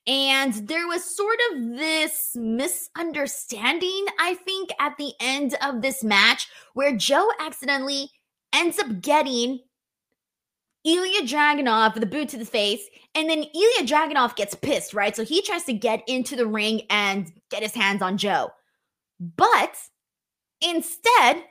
And 0.07 0.55
there 0.69 0.87
was 0.87 1.05
sort 1.05 1.39
of 1.51 1.77
this 1.77 2.37
misunderstanding, 2.37 4.07
I 4.21 4.35
think, 4.35 4.71
at 4.79 4.97
the 4.99 5.13
end 5.21 5.57
of 5.63 5.83
this 5.83 6.05
match 6.05 6.49
where 6.75 6.97
Joe 6.97 7.29
accidentally 7.41 8.11
ends 8.53 8.79
up 8.79 9.01
getting 9.01 9.61
Ilya 10.85 11.23
Dragunov 11.23 12.01
a 12.01 12.07
boot 12.07 12.29
to 12.29 12.39
the 12.39 12.45
face, 12.45 12.89
and 13.17 13.29
then 13.29 13.43
Ilya 13.43 13.83
Dragunov 13.89 14.37
gets 14.37 14.55
pissed, 14.55 14.95
right? 14.95 15.17
So 15.17 15.25
he 15.25 15.43
tries 15.43 15.65
to 15.65 15.73
get 15.73 16.05
into 16.07 16.37
the 16.37 16.47
ring 16.47 16.83
and 16.89 17.33
get 17.51 17.65
his 17.65 17.75
hands 17.75 18.03
on 18.03 18.17
Joe. 18.17 18.51
But 19.19 19.77
instead, 20.61 21.43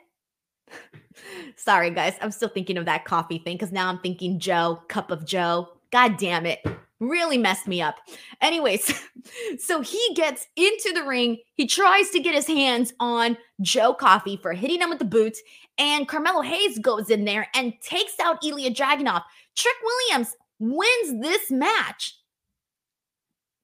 sorry 1.57 1.89
guys, 1.89 2.15
I'm 2.21 2.31
still 2.31 2.47
thinking 2.47 2.77
of 2.77 2.85
that 2.85 3.03
coffee 3.03 3.39
thing 3.39 3.57
because 3.57 3.73
now 3.73 3.89
I'm 3.89 3.99
thinking 3.99 4.39
Joe, 4.39 4.81
cup 4.87 5.11
of 5.11 5.25
Joe. 5.25 5.67
God 5.91 6.15
damn 6.15 6.45
it 6.45 6.65
really 6.99 7.37
messed 7.37 7.67
me 7.67 7.81
up. 7.81 7.97
Anyways, 8.41 8.93
so 9.59 9.81
he 9.81 10.01
gets 10.15 10.47
into 10.55 10.91
the 10.93 11.03
ring. 11.03 11.37
He 11.55 11.67
tries 11.67 12.09
to 12.11 12.19
get 12.19 12.35
his 12.35 12.47
hands 12.47 12.93
on 12.99 13.37
Joe 13.61 13.93
Coffey 13.93 14.37
for 14.37 14.53
hitting 14.53 14.81
him 14.81 14.89
with 14.89 14.99
the 14.99 15.05
boots. 15.05 15.41
And 15.77 16.07
Carmelo 16.07 16.41
Hayes 16.41 16.79
goes 16.79 17.09
in 17.09 17.25
there 17.25 17.47
and 17.53 17.73
takes 17.81 18.19
out 18.19 18.43
Ilya 18.43 18.71
Dragunov. 18.71 19.23
Trick 19.55 19.75
Williams 19.83 20.35
wins 20.59 21.21
this 21.21 21.51
match, 21.51 22.17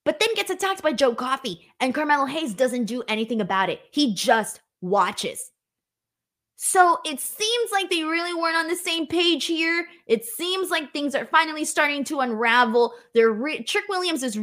but 0.04 0.20
then 0.20 0.34
gets 0.36 0.50
attacked 0.50 0.84
by 0.84 0.94
Joe 0.94 1.16
Coffey. 1.16 1.68
And 1.80 1.96
Carmelo 1.96 2.26
Hayes 2.26 2.54
doesn't 2.54 2.86
do 2.86 3.04
anything 3.08 3.40
about 3.40 3.70
it. 3.70 3.82
He 3.92 4.14
just 4.14 4.62
watches. 4.82 5.51
So 6.64 7.00
it 7.04 7.20
seems 7.20 7.72
like 7.72 7.90
they 7.90 8.04
really 8.04 8.36
weren't 8.36 8.56
on 8.56 8.68
the 8.68 8.76
same 8.76 9.08
page 9.08 9.46
here. 9.46 9.88
It 10.06 10.24
seems 10.24 10.70
like 10.70 10.94
things 10.94 11.16
are 11.16 11.26
finally 11.26 11.66
starting 11.66 12.04
to 12.04 12.20
unravel. 12.20 12.94
They're 13.16 13.32
re- 13.32 13.64
Trick 13.64 13.86
Williams 13.90 14.22
is 14.22 14.40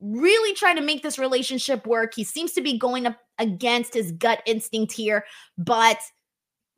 really 0.00 0.54
trying 0.54 0.76
to 0.76 0.82
make 0.82 1.02
this 1.02 1.18
relationship 1.18 1.86
work. 1.86 2.14
He 2.14 2.24
seems 2.24 2.52
to 2.52 2.62
be 2.62 2.78
going 2.78 3.06
up 3.06 3.18
against 3.38 3.92
his 3.92 4.12
gut 4.12 4.40
instinct 4.46 4.94
here, 4.94 5.26
but 5.58 5.98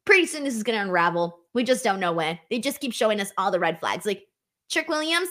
pretty 0.07 0.27
soon 0.27 0.43
this 0.43 0.57
is 0.57 0.65
going 0.65 0.77
to 0.77 0.85
unravel. 0.85 1.39
We 1.55 1.63
just 1.63 1.85
don't 1.85 2.01
know 2.01 2.13
when. 2.13 2.37
They 2.51 2.59
just 2.59 2.81
keep 2.81 2.93
showing 2.93 3.21
us 3.21 3.31
all 3.39 3.53
the 3.53 3.61
red 3.61 3.79
flags. 3.79 4.05
Like 4.05 4.25
Trick 4.73 4.89
Williams, 4.89 5.29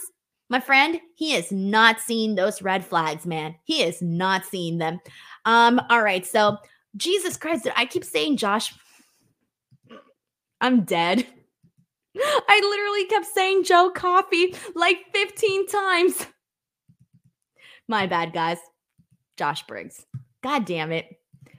my 0.48 0.58
friend, 0.58 0.98
he 1.16 1.34
is 1.34 1.52
not 1.52 2.00
seeing 2.00 2.34
those 2.34 2.62
red 2.62 2.82
flags, 2.82 3.26
man. 3.26 3.56
He 3.64 3.82
is 3.82 4.00
not 4.00 4.46
seeing 4.46 4.78
them. 4.78 5.00
Um, 5.44 5.82
all 5.90 6.02
right, 6.02 6.24
so 6.24 6.56
Jesus 6.96 7.36
Christ, 7.36 7.68
I 7.76 7.84
keep 7.84 8.04
saying 8.04 8.38
Josh 8.38 8.72
I'm 10.64 10.84
dead. 10.84 11.26
I 12.16 12.60
literally 12.62 13.04
kept 13.04 13.26
saying 13.26 13.64
Joe 13.64 13.90
Coffey 13.94 14.54
like 14.74 14.96
15 15.12 15.66
times. 15.66 16.26
My 17.86 18.06
bad, 18.06 18.32
guys. 18.32 18.56
Josh 19.36 19.66
Briggs. 19.66 20.06
God 20.42 20.64
damn 20.64 20.90
it. 20.90 21.04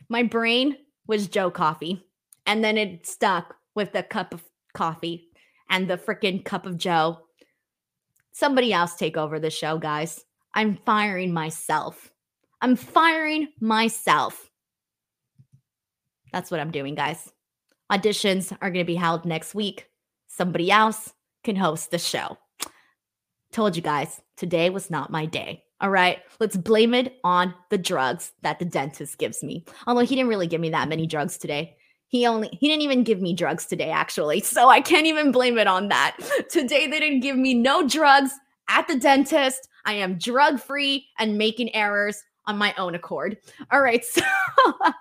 My 0.10 0.24
brain 0.24 0.76
was 1.06 1.28
Joe 1.28 1.52
Coffey. 1.52 2.04
And 2.48 2.64
then 2.64 2.80
it 2.80 3.06
stuck 3.06 3.54
with 3.76 3.94
the 3.94 4.02
cup 4.02 4.34
of 4.34 4.44
coffee 4.74 5.28
and 5.70 5.88
the 5.88 5.98
freaking 5.98 6.44
cup 6.44 6.66
of 6.66 6.80
Joe. 6.80 7.20
Somebody 8.32 8.74
else 8.74 8.96
take 8.96 9.18
over 9.18 9.40
the 9.40 9.52
show, 9.52 9.78
guys. 9.78 10.26
I'm 10.56 10.80
firing 10.84 11.32
myself. 11.32 12.12
I'm 12.60 12.76
firing 12.76 13.50
myself. 13.62 14.50
That's 16.34 16.50
what 16.50 16.60
I'm 16.60 16.72
doing, 16.72 16.96
guys. 16.96 17.32
Auditions 17.92 18.52
are 18.62 18.72
going 18.72 18.86
to 18.86 18.92
be 18.92 18.96
held 18.96 19.26
next 19.26 19.54
week. 19.54 19.90
Somebody 20.28 20.72
else 20.72 21.14
can 21.44 21.56
host 21.56 21.92
the 21.92 22.00
show. 22.00 22.38
Told 23.52 23.76
you 23.76 23.82
guys, 23.82 24.22
today 24.38 24.70
was 24.70 24.90
not 24.90 25.12
my 25.12 25.26
day. 25.26 25.64
All 25.82 25.90
right, 25.90 26.20
let's 26.40 26.58
blame 26.58 26.94
it 26.94 27.18
on 27.24 27.54
the 27.70 27.78
drugs 27.78 28.32
that 28.42 28.60
the 28.60 28.66
dentist 28.66 29.18
gives 29.18 29.44
me. 29.44 29.66
Although 29.86 30.02
he 30.02 30.16
didn't 30.16 30.30
really 30.30 30.48
give 30.48 30.62
me 30.62 30.70
that 30.72 30.90
many 30.90 31.06
drugs 31.06 31.38
today. 31.38 31.76
He 32.08 32.26
only 32.26 32.50
he 32.52 32.68
didn't 32.68 32.84
even 32.84 33.04
give 33.04 33.22
me 33.22 33.34
drugs 33.34 33.66
today 33.66 33.90
actually. 33.90 34.40
So 34.42 34.70
I 34.70 34.82
can't 34.82 35.06
even 35.06 35.32
blame 35.32 35.58
it 35.58 35.68
on 35.68 35.90
that. 35.90 36.18
Today 36.50 36.88
they 36.88 37.00
didn't 37.00 37.20
give 37.20 37.36
me 37.36 37.54
no 37.54 37.88
drugs 37.88 38.32
at 38.70 38.88
the 38.88 38.98
dentist. 38.98 39.68
I 39.86 39.94
am 39.94 40.18
drug 40.18 40.60
free 40.60 41.08
and 41.20 41.38
making 41.38 41.76
errors 41.76 42.24
on 42.46 42.58
my 42.58 42.74
own 42.78 42.96
accord. 42.96 43.38
All 43.72 43.82
right. 43.82 44.04
So 44.04 44.22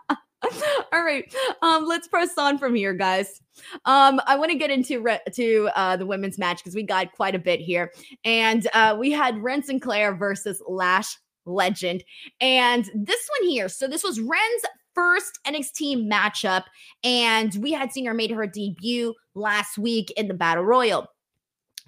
All 0.92 1.02
right. 1.02 1.32
Um, 1.62 1.86
let's 1.86 2.08
press 2.08 2.36
on 2.38 2.58
from 2.58 2.74
here, 2.74 2.94
guys. 2.94 3.40
Um, 3.84 4.20
I 4.26 4.36
want 4.36 4.50
to 4.50 4.58
get 4.58 4.70
into 4.70 5.00
re- 5.00 5.20
to 5.34 5.70
uh, 5.74 5.96
the 5.96 6.06
women's 6.06 6.38
match 6.38 6.58
because 6.58 6.74
we 6.74 6.82
got 6.82 7.12
quite 7.12 7.34
a 7.34 7.38
bit 7.38 7.60
here, 7.60 7.92
and 8.24 8.66
uh, 8.74 8.96
we 8.98 9.12
had 9.12 9.42
Wren 9.42 9.62
Sinclair 9.62 10.14
versus 10.14 10.62
Lash 10.68 11.16
Legend, 11.46 12.04
and 12.40 12.84
this 12.94 13.28
one 13.38 13.48
here. 13.48 13.68
So 13.68 13.86
this 13.86 14.02
was 14.02 14.20
Wren's 14.20 14.62
first 14.94 15.38
NXT 15.46 16.08
matchup, 16.08 16.64
and 17.02 17.54
we 17.56 17.72
had 17.72 17.92
seen 17.92 18.06
her 18.06 18.14
made 18.14 18.30
her 18.30 18.46
debut 18.46 19.14
last 19.34 19.78
week 19.78 20.12
in 20.16 20.28
the 20.28 20.34
Battle 20.34 20.64
Royal. 20.64 21.06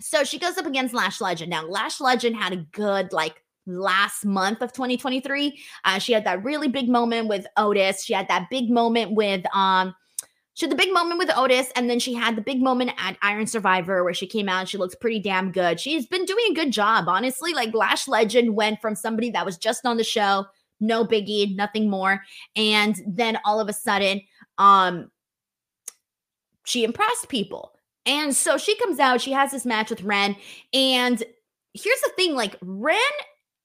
So 0.00 0.24
she 0.24 0.38
goes 0.38 0.58
up 0.58 0.66
against 0.66 0.94
Lash 0.94 1.20
Legend. 1.20 1.50
Now, 1.50 1.66
Lash 1.66 2.00
Legend 2.00 2.36
had 2.36 2.52
a 2.52 2.56
good 2.56 3.12
like 3.12 3.42
last 3.66 4.24
month 4.24 4.62
of 4.62 4.72
2023. 4.72 5.58
Uh, 5.84 5.98
she 5.98 6.12
had 6.12 6.24
that 6.24 6.44
really 6.44 6.68
big 6.68 6.88
moment 6.88 7.28
with 7.28 7.46
Otis. 7.56 8.04
She 8.04 8.14
had 8.14 8.28
that 8.28 8.48
big 8.50 8.70
moment 8.70 9.12
with 9.12 9.44
um 9.54 9.94
she 10.54 10.64
had 10.64 10.72
the 10.72 10.76
big 10.76 10.92
moment 10.92 11.18
with 11.18 11.30
Otis, 11.36 11.70
and 11.76 11.90
then 11.90 11.98
she 11.98 12.14
had 12.14 12.34
the 12.34 12.40
big 12.40 12.62
moment 12.62 12.92
at 12.96 13.18
Iron 13.20 13.46
Survivor 13.46 14.02
where 14.02 14.14
she 14.14 14.26
came 14.26 14.48
out 14.48 14.60
and 14.60 14.68
she 14.68 14.78
looks 14.78 14.94
pretty 14.94 15.20
damn 15.20 15.52
good. 15.52 15.78
She's 15.78 16.06
been 16.06 16.24
doing 16.24 16.46
a 16.50 16.54
good 16.54 16.72
job, 16.72 17.08
honestly. 17.08 17.52
Like 17.52 17.74
Lash 17.74 18.08
Legend 18.08 18.56
went 18.56 18.80
from 18.80 18.94
somebody 18.94 19.28
that 19.32 19.44
was 19.44 19.58
just 19.58 19.84
on 19.84 19.98
the 19.98 20.04
show, 20.04 20.46
no 20.80 21.04
biggie, 21.04 21.54
nothing 21.54 21.90
more, 21.90 22.22
and 22.56 22.96
then 23.06 23.38
all 23.44 23.60
of 23.60 23.68
a 23.68 23.74
sudden, 23.74 24.22
um, 24.56 25.10
she 26.64 26.84
impressed 26.84 27.28
people. 27.28 27.72
And 28.06 28.34
so 28.34 28.56
she 28.56 28.78
comes 28.78 28.98
out, 28.98 29.20
she 29.20 29.32
has 29.32 29.50
this 29.50 29.66
match 29.66 29.90
with 29.90 30.02
Wren. 30.02 30.36
and 30.72 31.22
here's 31.74 32.00
the 32.00 32.12
thing 32.16 32.34
like 32.34 32.56
Wren 32.62 32.96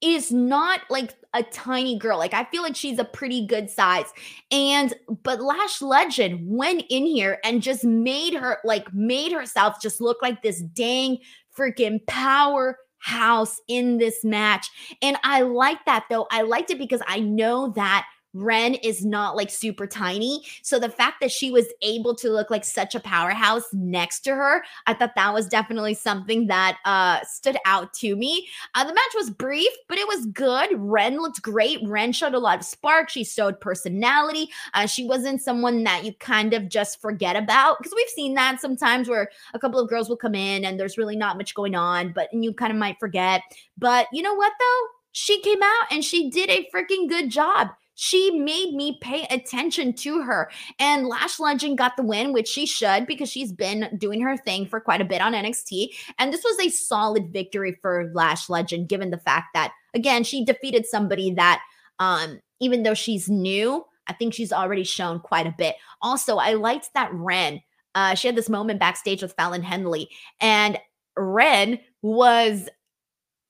is 0.01 0.31
not 0.31 0.81
like 0.89 1.15
a 1.33 1.43
tiny 1.43 1.97
girl. 1.97 2.17
Like 2.17 2.33
I 2.33 2.45
feel 2.45 2.63
like 2.63 2.75
she's 2.75 2.99
a 2.99 3.05
pretty 3.05 3.45
good 3.45 3.69
size. 3.69 4.07
And 4.51 4.93
but 5.23 5.41
Lash 5.41 5.81
Legend 5.81 6.39
went 6.43 6.83
in 6.89 7.05
here 7.05 7.39
and 7.43 7.61
just 7.61 7.83
made 7.83 8.33
her 8.33 8.57
like 8.63 8.93
made 8.93 9.31
herself 9.31 9.81
just 9.81 10.01
look 10.01 10.17
like 10.21 10.41
this 10.41 10.61
dang 10.61 11.17
freaking 11.57 12.05
powerhouse 12.07 13.61
in 13.67 13.97
this 13.97 14.23
match. 14.23 14.69
And 15.01 15.17
I 15.23 15.41
like 15.41 15.85
that 15.85 16.05
though. 16.09 16.27
I 16.31 16.41
liked 16.41 16.71
it 16.71 16.79
because 16.79 17.01
I 17.07 17.19
know 17.19 17.71
that 17.75 18.05
Wren 18.33 18.75
is 18.75 19.05
not 19.05 19.35
like 19.35 19.49
super 19.49 19.85
tiny. 19.85 20.43
So 20.61 20.79
the 20.79 20.89
fact 20.89 21.19
that 21.21 21.31
she 21.31 21.51
was 21.51 21.67
able 21.81 22.15
to 22.15 22.29
look 22.29 22.49
like 22.49 22.63
such 22.63 22.95
a 22.95 22.99
powerhouse 22.99 23.65
next 23.73 24.21
to 24.21 24.31
her, 24.35 24.63
I 24.87 24.93
thought 24.93 25.15
that 25.15 25.33
was 25.33 25.47
definitely 25.47 25.93
something 25.93 26.47
that 26.47 26.77
uh 26.85 27.19
stood 27.23 27.57
out 27.65 27.93
to 27.95 28.15
me. 28.15 28.47
Uh, 28.75 28.83
the 28.83 28.93
match 28.93 29.13
was 29.15 29.29
brief, 29.29 29.71
but 29.87 29.97
it 29.97 30.07
was 30.07 30.25
good. 30.27 30.69
Wren 30.75 31.17
looked 31.21 31.41
great. 31.41 31.79
Wren 31.83 32.11
showed 32.11 32.33
a 32.33 32.39
lot 32.39 32.59
of 32.59 32.65
spark. 32.65 33.09
She 33.09 33.23
showed 33.23 33.59
personality. 33.59 34.47
Uh, 34.73 34.85
she 34.85 35.05
wasn't 35.05 35.41
someone 35.41 35.83
that 35.83 36.05
you 36.05 36.13
kind 36.13 36.53
of 36.53 36.69
just 36.69 37.01
forget 37.01 37.35
about 37.35 37.77
because 37.79 37.93
we've 37.95 38.09
seen 38.09 38.33
that 38.35 38.61
sometimes 38.61 39.09
where 39.09 39.29
a 39.53 39.59
couple 39.59 39.79
of 39.79 39.89
girls 39.89 40.09
will 40.09 40.17
come 40.17 40.35
in 40.35 40.65
and 40.65 40.79
there's 40.79 40.97
really 40.97 41.15
not 41.15 41.37
much 41.37 41.53
going 41.53 41.75
on, 41.75 42.11
but 42.13 42.31
and 42.31 42.43
you 42.43 42.53
kind 42.53 42.71
of 42.71 42.77
might 42.77 42.99
forget. 42.99 43.41
But 43.77 44.07
you 44.13 44.21
know 44.21 44.35
what 44.35 44.53
though? 44.59 44.87
She 45.13 45.41
came 45.41 45.61
out 45.61 45.91
and 45.91 46.05
she 46.05 46.29
did 46.29 46.49
a 46.49 46.69
freaking 46.73 47.09
good 47.09 47.29
job. 47.29 47.69
She 48.01 48.31
made 48.31 48.73
me 48.73 48.97
pay 48.99 49.27
attention 49.29 49.93
to 49.97 50.23
her. 50.23 50.49
And 50.79 51.05
Lash 51.05 51.39
Legend 51.39 51.77
got 51.77 51.97
the 51.97 52.03
win, 52.03 52.33
which 52.33 52.47
she 52.47 52.65
should 52.65 53.05
because 53.05 53.29
she's 53.29 53.51
been 53.51 53.95
doing 53.95 54.21
her 54.21 54.35
thing 54.37 54.65
for 54.65 54.79
quite 54.79 55.01
a 55.01 55.05
bit 55.05 55.21
on 55.21 55.33
NXT. 55.33 55.89
And 56.17 56.33
this 56.33 56.43
was 56.43 56.59
a 56.59 56.71
solid 56.71 57.31
victory 57.31 57.77
for 57.79 58.09
Lash 58.15 58.49
Legend, 58.49 58.89
given 58.89 59.11
the 59.11 59.19
fact 59.19 59.49
that, 59.53 59.73
again, 59.93 60.23
she 60.23 60.43
defeated 60.43 60.87
somebody 60.87 61.31
that, 61.35 61.61
um, 61.99 62.41
even 62.59 62.81
though 62.81 62.95
she's 62.95 63.29
new, 63.29 63.85
I 64.07 64.13
think 64.13 64.33
she's 64.33 64.51
already 64.51 64.83
shown 64.83 65.19
quite 65.19 65.45
a 65.45 65.53
bit. 65.55 65.75
Also, 66.01 66.37
I 66.37 66.55
liked 66.55 66.89
that 66.95 67.13
Wren. 67.13 67.61
Uh, 67.93 68.15
she 68.15 68.27
had 68.27 68.35
this 68.35 68.49
moment 68.49 68.79
backstage 68.79 69.21
with 69.21 69.33
Fallon 69.33 69.61
Henley, 69.61 70.09
and 70.39 70.79
Wren 71.15 71.77
was 72.01 72.67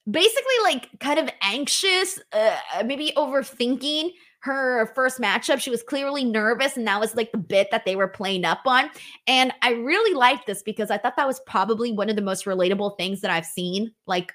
basically 0.10 0.56
like 0.64 0.90
kind 1.00 1.20
of 1.20 1.30
anxious, 1.42 2.20
uh, 2.34 2.58
maybe 2.84 3.14
overthinking 3.16 4.12
her 4.42 4.88
first 4.88 5.20
matchup, 5.20 5.60
she 5.60 5.70
was 5.70 5.84
clearly 5.84 6.24
nervous, 6.24 6.76
and 6.76 6.88
that 6.88 7.00
was 7.00 7.16
like 7.16 7.32
the 7.32 7.38
bit 7.38 7.70
that 7.72 7.86
they 7.86 7.96
were 7.96 8.08
playing 8.08 8.44
up 8.44 8.62
on. 8.66 8.90
And 9.28 9.54
I 9.62 9.72
really 9.72 10.16
liked 10.16 10.48
this 10.48 10.64
because 10.64 10.90
I 10.90 10.98
thought 10.98 11.16
that 11.16 11.28
was 11.28 11.40
probably 11.42 11.92
one 11.92 12.10
of 12.10 12.16
the 12.16 12.22
most 12.22 12.46
relatable 12.46 12.98
things 12.98 13.22
that 13.22 13.32
I've 13.32 13.46
seen 13.46 13.94
like 14.08 14.34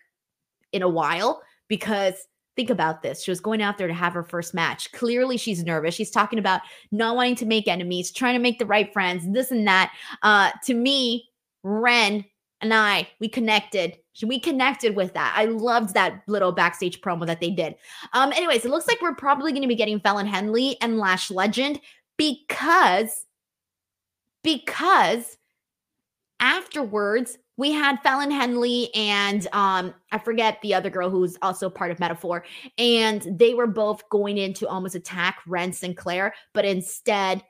in 0.72 0.82
a 0.82 0.88
while. 0.88 1.42
Because 1.68 2.14
think 2.54 2.70
about 2.70 3.02
this. 3.02 3.22
She 3.22 3.30
was 3.32 3.40
going 3.40 3.60
out 3.60 3.78
there 3.78 3.88
to 3.88 3.94
have 3.94 4.14
her 4.14 4.22
first 4.22 4.54
match. 4.54 4.90
Clearly, 4.92 5.36
she's 5.36 5.64
nervous. 5.64 5.94
She's 5.94 6.10
talking 6.10 6.38
about 6.38 6.60
not 6.92 7.16
wanting 7.16 7.34
to 7.36 7.46
make 7.46 7.66
enemies, 7.66 8.12
trying 8.12 8.34
to 8.34 8.40
make 8.40 8.60
the 8.60 8.66
right 8.66 8.92
friends, 8.92 9.24
this 9.32 9.50
and 9.50 9.66
that. 9.66 9.92
Uh, 10.22 10.52
to 10.64 10.74
me, 10.74 11.28
Wren 11.64 12.24
and 12.60 12.72
I, 12.72 13.08
we 13.20 13.28
connected. 13.28 13.98
We 14.22 14.40
connected 14.40 14.96
with 14.96 15.12
that. 15.14 15.34
I 15.36 15.44
loved 15.44 15.94
that 15.94 16.22
little 16.26 16.52
backstage 16.52 17.00
promo 17.00 17.26
that 17.26 17.40
they 17.40 17.50
did. 17.50 17.74
Um, 18.14 18.32
anyways, 18.32 18.64
it 18.64 18.70
looks 18.70 18.88
like 18.88 19.02
we're 19.02 19.14
probably 19.14 19.52
going 19.52 19.62
to 19.62 19.68
be 19.68 19.74
getting 19.74 20.00
Fallon 20.00 20.26
Henley 20.26 20.76
and 20.80 20.98
Lash 20.98 21.30
Legend 21.30 21.80
because 22.16 23.26
because 24.42 25.36
afterwards 26.38 27.38
we 27.56 27.72
had 27.72 28.00
Fallon 28.02 28.30
Henley 28.30 28.90
and 28.94 29.46
um 29.52 29.92
I 30.12 30.18
forget 30.18 30.60
the 30.62 30.74
other 30.74 30.90
girl 30.90 31.10
who's 31.10 31.36
also 31.42 31.68
part 31.68 31.90
of 31.90 31.98
Meta-Four 31.98 32.44
and 32.78 33.26
they 33.38 33.54
were 33.54 33.66
both 33.66 34.08
going 34.10 34.38
in 34.38 34.52
to 34.54 34.68
almost 34.68 34.94
attack 34.94 35.40
Wren 35.46 35.72
Sinclair 35.72 36.34
but 36.52 36.64
instead 36.64 37.42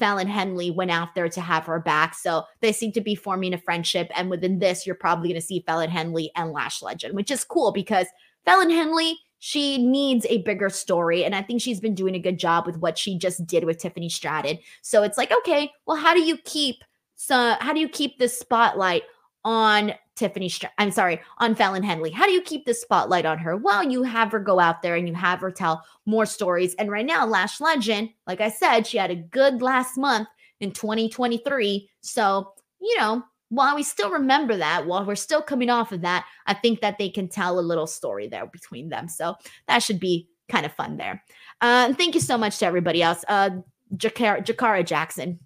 Fallon 0.00 0.26
Henley 0.26 0.72
went 0.72 0.90
out 0.90 1.14
there 1.14 1.28
to 1.28 1.40
have 1.40 1.66
her 1.66 1.78
back. 1.78 2.16
So 2.16 2.42
they 2.60 2.72
seem 2.72 2.90
to 2.92 3.00
be 3.00 3.14
forming 3.14 3.54
a 3.54 3.58
friendship. 3.58 4.10
And 4.16 4.28
within 4.28 4.58
this, 4.58 4.84
you're 4.84 4.96
probably 4.96 5.28
going 5.28 5.40
to 5.40 5.46
see 5.46 5.62
Fallon 5.64 5.90
Henley 5.90 6.32
and 6.34 6.50
Lash 6.50 6.82
Legend, 6.82 7.14
which 7.14 7.30
is 7.30 7.44
cool 7.44 7.70
because 7.70 8.08
Fallon 8.44 8.70
Henley, 8.70 9.16
she 9.38 9.78
needs 9.78 10.26
a 10.28 10.42
bigger 10.42 10.70
story. 10.70 11.24
And 11.24 11.36
I 11.36 11.42
think 11.42 11.62
she's 11.62 11.78
been 11.78 11.94
doing 11.94 12.16
a 12.16 12.18
good 12.18 12.38
job 12.38 12.66
with 12.66 12.78
what 12.78 12.98
she 12.98 13.16
just 13.16 13.46
did 13.46 13.64
with 13.64 13.78
Tiffany 13.78 14.08
Stratton. 14.08 14.58
So 14.82 15.04
it's 15.04 15.16
like, 15.16 15.30
okay, 15.30 15.70
well, 15.86 15.96
how 15.96 16.14
do 16.14 16.22
you 16.22 16.36
keep 16.38 16.82
so 17.22 17.54
how 17.60 17.74
do 17.74 17.80
you 17.80 17.88
keep 17.88 18.18
this 18.18 18.38
spotlight 18.38 19.02
on 19.44 19.92
Tiffany, 20.20 20.52
I'm 20.78 20.90
sorry, 20.90 21.20
on 21.38 21.54
Fallon 21.54 21.82
Henley. 21.82 22.10
How 22.10 22.26
do 22.26 22.32
you 22.32 22.42
keep 22.42 22.66
the 22.66 22.74
spotlight 22.74 23.24
on 23.24 23.38
her? 23.38 23.56
Well, 23.56 23.82
you 23.82 24.02
have 24.02 24.30
her 24.32 24.38
go 24.38 24.60
out 24.60 24.82
there 24.82 24.94
and 24.94 25.08
you 25.08 25.14
have 25.14 25.40
her 25.40 25.50
tell 25.50 25.82
more 26.04 26.26
stories. 26.26 26.74
And 26.74 26.90
right 26.90 27.06
now, 27.06 27.26
Lash 27.26 27.60
Legend, 27.60 28.10
like 28.26 28.42
I 28.42 28.50
said, 28.50 28.86
she 28.86 28.98
had 28.98 29.10
a 29.10 29.16
good 29.16 29.62
last 29.62 29.96
month 29.96 30.28
in 30.60 30.72
2023. 30.72 31.88
So, 32.02 32.52
you 32.80 32.98
know, 32.98 33.24
while 33.48 33.74
we 33.74 33.82
still 33.82 34.10
remember 34.10 34.58
that, 34.58 34.86
while 34.86 35.06
we're 35.06 35.14
still 35.16 35.42
coming 35.42 35.70
off 35.70 35.90
of 35.90 36.02
that, 36.02 36.26
I 36.46 36.52
think 36.52 36.82
that 36.82 36.98
they 36.98 37.08
can 37.08 37.28
tell 37.28 37.58
a 37.58 37.60
little 37.60 37.86
story 37.86 38.28
there 38.28 38.46
between 38.46 38.90
them. 38.90 39.08
So 39.08 39.36
that 39.68 39.82
should 39.82 39.98
be 39.98 40.28
kind 40.50 40.66
of 40.66 40.72
fun 40.74 40.98
there. 40.98 41.24
Uh, 41.62 41.86
and 41.88 41.96
thank 41.96 42.14
you 42.14 42.20
so 42.20 42.36
much 42.36 42.58
to 42.58 42.66
everybody 42.66 43.02
else. 43.02 43.24
Uh, 43.26 43.50
Jakara, 43.96 44.44
Jakara 44.44 44.84
Jackson, 44.86 45.40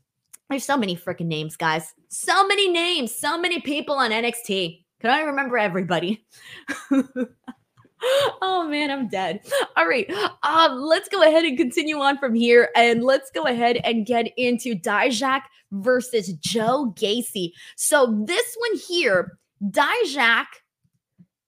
there's 0.55 0.65
so 0.65 0.77
many 0.77 0.97
freaking 0.97 1.27
names, 1.27 1.57
guys. 1.57 1.93
So 2.11 2.47
many 2.47 2.71
names, 2.71 3.13
so 3.13 3.37
many 3.37 3.61
people 3.61 3.97
on 3.97 4.13
NXT. 4.13 4.85
Can 5.01 5.11
I 5.11 5.23
remember 5.23 5.59
everybody? 5.59 6.25
oh 8.41 8.65
man, 8.71 8.93
I'm 8.93 9.09
dead. 9.09 9.41
All 9.77 9.89
right. 9.89 10.09
Um, 10.45 10.81
let's 10.81 11.09
go 11.09 11.23
ahead 11.23 11.45
and 11.45 11.59
continue 11.59 11.99
on 11.99 12.19
from 12.19 12.37
here. 12.37 12.69
And 12.77 13.03
let's 13.03 13.33
go 13.33 13.47
ahead 13.47 13.81
and 13.83 14.07
get 14.07 14.29
into 14.37 14.77
Dijak 14.77 15.41
versus 15.73 16.33
Joe 16.35 16.95
Gacy. 16.97 17.51
So 17.75 18.23
this 18.25 18.57
one 18.57 18.79
here, 18.79 19.37
Dijak 19.61 20.47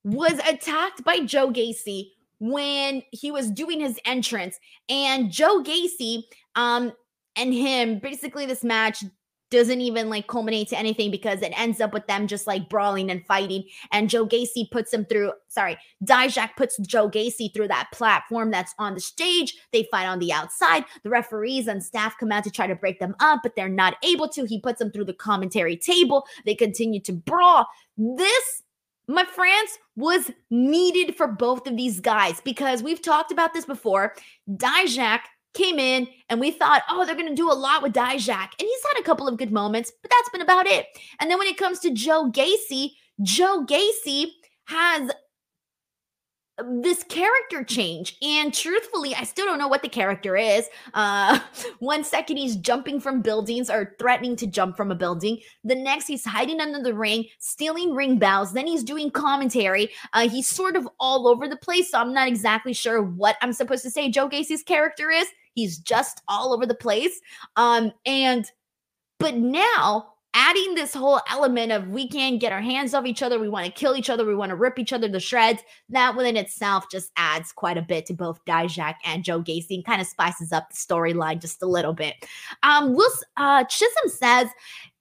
was 0.03 0.41
attacked 0.49 1.05
by 1.05 1.21
Joe 1.21 1.53
Gacy 1.53 2.09
when 2.41 3.05
he 3.13 3.31
was 3.31 3.53
doing 3.53 3.79
his 3.79 4.01
entrance. 4.05 4.59
And 4.89 5.31
Joe 5.31 5.63
Gacy 5.63 6.25
um 6.57 6.93
and 7.37 7.53
him 7.53 7.99
basically 7.99 8.47
this 8.47 8.65
match 8.65 9.05
doesn't 9.51 9.81
even 9.81 10.11
like 10.11 10.27
culminate 10.27 10.69
to 10.69 10.79
anything 10.79 11.11
because 11.11 11.41
it 11.41 11.59
ends 11.59 11.81
up 11.81 11.93
with 11.93 12.07
them 12.07 12.27
just 12.27 12.47
like 12.47 12.69
brawling 12.69 13.11
and 13.11 13.25
fighting. 13.27 13.65
And 13.93 14.11
Joe 14.11 14.27
Gacy 14.27 14.69
puts 14.71 14.93
him 14.93 15.05
through, 15.05 15.33
sorry, 15.49 15.79
Dijak 16.05 16.57
puts 16.57 16.77
Joe 16.79 17.09
Gacy 17.09 17.55
through 17.55 17.69
that 17.69 17.89
platform 17.93 18.51
that's 18.51 18.75
on 18.79 18.95
the 18.95 19.01
stage. 19.01 19.57
They 19.73 19.87
fight 19.91 20.07
on 20.07 20.19
the 20.19 20.33
outside. 20.33 20.85
The 21.05 21.11
referees 21.11 21.69
and 21.69 21.83
staff 21.83 22.17
come 22.19 22.33
out 22.33 22.45
to 22.45 22.51
try 22.51 22.67
to 22.67 22.75
break 22.75 22.99
them 22.99 23.15
up, 23.21 23.41
but 23.43 23.55
they're 23.55 23.69
not 23.69 23.97
able 24.03 24.29
to. 24.31 24.45
He 24.45 24.61
puts 24.61 24.81
them 24.81 24.91
through 24.91 25.05
the 25.05 25.15
commentary 25.15 25.77
table. 25.77 26.27
They 26.45 26.55
continue 26.55 27.01
to 27.03 27.13
brawl. 27.13 27.67
This 27.97 28.63
my 29.09 29.25
friends 29.25 29.79
was 29.95 30.33
needed 30.51 31.17
for 31.17 31.29
both 31.29 31.69
of 31.69 31.77
these 31.77 32.01
guys 32.01 32.41
because 32.41 32.83
we've 32.83 33.01
talked 33.01 33.31
about 33.31 33.55
this 33.55 33.65
before. 33.65 34.17
Dijak 34.51 35.21
came 35.57 35.79
in 35.79 36.07
and 36.29 36.41
we 36.41 36.51
thought, 36.51 36.83
oh, 36.91 37.05
they're 37.05 37.15
going 37.15 37.29
to 37.29 37.35
do 37.35 37.51
a 37.51 37.55
lot 37.55 37.83
with 37.83 37.93
Dijak. 37.93 38.29
And 38.59 38.61
he's 38.61 38.87
had 38.93 39.01
a 39.01 39.05
couple 39.05 39.29
of 39.29 39.39
good 39.39 39.53
moments, 39.53 39.93
but 40.03 40.11
that's 40.11 40.31
been 40.31 40.43
about 40.43 40.67
it. 40.67 40.87
And 41.21 41.31
then 41.31 41.39
when 41.39 41.49
it 41.49 41.57
comes 41.57 41.81
to 41.81 41.91
Joe 41.91 42.31
Gacy, 42.31 42.91
Joe 43.23 43.65
Gacy 43.67 44.27
has 44.67 45.11
this 46.81 47.05
character 47.05 47.63
change. 47.65 48.17
And 48.23 48.53
truthfully 48.53 49.15
i 49.15 49.25
still 49.25 49.45
don't 49.45 49.59
know 49.59 49.69
what 49.69 49.83
the 49.83 49.89
character 49.89 50.37
is. 50.37 50.69
Uh 50.95 51.39
one 51.81 52.03
second 52.03 52.39
he's 52.39 52.57
jumping 52.57 52.99
from 53.01 53.21
buildings 53.21 53.69
or 53.69 53.95
threatening 53.99 54.37
to 54.37 54.47
jump 54.47 54.77
from 54.77 54.91
a 54.91 54.95
building. 54.95 55.39
The 55.65 55.75
next 55.75 56.07
he's 56.07 56.25
hiding 56.25 56.61
under 56.61 56.83
the 56.83 56.95
ring 56.95 57.27
stealing 57.39 57.95
ring 57.95 58.19
bells. 58.19 58.53
Then 58.53 58.67
he's 58.67 58.83
doing 58.83 59.11
commentary. 59.11 59.91
Uh 60.13 60.29
he's 60.29 60.49
sort 60.49 60.77
of 60.77 60.89
all 60.99 61.29
over 61.29 61.47
the 61.47 61.57
place 61.57 61.91
so 61.91 61.99
i'm 61.99 62.15
not 62.15 62.29
exactly 62.29 62.73
sure 62.73 63.03
what 63.03 63.37
i'm 63.43 63.53
supposed 63.53 63.83
to 63.83 63.91
say 63.91 64.11
joe 64.11 64.29
gacy's 64.29 64.63
character 64.63 65.11
is 65.11 65.29
He's 65.57 65.79
just 65.79 66.23
all 66.29 66.55
over 66.55 66.65
the 66.65 66.75
place. 66.75 67.21
Um, 67.57 67.93
and 68.07 68.49
but 69.19 69.35
now 69.35 70.13
adding 70.37 70.75
this 70.75 70.93
whole 70.93 71.19
element 71.31 71.73
of 71.73 71.89
we 71.89 72.07
can't 72.07 72.39
get 72.39 72.53
our 72.53 72.61
hands 72.61 72.93
off 72.93 73.07
each 73.07 73.23
other, 73.23 73.39
we 73.39 73.49
want 73.49 73.65
to 73.65 73.73
kill 73.73 73.97
each 73.97 74.11
other, 74.11 74.27
we 74.27 74.35
want 74.35 74.51
to 74.51 74.55
rip 74.55 74.79
each 74.79 74.93
other 74.93 75.09
to 75.09 75.19
shreds, 75.19 75.63
that 75.89 76.15
within 76.15 76.37
itself 76.37 76.85
just 76.91 77.11
adds 77.17 77.53
quite 77.53 77.79
a 77.79 77.83
bit 77.83 78.05
to 78.05 78.13
both 78.13 78.45
Dijak 78.45 78.97
and 79.07 79.25
Joe 79.25 79.41
Gacy 79.41 79.77
and 79.77 79.85
kind 79.85 80.01
of 80.01 80.07
spices 80.07 80.53
up 80.53 80.69
the 80.69 80.77
storyline 80.77 81.41
just 81.41 81.63
a 81.63 81.67
little 81.67 81.95
bit. 81.95 82.17
Um, 82.63 82.95
Will 82.95 83.11
uh, 83.39 83.65
Chisholm 83.65 84.11
says, 84.11 84.49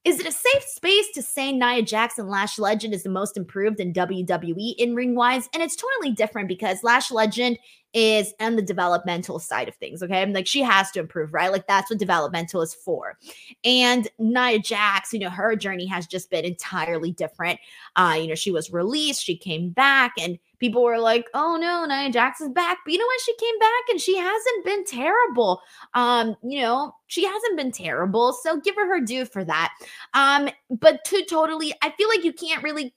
is 0.05 0.21
it 0.21 0.27
a 0.27 0.31
safe 0.31 0.63
space 0.63 1.11
to 1.15 1.21
say 1.21 1.51
Nia 1.51 1.81
Jackson 1.81 2.29
Lash 2.29 2.57
Legend 2.57 2.93
is 2.93 3.03
the 3.03 3.09
most 3.09 3.35
improved 3.35 3.81
in 3.81 3.91
WWE 3.91 4.75
in 4.77 4.95
ring 4.95 5.15
wise? 5.15 5.49
And 5.53 5.61
it's 5.61 5.75
totally 5.75 6.13
different 6.13 6.47
because 6.47 6.83
Lash 6.83 7.11
Legend 7.11 7.57
is 7.95 8.33
on 8.41 8.57
the 8.57 8.61
developmental 8.61 9.39
side 9.39 9.69
of 9.69 9.75
things. 9.75 10.03
Okay. 10.03 10.21
I'm 10.21 10.33
like, 10.33 10.45
she 10.45 10.61
has 10.61 10.91
to 10.91 10.99
improve, 10.99 11.33
right? 11.33 11.51
Like, 11.51 11.65
that's 11.65 11.89
what 11.89 11.97
developmental 11.97 12.61
is 12.61 12.73
for. 12.73 13.17
And 13.63 14.07
Nia 14.19 14.59
Jax, 14.59 15.13
you 15.13 15.19
know, 15.19 15.29
her 15.29 15.55
journey 15.55 15.85
has 15.85 16.05
just 16.05 16.29
been 16.29 16.43
entirely 16.43 17.13
different. 17.13 17.57
Uh, 17.95 18.17
you 18.19 18.27
know, 18.27 18.35
she 18.35 18.51
was 18.51 18.69
released, 18.69 19.23
she 19.23 19.37
came 19.37 19.69
back, 19.69 20.13
and 20.19 20.37
people 20.59 20.83
were 20.83 20.99
like, 20.99 21.27
oh 21.33 21.55
no, 21.55 21.85
Nia 21.85 22.11
Jax 22.11 22.41
is 22.41 22.49
back. 22.49 22.79
But 22.83 22.91
you 22.91 22.99
know 22.99 23.05
what? 23.05 23.21
She 23.21 23.35
came 23.37 23.59
back 23.59 23.89
and 23.89 24.01
she 24.01 24.17
hasn't 24.17 24.65
been 24.65 24.83
terrible. 24.83 25.61
Um, 25.93 26.35
you 26.43 26.61
know, 26.61 26.93
she 27.07 27.25
hasn't 27.25 27.55
been 27.55 27.71
terrible. 27.71 28.33
So 28.33 28.59
give 28.59 28.75
her 28.75 28.87
her 28.87 28.99
due 28.99 29.25
for 29.25 29.45
that. 29.45 29.73
Um, 30.13 30.49
but 30.69 31.03
to 31.05 31.23
totally, 31.25 31.73
I 31.81 31.91
feel 31.91 32.09
like 32.09 32.25
you 32.25 32.33
can't 32.33 32.63
really 32.63 32.93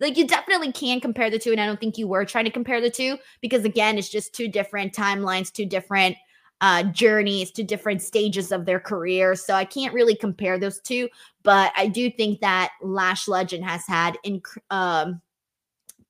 like 0.00 0.16
you 0.16 0.26
definitely 0.26 0.72
can 0.72 1.00
compare 1.00 1.30
the 1.30 1.38
two 1.38 1.52
and 1.52 1.60
i 1.60 1.66
don't 1.66 1.80
think 1.80 1.98
you 1.98 2.06
were 2.06 2.24
trying 2.24 2.44
to 2.44 2.50
compare 2.50 2.80
the 2.80 2.90
two 2.90 3.16
because 3.40 3.64
again 3.64 3.98
it's 3.98 4.08
just 4.08 4.34
two 4.34 4.48
different 4.48 4.92
timelines 4.92 5.52
two 5.52 5.66
different 5.66 6.16
uh 6.60 6.82
journeys 6.84 7.50
two 7.50 7.64
different 7.64 8.02
stages 8.02 8.52
of 8.52 8.64
their 8.64 8.80
career 8.80 9.34
so 9.34 9.54
i 9.54 9.64
can't 9.64 9.94
really 9.94 10.16
compare 10.16 10.58
those 10.58 10.80
two 10.80 11.08
but 11.42 11.72
i 11.76 11.86
do 11.86 12.10
think 12.10 12.40
that 12.40 12.70
lash 12.82 13.28
legend 13.28 13.64
has 13.64 13.86
had 13.86 14.16
inc- 14.24 14.58
um 14.70 15.20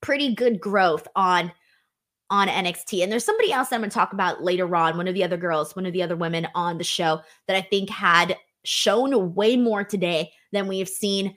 pretty 0.00 0.34
good 0.34 0.60
growth 0.60 1.08
on 1.16 1.50
on 2.30 2.48
NXT. 2.48 3.02
And 3.02 3.12
there's 3.12 3.24
somebody 3.24 3.52
else 3.52 3.72
I'm 3.72 3.80
going 3.80 3.90
to 3.90 3.94
talk 3.94 4.12
about 4.12 4.42
later 4.42 4.74
on, 4.74 4.96
one 4.96 5.06
of 5.06 5.14
the 5.14 5.24
other 5.24 5.36
girls, 5.36 5.76
one 5.76 5.86
of 5.86 5.92
the 5.92 6.02
other 6.02 6.16
women 6.16 6.48
on 6.54 6.78
the 6.78 6.84
show 6.84 7.20
that 7.46 7.56
I 7.56 7.60
think 7.60 7.90
had 7.90 8.36
shown 8.64 9.34
way 9.34 9.56
more 9.56 9.84
today 9.84 10.32
than 10.52 10.66
we 10.66 10.78
have 10.78 10.88
seen 10.88 11.36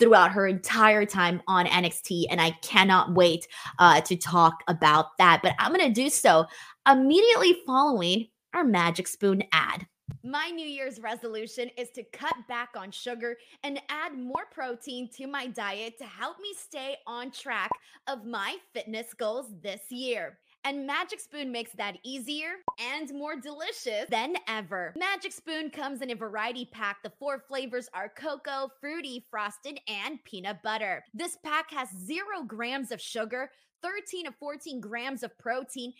throughout 0.00 0.32
her 0.32 0.46
entire 0.46 1.06
time 1.06 1.42
on 1.46 1.66
NXT. 1.66 2.24
And 2.30 2.40
I 2.40 2.50
cannot 2.62 3.14
wait 3.14 3.46
uh, 3.78 4.00
to 4.00 4.16
talk 4.16 4.64
about 4.66 5.16
that. 5.18 5.40
But 5.42 5.54
I'm 5.58 5.72
going 5.72 5.86
to 5.86 6.02
do 6.02 6.10
so 6.10 6.46
immediately 6.90 7.58
following 7.66 8.26
our 8.54 8.64
Magic 8.64 9.06
Spoon 9.06 9.44
ad. 9.52 9.86
My 10.24 10.50
New 10.50 10.66
Year's 10.66 11.00
resolution 11.00 11.70
is 11.76 11.90
to 11.92 12.02
cut 12.12 12.34
back 12.48 12.70
on 12.76 12.90
sugar 12.90 13.36
and 13.62 13.80
add 13.88 14.18
more 14.18 14.46
protein 14.50 15.08
to 15.16 15.26
my 15.26 15.46
diet 15.46 15.98
to 15.98 16.04
help 16.04 16.38
me 16.40 16.52
stay 16.58 16.96
on 17.06 17.30
track 17.30 17.70
of 18.06 18.26
my 18.26 18.56
fitness 18.74 19.14
goals 19.14 19.46
this 19.62 19.82
year. 19.90 20.38
And 20.64 20.86
Magic 20.86 21.20
Spoon 21.20 21.50
makes 21.50 21.72
that 21.72 21.96
easier 22.04 22.56
and 22.78 23.12
more 23.14 23.34
delicious 23.34 24.06
than 24.10 24.34
ever. 24.46 24.92
Magic 24.96 25.32
Spoon 25.32 25.70
comes 25.70 26.02
in 26.02 26.10
a 26.10 26.14
variety 26.14 26.66
pack. 26.70 27.02
The 27.02 27.12
four 27.18 27.38
flavors 27.38 27.88
are 27.94 28.10
cocoa, 28.10 28.70
fruity, 28.80 29.24
frosted, 29.30 29.80
and 29.88 30.22
peanut 30.24 30.62
butter. 30.62 31.04
This 31.14 31.38
pack 31.42 31.70
has 31.70 31.88
zero 31.90 32.44
grams 32.46 32.92
of 32.92 33.00
sugar 33.00 33.50
13 33.82 34.26
to 34.26 34.32
14 34.32 34.80
grams 34.80 35.22
of 35.22 35.36
protein, 35.38 35.92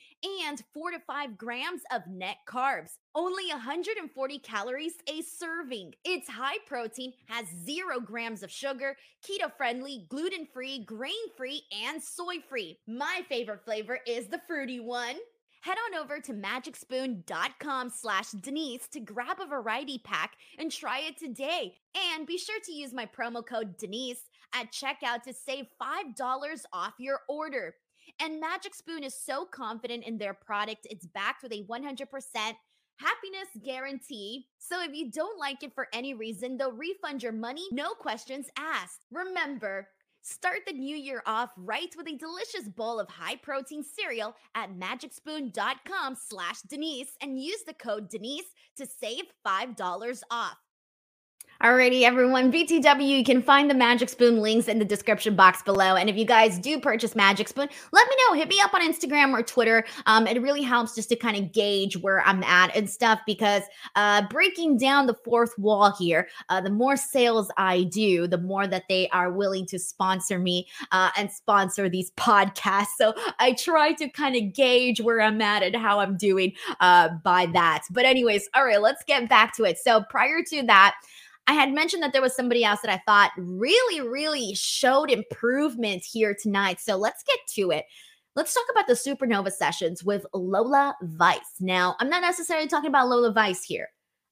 and 0.45 0.62
4 0.72 0.93
to 0.93 0.99
5 0.99 1.39
grams 1.39 1.83
of 1.93 2.07
net 2.07 2.37
carbs. 2.49 2.97
Only 3.14 3.49
140 3.49 4.39
calories 4.41 4.95
a 5.09 5.22
serving. 5.22 5.95
It's 6.05 6.28
high 6.28 6.59
protein, 6.66 7.12
has 7.26 7.47
0 7.64 8.01
grams 8.01 8.43
of 8.43 8.51
sugar, 8.51 8.97
keto 9.24 9.53
friendly, 9.57 10.07
gluten 10.09 10.47
free, 10.53 10.85
grain 10.85 11.12
free, 11.37 11.62
and 11.87 12.03
soy 12.03 12.37
free. 12.49 12.78
My 12.87 13.22
favorite 13.28 13.64
flavor 13.64 13.99
is 14.07 14.28
the 14.28 14.41
fruity 14.47 14.81
one. 14.81 15.16
Head 15.62 15.76
on 15.93 16.01
over 16.01 16.20
to 16.20 16.33
magicspoon.com 16.33 17.91
slash 17.91 18.31
Denise 18.31 18.89
to 18.89 19.01
grab 19.01 19.41
a 19.41 19.47
variety 19.47 20.01
pack 20.03 20.37
and 20.59 20.72
try 20.72 21.01
it 21.01 21.18
today. 21.18 21.74
And 21.95 22.26
be 22.26 22.39
sure 22.39 22.61
to 22.64 22.72
use 22.72 22.95
my 22.95 23.05
promo 23.05 23.45
code 23.47 23.76
Denise 23.76 24.22
at 24.55 24.72
checkout 24.72 25.22
to 25.22 25.32
save 25.32 25.66
$5 25.80 26.62
off 26.72 26.94
your 26.98 27.20
order. 27.28 27.74
And 28.20 28.40
Magic 28.40 28.74
Spoon 28.74 29.05
is 29.05 29.14
so 29.14 29.44
confident 29.44 30.05
in 30.05 30.18
their 30.18 30.34
product, 30.34 30.86
it's 30.90 31.07
backed 31.07 31.42
with 31.42 31.53
a 31.53 31.64
100% 31.64 32.07
happiness 32.96 33.48
guarantee. 33.64 34.46
So 34.59 34.82
if 34.82 34.94
you 34.94 35.11
don't 35.11 35.38
like 35.38 35.62
it 35.62 35.74
for 35.74 35.88
any 35.92 36.14
reason, 36.14 36.57
they'll 36.57 36.72
refund 36.72 37.22
your 37.22 37.32
money, 37.32 37.66
no 37.72 37.90
questions 37.90 38.48
asked. 38.59 39.07
Remember, 39.11 39.88
Start 40.22 40.61
the 40.66 40.74
new 40.74 40.96
year 40.96 41.22
off 41.24 41.51
right 41.57 41.88
with 41.96 42.07
a 42.07 42.16
delicious 42.16 42.68
bowl 42.68 43.01
of 43.01 43.09
high 43.09 43.36
protein 43.36 43.82
cereal 43.82 44.36
at 44.55 44.78
magicspoon.com 44.78 46.14
slash 46.14 46.61
Denise 46.68 47.16
and 47.22 47.42
use 47.42 47.62
the 47.66 47.72
code 47.72 48.11
Denise 48.11 48.53
to 48.76 48.86
save 48.86 49.24
$5 49.46 50.22
off. 50.30 50.59
Alrighty, 51.62 52.04
everyone. 52.04 52.50
BTW, 52.50 53.06
you 53.06 53.22
can 53.22 53.42
find 53.42 53.68
the 53.68 53.74
Magic 53.74 54.08
Spoon 54.08 54.40
links 54.40 54.66
in 54.66 54.78
the 54.78 54.84
description 54.84 55.36
box 55.36 55.61
below. 55.62 55.94
And 55.94 56.08
if 56.08 56.16
you 56.16 56.24
guys 56.24 56.58
do 56.58 56.80
purchase 56.80 57.14
Magic 57.14 57.48
Spoon, 57.48 57.68
let 57.92 58.08
me 58.08 58.16
know. 58.16 58.34
Hit 58.34 58.48
me 58.48 58.58
up 58.62 58.72
on 58.72 58.80
Instagram 58.80 59.38
or 59.38 59.42
Twitter. 59.42 59.84
Um, 60.06 60.26
it 60.26 60.40
really 60.40 60.62
helps 60.62 60.94
just 60.94 61.11
to 61.11 61.16
kind 61.16 61.36
of 61.36 61.52
gauge 61.52 61.98
where 61.98 62.22
I'm 62.22 62.42
at 62.44 62.74
and 62.74 62.88
stuff 62.88 63.20
because 63.26 63.62
uh, 63.94 64.22
breaking 64.28 64.78
down 64.78 65.06
the 65.06 65.16
fourth 65.22 65.52
wall 65.58 65.94
here, 65.98 66.28
uh, 66.48 66.62
the 66.62 66.70
more 66.70 66.96
sales 66.96 67.50
I 67.58 67.82
do, 67.82 68.26
the 68.26 68.38
more 68.38 68.66
that 68.66 68.84
they 68.88 69.11
are 69.11 69.30
willing 69.30 69.66
to 69.66 69.78
sponsor 69.78 70.38
me 70.38 70.66
uh, 70.92 71.11
and 71.18 71.30
sponsor 71.30 71.90
these 71.90 72.11
podcasts. 72.12 72.96
So 72.96 73.12
I 73.38 73.52
try 73.52 73.92
to 73.92 74.08
kind 74.08 74.34
of 74.34 74.54
gauge 74.54 75.02
where 75.02 75.20
I'm 75.20 75.42
at 75.42 75.62
and 75.62 75.76
how 75.76 76.00
I'm 76.00 76.16
doing 76.16 76.54
uh, 76.80 77.11
by 77.22 77.44
that. 77.52 77.82
But, 77.90 78.06
anyways, 78.06 78.48
all 78.54 78.64
right, 78.64 78.80
let's 78.80 79.04
get 79.04 79.28
back 79.28 79.54
to 79.56 79.64
it. 79.64 79.76
So 79.76 80.04
prior 80.08 80.42
to 80.48 80.62
that, 80.62 80.94
I 81.47 81.53
had 81.53 81.72
mentioned 81.72 82.03
that 82.03 82.12
there 82.12 82.22
was 82.22 82.34
somebody 82.34 82.64
else 82.64 82.80
that 82.82 82.93
I 82.93 83.03
thought 83.07 83.32
really, 83.36 84.01
really 84.01 84.55
showed 84.55 85.11
improvement 85.11 86.05
here 86.05 86.36
tonight. 86.41 86.80
So 86.80 86.97
let's 86.97 87.24
get 87.24 87.38
to 87.55 87.70
it. 87.72 87.86
Let's 88.36 88.55
talk 88.55 88.64
about 88.70 88.86
the 88.86 88.93
supernova 88.93 89.51
sessions 89.51 90.05
with 90.05 90.24
Lola 90.32 90.95
Vice. 91.03 91.57
Now, 91.59 91.97
I'm 91.99 92.09
not 92.09 92.22
necessarily 92.22 92.68
talking 92.68 92.88
about 92.88 93.09
Lola 93.09 93.32
Vice 93.32 93.64
here. 93.64 93.88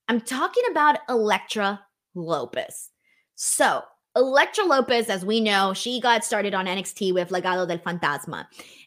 I'm 0.06 0.20
talking 0.20 0.62
about 0.70 1.00
Elektra 1.08 1.80
Lopez. 2.14 2.90
So, 3.34 3.82
Elektra 4.16 4.64
Lopez, 4.64 5.08
as 5.08 5.24
we 5.24 5.40
know, 5.40 5.74
she 5.74 6.00
got 6.00 6.24
started 6.24 6.54
on 6.54 6.66
NXT 6.66 7.12
with 7.14 7.30
Legado 7.30 7.66
del 7.66 7.78
Fantasma. 7.78 8.46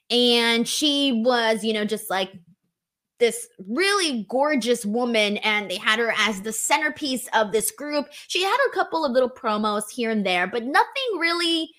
And 0.09 0.67
she 0.67 1.21
was, 1.23 1.63
you 1.63 1.73
know, 1.73 1.85
just 1.85 2.09
like 2.09 2.31
this 3.21 3.47
really 3.69 4.25
gorgeous 4.27 4.85
woman 4.85 5.37
and 5.37 5.71
they 5.71 5.77
had 5.77 5.99
her 5.99 6.13
as 6.17 6.41
the 6.41 6.51
centerpiece 6.51 7.29
of 7.33 7.53
this 7.53 7.71
group. 7.71 8.07
She 8.27 8.43
had 8.43 8.57
a 8.67 8.73
couple 8.73 9.05
of 9.05 9.13
little 9.13 9.29
promos 9.29 9.89
here 9.89 10.09
and 10.09 10.25
there, 10.25 10.47
but 10.47 10.65
nothing 10.65 11.19
really 11.19 11.69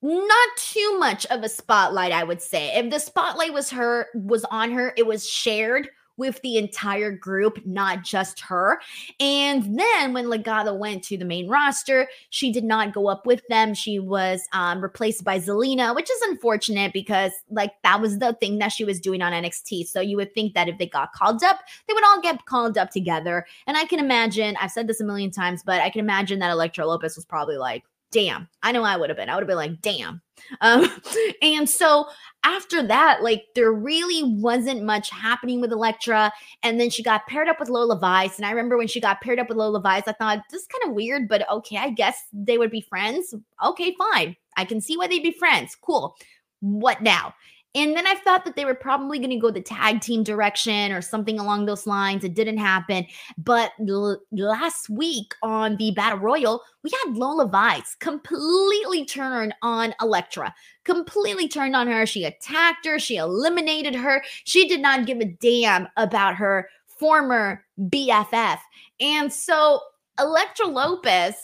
not 0.00 0.48
too 0.56 0.98
much 0.98 1.26
of 1.26 1.42
a 1.42 1.48
spotlight, 1.48 2.12
I 2.12 2.24
would 2.24 2.40
say. 2.40 2.74
If 2.74 2.90
the 2.90 3.00
spotlight 3.00 3.52
was 3.52 3.70
her 3.70 4.06
was 4.14 4.44
on 4.50 4.70
her, 4.72 4.94
it 4.96 5.06
was 5.06 5.28
shared 5.28 5.88
with 6.16 6.40
the 6.42 6.56
entire 6.56 7.10
group, 7.10 7.64
not 7.64 8.02
just 8.02 8.40
her. 8.40 8.80
And 9.20 9.78
then 9.78 10.12
when 10.12 10.26
Legado 10.26 10.76
went 10.76 11.02
to 11.04 11.16
the 11.16 11.24
main 11.24 11.48
roster, 11.48 12.08
she 12.30 12.52
did 12.52 12.64
not 12.64 12.92
go 12.92 13.08
up 13.08 13.26
with 13.26 13.42
them. 13.48 13.74
She 13.74 13.98
was 13.98 14.46
um, 14.52 14.80
replaced 14.80 15.24
by 15.24 15.38
Zelina, 15.38 15.94
which 15.94 16.10
is 16.10 16.20
unfortunate 16.22 16.92
because 16.92 17.32
like 17.50 17.72
that 17.82 18.00
was 18.00 18.18
the 18.18 18.34
thing 18.34 18.58
that 18.58 18.72
she 18.72 18.84
was 18.84 19.00
doing 19.00 19.22
on 19.22 19.32
NXT. 19.32 19.86
So 19.86 20.00
you 20.00 20.16
would 20.16 20.34
think 20.34 20.54
that 20.54 20.68
if 20.68 20.78
they 20.78 20.86
got 20.86 21.12
called 21.12 21.42
up, 21.42 21.60
they 21.88 21.94
would 21.94 22.04
all 22.04 22.20
get 22.20 22.44
called 22.46 22.78
up 22.78 22.90
together. 22.90 23.46
And 23.66 23.76
I 23.76 23.84
can 23.84 23.98
imagine, 23.98 24.56
I've 24.60 24.70
said 24.70 24.86
this 24.86 25.00
a 25.00 25.04
million 25.04 25.30
times, 25.30 25.62
but 25.64 25.80
I 25.80 25.90
can 25.90 26.00
imagine 26.00 26.38
that 26.40 26.50
Elektra 26.50 26.86
Lopez 26.86 27.16
was 27.16 27.24
probably 27.24 27.56
like, 27.56 27.84
damn. 28.14 28.48
I 28.62 28.70
know 28.70 28.84
I 28.84 28.96
would 28.96 29.10
have 29.10 29.16
been. 29.16 29.28
I 29.28 29.34
would 29.34 29.42
have 29.42 29.48
been 29.48 29.56
like, 29.56 29.80
damn. 29.82 30.22
Um, 30.60 30.88
and 31.42 31.68
so 31.68 32.06
after 32.44 32.80
that, 32.86 33.24
like 33.24 33.46
there 33.56 33.72
really 33.72 34.22
wasn't 34.22 34.84
much 34.84 35.10
happening 35.10 35.60
with 35.60 35.72
Elektra. 35.72 36.32
And 36.62 36.80
then 36.80 36.90
she 36.90 37.02
got 37.02 37.26
paired 37.26 37.48
up 37.48 37.58
with 37.58 37.68
Lola 37.68 37.98
Vice. 37.98 38.36
And 38.36 38.46
I 38.46 38.50
remember 38.50 38.78
when 38.78 38.86
she 38.86 39.00
got 39.00 39.20
paired 39.20 39.40
up 39.40 39.48
with 39.48 39.58
Lola 39.58 39.80
Vice, 39.80 40.04
I 40.06 40.12
thought 40.12 40.44
this 40.48 40.62
is 40.62 40.68
kind 40.68 40.88
of 40.88 40.94
weird, 40.94 41.28
but 41.28 41.50
okay, 41.50 41.76
I 41.76 41.90
guess 41.90 42.16
they 42.32 42.56
would 42.56 42.70
be 42.70 42.82
friends. 42.82 43.34
Okay, 43.62 43.96
fine. 43.98 44.36
I 44.56 44.64
can 44.64 44.80
see 44.80 44.96
why 44.96 45.08
they'd 45.08 45.20
be 45.22 45.32
friends. 45.32 45.74
Cool. 45.74 46.16
What 46.60 47.02
now? 47.02 47.34
And 47.74 47.96
then 47.96 48.06
I 48.06 48.14
thought 48.14 48.44
that 48.44 48.54
they 48.54 48.64
were 48.64 48.74
probably 48.74 49.18
going 49.18 49.30
to 49.30 49.36
go 49.36 49.50
the 49.50 49.60
tag 49.60 50.00
team 50.00 50.22
direction 50.22 50.92
or 50.92 51.02
something 51.02 51.40
along 51.40 51.66
those 51.66 51.86
lines. 51.86 52.22
It 52.22 52.34
didn't 52.34 52.58
happen. 52.58 53.06
But 53.36 53.72
l- 53.88 54.20
last 54.30 54.88
week 54.88 55.34
on 55.42 55.76
the 55.76 55.90
Battle 55.90 56.20
Royal, 56.20 56.62
we 56.84 56.90
had 57.04 57.16
Lola 57.16 57.48
Vice 57.48 57.96
completely 57.96 59.04
turn 59.04 59.52
on 59.62 59.94
Elektra, 60.00 60.54
completely 60.84 61.48
turned 61.48 61.74
on 61.74 61.88
her. 61.88 62.06
She 62.06 62.24
attacked 62.24 62.86
her, 62.86 62.98
she 62.98 63.16
eliminated 63.16 63.94
her. 63.96 64.22
She 64.44 64.68
did 64.68 64.80
not 64.80 65.06
give 65.06 65.18
a 65.18 65.24
damn 65.24 65.88
about 65.96 66.36
her 66.36 66.68
former 66.86 67.64
BFF. 67.78 68.58
And 69.00 69.32
so 69.32 69.80
Elektra 70.20 70.66
Lopez 70.66 71.34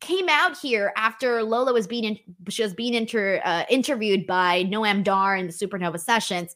came 0.00 0.28
out 0.28 0.58
here 0.58 0.92
after 0.96 1.42
Lola 1.42 1.72
was 1.72 1.86
being 1.86 2.04
in, 2.04 2.18
she 2.48 2.62
was 2.62 2.74
being 2.74 2.94
inter, 2.94 3.40
uh, 3.44 3.64
interviewed 3.68 4.26
by 4.26 4.64
Noam 4.64 5.02
Dar 5.02 5.36
in 5.36 5.46
the 5.46 5.52
Supernova 5.52 5.98
sessions. 5.98 6.54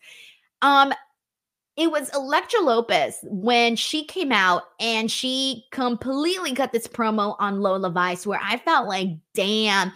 Um, 0.62 0.92
it 1.76 1.90
was 1.90 2.14
Elektra 2.14 2.60
Lopez 2.60 3.18
when 3.22 3.76
she 3.76 4.04
came 4.04 4.32
out 4.32 4.64
and 4.80 5.10
she 5.10 5.64
completely 5.70 6.54
cut 6.54 6.72
this 6.72 6.86
promo 6.86 7.36
on 7.38 7.60
Lola 7.60 7.90
Vice, 7.90 8.26
where 8.26 8.40
I 8.42 8.58
felt 8.58 8.86
like, 8.86 9.08
damn, 9.34 9.92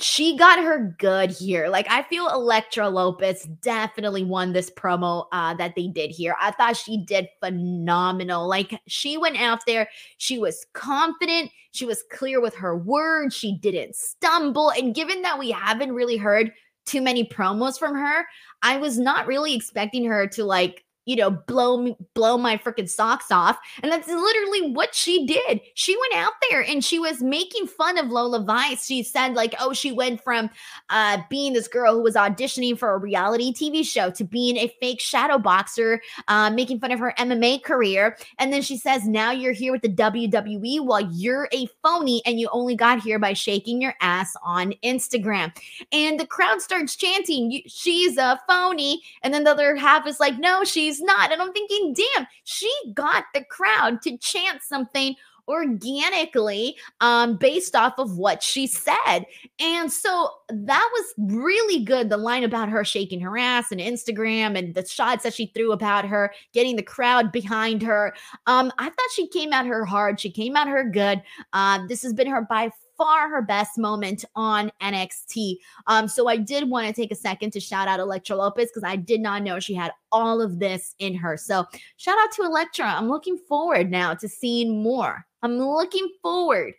she 0.00 0.36
got 0.36 0.62
her 0.62 0.94
good 0.98 1.30
here. 1.30 1.68
Like 1.68 1.90
I 1.90 2.02
feel 2.02 2.28
Elektra 2.28 2.88
Lopez 2.88 3.44
definitely 3.60 4.24
won 4.24 4.52
this 4.52 4.70
promo 4.70 5.26
uh, 5.32 5.54
that 5.54 5.74
they 5.74 5.88
did 5.88 6.10
here. 6.10 6.36
I 6.40 6.52
thought 6.52 6.76
she 6.76 7.04
did 7.04 7.28
phenomenal. 7.40 8.48
Like 8.48 8.80
she 8.86 9.16
went 9.16 9.40
out 9.40 9.60
there, 9.66 9.88
she 10.18 10.38
was 10.38 10.66
confident, 10.72 11.50
she 11.72 11.84
was 11.84 12.04
clear 12.12 12.40
with 12.40 12.54
her 12.54 12.76
words, 12.76 13.34
she 13.34 13.58
didn't 13.58 13.96
stumble. 13.96 14.70
And 14.70 14.94
given 14.94 15.22
that 15.22 15.38
we 15.38 15.50
haven't 15.50 15.92
really 15.92 16.16
heard 16.16 16.52
too 16.86 17.02
many 17.02 17.24
promos 17.24 17.78
from 17.78 17.94
her, 17.94 18.26
I 18.62 18.78
was 18.78 18.98
not 18.98 19.26
really 19.26 19.54
expecting 19.54 20.04
her 20.04 20.26
to 20.28 20.44
like 20.44 20.84
you 21.08 21.16
know, 21.16 21.30
blow 21.30 21.78
me, 21.78 21.96
blow 22.12 22.36
my 22.36 22.58
freaking 22.58 22.88
socks 22.88 23.30
off. 23.30 23.58
And 23.82 23.90
that's 23.90 24.06
literally 24.06 24.72
what 24.72 24.94
she 24.94 25.26
did. 25.26 25.62
She 25.72 25.96
went 25.96 26.14
out 26.16 26.34
there 26.50 26.62
and 26.62 26.84
she 26.84 26.98
was 26.98 27.22
making 27.22 27.66
fun 27.66 27.96
of 27.96 28.08
Lola 28.08 28.44
Vice. 28.44 28.84
She 28.84 29.02
said, 29.02 29.32
like, 29.32 29.54
oh, 29.58 29.72
she 29.72 29.90
went 29.90 30.22
from 30.22 30.50
uh, 30.90 31.16
being 31.30 31.54
this 31.54 31.66
girl 31.66 31.94
who 31.94 32.02
was 32.02 32.14
auditioning 32.14 32.78
for 32.78 32.92
a 32.92 32.98
reality 32.98 33.54
TV 33.54 33.82
show 33.82 34.10
to 34.10 34.22
being 34.22 34.58
a 34.58 34.68
fake 34.82 35.00
shadow 35.00 35.38
boxer, 35.38 36.02
uh, 36.28 36.50
making 36.50 36.78
fun 36.78 36.92
of 36.92 36.98
her 36.98 37.14
MMA 37.16 37.62
career. 37.62 38.18
And 38.38 38.52
then 38.52 38.60
she 38.60 38.76
says, 38.76 39.08
now 39.08 39.30
you're 39.30 39.52
here 39.54 39.72
with 39.72 39.80
the 39.80 39.88
WWE 39.88 40.84
while 40.84 41.10
you're 41.10 41.48
a 41.52 41.68
phony 41.82 42.20
and 42.26 42.38
you 42.38 42.50
only 42.52 42.76
got 42.76 43.00
here 43.00 43.18
by 43.18 43.32
shaking 43.32 43.80
your 43.80 43.94
ass 44.02 44.34
on 44.42 44.74
Instagram. 44.84 45.56
And 45.90 46.20
the 46.20 46.26
crowd 46.26 46.60
starts 46.60 46.96
chanting, 46.96 47.62
she's 47.66 48.18
a 48.18 48.38
phony. 48.46 49.00
And 49.22 49.32
then 49.32 49.44
the 49.44 49.52
other 49.52 49.74
half 49.74 50.06
is 50.06 50.20
like, 50.20 50.38
no, 50.38 50.64
she's 50.64 50.97
not. 51.00 51.32
And 51.32 51.40
I'm 51.40 51.52
thinking, 51.52 51.94
damn, 51.94 52.26
she 52.44 52.72
got 52.94 53.24
the 53.34 53.44
crowd 53.44 54.02
to 54.02 54.16
chant 54.18 54.62
something 54.62 55.14
organically 55.48 56.76
um, 57.00 57.36
based 57.36 57.74
off 57.74 57.94
of 57.98 58.18
what 58.18 58.42
she 58.42 58.66
said. 58.66 59.24
And 59.58 59.90
so 59.90 60.30
that 60.48 60.88
was 60.92 61.14
really 61.34 61.82
good. 61.82 62.10
The 62.10 62.16
line 62.16 62.44
about 62.44 62.68
her 62.68 62.84
shaking 62.84 63.20
her 63.20 63.36
ass 63.38 63.72
and 63.72 63.80
Instagram 63.80 64.58
and 64.58 64.74
the 64.74 64.86
shots 64.86 65.22
that 65.24 65.34
she 65.34 65.46
threw 65.46 65.72
about 65.72 66.04
her, 66.04 66.32
getting 66.52 66.76
the 66.76 66.82
crowd 66.82 67.32
behind 67.32 67.82
her. 67.82 68.14
Um, 68.46 68.70
I 68.78 68.84
thought 68.84 69.10
she 69.14 69.26
came 69.26 69.52
at 69.52 69.66
her 69.66 69.84
hard. 69.84 70.20
She 70.20 70.30
came 70.30 70.54
at 70.54 70.68
her 70.68 70.84
good. 70.84 71.22
Uh, 71.52 71.86
this 71.88 72.02
has 72.02 72.12
been 72.12 72.28
her 72.28 72.42
by 72.42 72.70
far 72.98 73.30
her 73.30 73.40
best 73.40 73.78
moment 73.78 74.24
on 74.34 74.70
NXT. 74.82 75.56
Um, 75.86 76.08
so 76.08 76.28
I 76.28 76.36
did 76.36 76.68
want 76.68 76.86
to 76.88 76.92
take 76.92 77.12
a 77.12 77.14
second 77.14 77.52
to 77.52 77.60
shout 77.60 77.88
out 77.88 78.00
Elektra 78.00 78.36
Lopez 78.36 78.68
because 78.68 78.84
I 78.84 78.96
did 78.96 79.20
not 79.20 79.42
know 79.42 79.60
she 79.60 79.74
had 79.74 79.92
all 80.12 80.42
of 80.42 80.58
this 80.58 80.94
in 80.98 81.14
her. 81.14 81.36
So 81.36 81.64
shout 81.96 82.18
out 82.18 82.32
to 82.32 82.42
Elektra. 82.42 82.86
I'm 82.86 83.08
looking 83.08 83.38
forward 83.38 83.90
now 83.90 84.14
to 84.14 84.28
seeing 84.28 84.82
more. 84.82 85.24
I'm 85.42 85.56
looking 85.58 86.08
forward 86.20 86.74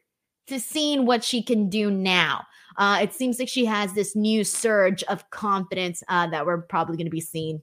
to 0.47 0.59
seeing 0.59 1.05
what 1.05 1.23
she 1.23 1.41
can 1.41 1.69
do 1.69 1.89
now. 1.89 2.43
uh, 2.77 2.99
it 3.01 3.13
seems 3.13 3.39
like 3.39 3.49
she 3.49 3.65
has 3.65 3.93
this 3.93 4.15
new 4.15 4.43
surge 4.43 5.03
of 5.03 5.29
confidence 5.29 6.03
uh, 6.07 6.27
that 6.27 6.45
we're 6.45 6.61
probably 6.61 6.97
going 6.97 7.05
to 7.05 7.11
be 7.11 7.21
seeing. 7.21 7.61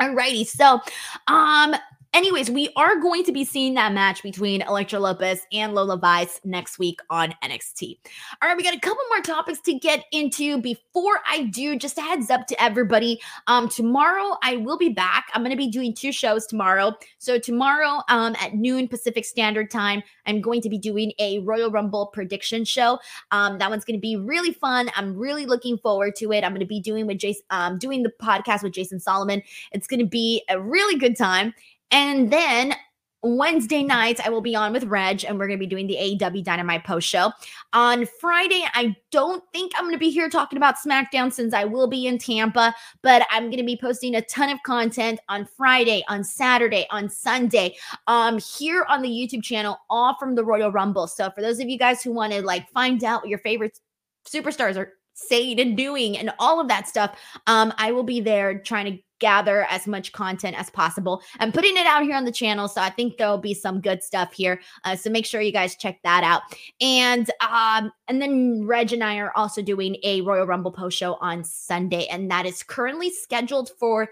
Alrighty, 0.00 0.46
so 0.46 0.80
um, 1.28 1.74
Anyways, 2.16 2.50
we 2.50 2.70
are 2.76 2.98
going 2.98 3.24
to 3.24 3.32
be 3.32 3.44
seeing 3.44 3.74
that 3.74 3.92
match 3.92 4.22
between 4.22 4.62
Elektra 4.62 4.98
Lopez 4.98 5.46
and 5.52 5.74
Lola 5.74 5.98
Vice 5.98 6.40
next 6.46 6.78
week 6.78 6.98
on 7.10 7.34
NXT. 7.44 7.98
All 8.40 8.48
right, 8.48 8.56
we 8.56 8.62
got 8.62 8.74
a 8.74 8.80
couple 8.80 9.02
more 9.10 9.20
topics 9.20 9.60
to 9.66 9.74
get 9.74 10.06
into. 10.12 10.56
Before 10.62 11.20
I 11.28 11.42
do, 11.42 11.76
just 11.78 11.98
a 11.98 12.00
heads 12.00 12.30
up 12.30 12.46
to 12.46 12.62
everybody. 12.62 13.20
Um, 13.48 13.68
tomorrow 13.68 14.38
I 14.42 14.56
will 14.56 14.78
be 14.78 14.88
back. 14.88 15.26
I'm 15.34 15.42
going 15.42 15.50
to 15.50 15.58
be 15.58 15.70
doing 15.70 15.92
two 15.92 16.10
shows 16.10 16.46
tomorrow. 16.46 16.94
So 17.18 17.38
tomorrow, 17.38 18.00
um, 18.08 18.34
at 18.40 18.54
noon 18.54 18.88
Pacific 18.88 19.26
Standard 19.26 19.70
Time, 19.70 20.02
I'm 20.24 20.40
going 20.40 20.62
to 20.62 20.70
be 20.70 20.78
doing 20.78 21.12
a 21.18 21.40
Royal 21.40 21.70
Rumble 21.70 22.06
prediction 22.14 22.64
show. 22.64 22.98
Um, 23.30 23.58
that 23.58 23.68
one's 23.68 23.84
going 23.84 23.98
to 23.98 24.00
be 24.00 24.16
really 24.16 24.54
fun. 24.54 24.88
I'm 24.96 25.14
really 25.18 25.44
looking 25.44 25.76
forward 25.76 26.16
to 26.16 26.32
it. 26.32 26.44
I'm 26.44 26.52
going 26.52 26.60
to 26.60 26.66
be 26.66 26.80
doing 26.80 27.06
with 27.06 27.18
Jason, 27.18 27.44
um, 27.50 27.78
doing 27.78 28.04
the 28.04 28.12
podcast 28.22 28.62
with 28.62 28.72
Jason 28.72 29.00
Solomon. 29.00 29.42
It's 29.72 29.86
going 29.86 30.00
to 30.00 30.06
be 30.06 30.42
a 30.48 30.58
really 30.58 30.98
good 30.98 31.14
time. 31.14 31.52
And 31.90 32.32
then 32.32 32.74
Wednesday 33.22 33.82
nights, 33.82 34.20
I 34.24 34.28
will 34.28 34.40
be 34.40 34.54
on 34.54 34.72
with 34.72 34.84
Reg 34.84 35.24
and 35.24 35.38
we're 35.38 35.46
going 35.46 35.58
to 35.58 35.62
be 35.62 35.68
doing 35.68 35.86
the 35.86 35.96
AEW 35.96 36.44
Dynamite 36.44 36.84
post 36.84 37.08
show. 37.08 37.32
On 37.72 38.06
Friday, 38.20 38.64
I 38.74 38.94
don't 39.10 39.42
think 39.52 39.72
I'm 39.74 39.84
going 39.84 39.94
to 39.94 39.98
be 39.98 40.10
here 40.10 40.28
talking 40.28 40.56
about 40.56 40.76
SmackDown 40.76 41.32
since 41.32 41.52
I 41.52 41.64
will 41.64 41.86
be 41.86 42.06
in 42.06 42.18
Tampa, 42.18 42.74
but 43.02 43.26
I'm 43.30 43.44
going 43.44 43.56
to 43.56 43.64
be 43.64 43.76
posting 43.76 44.14
a 44.14 44.22
ton 44.22 44.50
of 44.50 44.62
content 44.64 45.18
on 45.28 45.46
Friday, 45.56 46.04
on 46.08 46.22
Saturday, 46.22 46.86
on 46.90 47.08
Sunday, 47.08 47.76
um, 48.06 48.38
here 48.38 48.86
on 48.88 49.02
the 49.02 49.08
YouTube 49.08 49.42
channel, 49.42 49.78
all 49.90 50.16
from 50.18 50.34
the 50.34 50.44
Royal 50.44 50.70
Rumble. 50.70 51.06
So 51.06 51.30
for 51.30 51.40
those 51.40 51.58
of 51.58 51.68
you 51.68 51.78
guys 51.78 52.02
who 52.02 52.12
want 52.12 52.32
to 52.32 52.42
like 52.42 52.70
find 52.70 53.02
out 53.02 53.22
what 53.22 53.30
your 53.30 53.40
favorite 53.40 53.80
superstars 54.26 54.76
are 54.76 54.92
saying 55.14 55.58
and 55.58 55.76
doing 55.76 56.16
and 56.18 56.30
all 56.38 56.60
of 56.60 56.68
that 56.68 56.86
stuff, 56.86 57.18
um, 57.46 57.72
I 57.78 57.92
will 57.92 58.04
be 58.04 58.20
there 58.20 58.58
trying 58.58 58.92
to 58.92 59.02
gather 59.18 59.64
as 59.64 59.86
much 59.86 60.12
content 60.12 60.58
as 60.58 60.70
possible 60.70 61.22
and 61.38 61.54
putting 61.54 61.76
it 61.76 61.86
out 61.86 62.02
here 62.02 62.14
on 62.14 62.24
the 62.24 62.32
channel. 62.32 62.68
So 62.68 62.80
I 62.80 62.90
think 62.90 63.16
there'll 63.16 63.38
be 63.38 63.54
some 63.54 63.80
good 63.80 64.02
stuff 64.02 64.32
here. 64.32 64.60
Uh, 64.84 64.96
so 64.96 65.10
make 65.10 65.26
sure 65.26 65.40
you 65.40 65.52
guys 65.52 65.76
check 65.76 66.00
that 66.02 66.22
out. 66.22 66.42
And 66.80 67.30
um, 67.40 67.92
and 68.08 68.20
then 68.20 68.66
Reg 68.66 68.92
and 68.92 69.02
I 69.02 69.18
are 69.18 69.32
also 69.36 69.62
doing 69.62 69.96
a 70.02 70.20
Royal 70.20 70.46
Rumble 70.46 70.72
post 70.72 70.98
show 70.98 71.14
on 71.14 71.44
Sunday, 71.44 72.06
and 72.06 72.30
that 72.30 72.46
is 72.46 72.62
currently 72.62 73.10
scheduled 73.10 73.70
for 73.78 74.08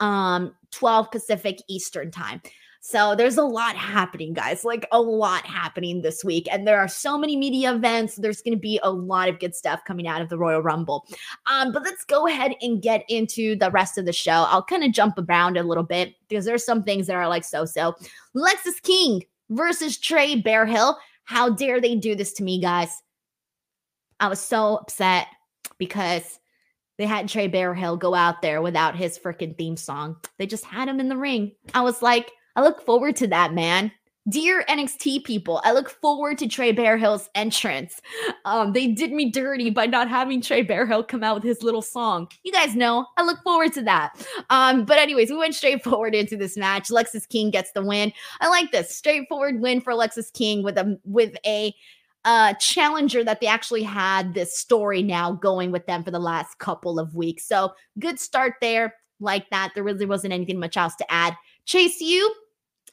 um 0.00 0.54
12 0.70 1.10
Pacific 1.10 1.58
Eastern 1.68 2.10
time. 2.10 2.40
So 2.84 3.14
there's 3.14 3.36
a 3.36 3.44
lot 3.44 3.76
happening, 3.76 4.32
guys, 4.32 4.64
like 4.64 4.88
a 4.90 5.00
lot 5.00 5.46
happening 5.46 6.02
this 6.02 6.24
week. 6.24 6.48
And 6.50 6.66
there 6.66 6.80
are 6.80 6.88
so 6.88 7.16
many 7.16 7.36
media 7.36 7.72
events. 7.72 8.16
There's 8.16 8.42
going 8.42 8.54
to 8.54 8.60
be 8.60 8.80
a 8.82 8.90
lot 8.90 9.28
of 9.28 9.38
good 9.38 9.54
stuff 9.54 9.84
coming 9.86 10.08
out 10.08 10.20
of 10.20 10.28
the 10.28 10.36
Royal 10.36 10.62
Rumble. 10.62 11.06
Um, 11.48 11.70
but 11.70 11.84
let's 11.84 12.04
go 12.04 12.26
ahead 12.26 12.56
and 12.60 12.82
get 12.82 13.04
into 13.08 13.54
the 13.54 13.70
rest 13.70 13.98
of 13.98 14.04
the 14.04 14.12
show. 14.12 14.46
I'll 14.48 14.64
kind 14.64 14.82
of 14.82 14.90
jump 14.90 15.14
around 15.16 15.56
a 15.56 15.62
little 15.62 15.84
bit 15.84 16.16
because 16.28 16.44
there's 16.44 16.64
some 16.64 16.82
things 16.82 17.06
that 17.06 17.14
are 17.14 17.28
like 17.28 17.44
so 17.44 17.64
so. 17.64 17.94
Lexis 18.34 18.82
King 18.82 19.22
versus 19.48 19.96
Trey 19.96 20.42
Bearhill. 20.42 20.96
How 21.22 21.50
dare 21.50 21.80
they 21.80 21.94
do 21.94 22.16
this 22.16 22.32
to 22.34 22.42
me, 22.42 22.60
guys? 22.60 23.00
I 24.18 24.26
was 24.26 24.40
so 24.40 24.78
upset 24.78 25.28
because 25.78 26.40
they 26.98 27.06
had 27.06 27.28
Trey 27.28 27.48
Bearhill 27.48 27.96
go 27.96 28.12
out 28.12 28.42
there 28.42 28.60
without 28.60 28.96
his 28.96 29.20
freaking 29.20 29.56
theme 29.56 29.76
song. 29.76 30.16
They 30.38 30.46
just 30.46 30.64
had 30.64 30.88
him 30.88 30.98
in 30.98 31.08
the 31.08 31.16
ring. 31.16 31.52
I 31.74 31.82
was 31.82 32.02
like, 32.02 32.32
I 32.56 32.62
look 32.62 32.84
forward 32.84 33.16
to 33.16 33.26
that, 33.28 33.54
man. 33.54 33.92
Dear 34.28 34.64
NXT 34.68 35.24
people, 35.24 35.60
I 35.64 35.72
look 35.72 35.90
forward 35.90 36.38
to 36.38 36.46
Trey 36.46 36.72
Bearhill's 36.72 37.28
entrance. 37.34 38.00
Um, 38.44 38.72
they 38.72 38.86
did 38.86 39.10
me 39.10 39.32
dirty 39.32 39.68
by 39.68 39.86
not 39.86 40.08
having 40.08 40.40
Trey 40.40 40.64
Bearhill 40.64 41.08
come 41.08 41.24
out 41.24 41.34
with 41.34 41.42
his 41.42 41.64
little 41.64 41.82
song. 41.82 42.28
You 42.44 42.52
guys 42.52 42.76
know, 42.76 43.06
I 43.16 43.24
look 43.24 43.42
forward 43.42 43.72
to 43.72 43.82
that. 43.82 44.24
Um, 44.48 44.84
but 44.84 44.98
anyways, 44.98 45.30
we 45.30 45.36
went 45.36 45.56
straight 45.56 45.82
forward 45.84 46.14
into 46.14 46.36
this 46.36 46.56
match. 46.56 46.88
Lexis 46.88 47.28
King 47.28 47.50
gets 47.50 47.72
the 47.72 47.82
win. 47.82 48.12
I 48.40 48.48
like 48.48 48.70
this 48.70 48.94
straightforward 48.94 49.60
win 49.60 49.80
for 49.80 49.92
Lexis 49.92 50.32
King 50.32 50.62
with 50.62 50.78
a 50.78 50.96
with 51.04 51.34
a 51.44 51.74
uh, 52.24 52.54
challenger 52.54 53.24
that 53.24 53.40
they 53.40 53.48
actually 53.48 53.82
had 53.82 54.34
this 54.34 54.56
story 54.56 55.02
now 55.02 55.32
going 55.32 55.72
with 55.72 55.86
them 55.86 56.04
for 56.04 56.12
the 56.12 56.20
last 56.20 56.58
couple 56.58 57.00
of 57.00 57.16
weeks. 57.16 57.44
So 57.44 57.72
good 57.98 58.20
start 58.20 58.54
there. 58.60 58.94
Like 59.18 59.50
that, 59.50 59.72
there 59.74 59.84
really 59.84 60.06
wasn't 60.06 60.32
anything 60.32 60.60
much 60.60 60.76
else 60.76 60.94
to 60.96 61.12
add. 61.12 61.36
Chase 61.64 62.00
U, 62.00 62.34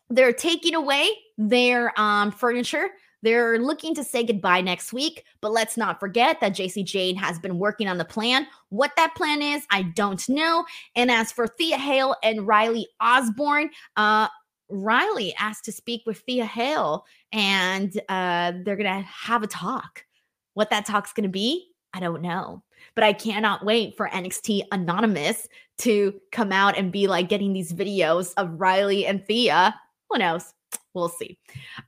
they're 0.09 0.33
taking 0.33 0.75
away 0.75 1.09
their 1.37 1.97
um, 1.99 2.31
furniture. 2.31 2.89
They're 3.21 3.59
looking 3.59 3.93
to 3.95 4.03
say 4.03 4.23
goodbye 4.23 4.61
next 4.61 4.93
week, 4.93 5.25
but 5.41 5.51
let's 5.51 5.75
not 5.75 5.99
forget 5.99 6.39
that 6.39 6.55
Jacy 6.55 6.83
Jayne 6.83 7.17
has 7.17 7.37
been 7.37 7.59
working 7.59 7.87
on 7.87 7.97
the 7.97 8.05
plan. 8.05 8.47
What 8.69 8.91
that 8.95 9.15
plan 9.15 9.41
is, 9.41 9.65
I 9.69 9.83
don't 9.83 10.27
know. 10.29 10.65
And 10.95 11.11
as 11.11 11.31
for 11.31 11.47
Thea 11.47 11.77
Hale 11.77 12.15
and 12.23 12.47
Riley 12.47 12.87
Osborne, 13.01 13.71
uh, 13.97 14.29
Riley 14.69 15.33
asked 15.37 15.65
to 15.65 15.71
speak 15.71 16.03
with 16.05 16.19
Thea 16.19 16.45
Hale, 16.45 17.05
and 17.31 17.99
uh, 18.07 18.53
they're 18.63 18.77
gonna 18.77 19.01
have 19.01 19.43
a 19.43 19.47
talk. 19.47 20.05
What 20.53 20.69
that 20.69 20.85
talk's 20.85 21.11
gonna 21.11 21.27
be, 21.27 21.71
I 21.93 21.99
don't 21.99 22.21
know. 22.21 22.63
But 22.95 23.03
I 23.03 23.13
cannot 23.13 23.65
wait 23.65 23.97
for 23.97 24.07
NXT 24.07 24.61
Anonymous 24.71 25.47
to 25.79 26.19
come 26.31 26.51
out 26.51 26.77
and 26.77 26.91
be 26.91 27.07
like 27.07 27.29
getting 27.29 27.51
these 27.51 27.73
videos 27.73 28.33
of 28.37 28.59
Riley 28.59 29.05
and 29.05 29.25
Thea 29.25 29.75
who 30.09 30.17
knows? 30.17 30.53
We'll 30.95 31.09
see. 31.09 31.37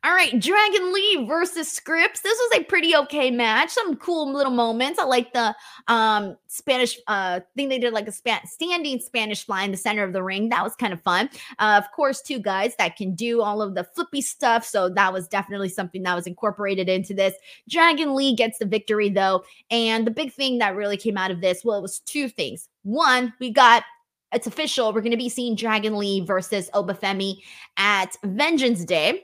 All 0.04 0.14
right, 0.14 0.40
Dragon 0.40 0.94
Lee 0.94 1.26
versus 1.28 1.68
Scrypts. 1.68 2.22
This 2.22 2.38
was 2.38 2.60
a 2.60 2.64
pretty 2.64 2.96
okay 2.96 3.32
match. 3.32 3.72
Some 3.72 3.96
cool 3.96 4.32
little 4.32 4.54
moments. 4.54 5.00
I 5.00 5.06
like 5.06 5.34
the 5.34 5.56
um 5.88 6.38
Spanish 6.46 7.00
uh 7.08 7.40
thing 7.56 7.70
they 7.70 7.80
did 7.80 7.94
like 7.94 8.08
a 8.08 8.12
span- 8.12 8.46
standing 8.46 9.00
Spanish 9.00 9.44
fly 9.44 9.64
in 9.64 9.72
the 9.72 9.78
center 9.78 10.04
of 10.04 10.14
the 10.14 10.22
ring. 10.22 10.50
That 10.50 10.64
was 10.64 10.76
kind 10.76 10.94
of 10.94 11.02
fun. 11.02 11.30
Uh, 11.58 11.82
of 11.84 11.92
course, 11.96 12.22
two 12.22 12.38
guys 12.38 12.76
that 12.78 12.96
can 12.96 13.16
do 13.16 13.42
all 13.42 13.64
of 13.64 13.74
the 13.74 13.84
flippy 13.84 14.22
stuff. 14.22 14.64
So 14.66 14.88
that 14.90 15.12
was 15.12 15.28
definitely 15.28 15.70
something 15.70 16.04
that 16.04 16.16
was 16.16 16.28
incorporated 16.28 16.88
into 16.88 17.16
this. 17.16 17.34
Dragon 17.68 18.16
Lee 18.16 18.36
gets 18.36 18.60
the 18.60 18.66
victory 18.66 19.10
though. 19.10 19.44
And 19.72 20.06
the 20.06 20.12
big 20.12 20.32
thing 20.32 20.60
that 20.60 20.76
really 20.76 20.98
came 20.98 21.18
out 21.18 21.32
of 21.32 21.42
this, 21.42 21.66
well, 21.66 21.80
it 21.80 21.82
was 21.82 22.00
two 22.00 22.30
things. 22.30 22.70
One, 22.84 23.34
we 23.40 23.52
got 23.52 23.84
it's 24.34 24.48
official. 24.48 24.94
We're 24.94 25.02
going 25.02 25.12
to 25.12 25.18
be 25.18 25.30
seeing 25.30 25.56
Dragon 25.56 25.98
Lee 25.98 26.22
versus 26.22 26.70
Oba 26.74 26.94
Femi 26.94 27.38
at 27.78 28.16
Vengeance 28.24 28.86
Day 28.86 29.24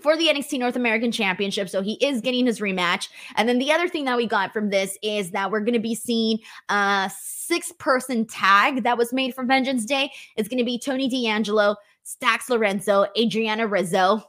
for 0.00 0.16
the 0.16 0.28
NXT 0.28 0.58
North 0.58 0.76
American 0.76 1.10
Championship. 1.10 1.68
So 1.68 1.82
he 1.82 1.94
is 1.94 2.20
getting 2.20 2.46
his 2.46 2.60
rematch. 2.60 3.08
And 3.36 3.48
then 3.48 3.58
the 3.58 3.72
other 3.72 3.88
thing 3.88 4.04
that 4.04 4.16
we 4.16 4.26
got 4.26 4.52
from 4.52 4.70
this 4.70 4.96
is 5.02 5.30
that 5.32 5.50
we're 5.50 5.60
going 5.60 5.72
to 5.72 5.78
be 5.80 5.94
seeing 5.94 6.38
a 6.68 7.10
six 7.18 7.72
person 7.78 8.26
tag 8.26 8.82
that 8.84 8.98
was 8.98 9.12
made 9.12 9.34
for 9.34 9.44
Vengeance 9.44 9.84
Day. 9.84 10.12
It's 10.36 10.48
going 10.48 10.58
to 10.58 10.64
be 10.64 10.78
Tony 10.78 11.08
D'Angelo, 11.08 11.76
Stacks 12.04 12.48
Lorenzo, 12.48 13.06
Adriana 13.18 13.66
Rizzo 13.66 14.22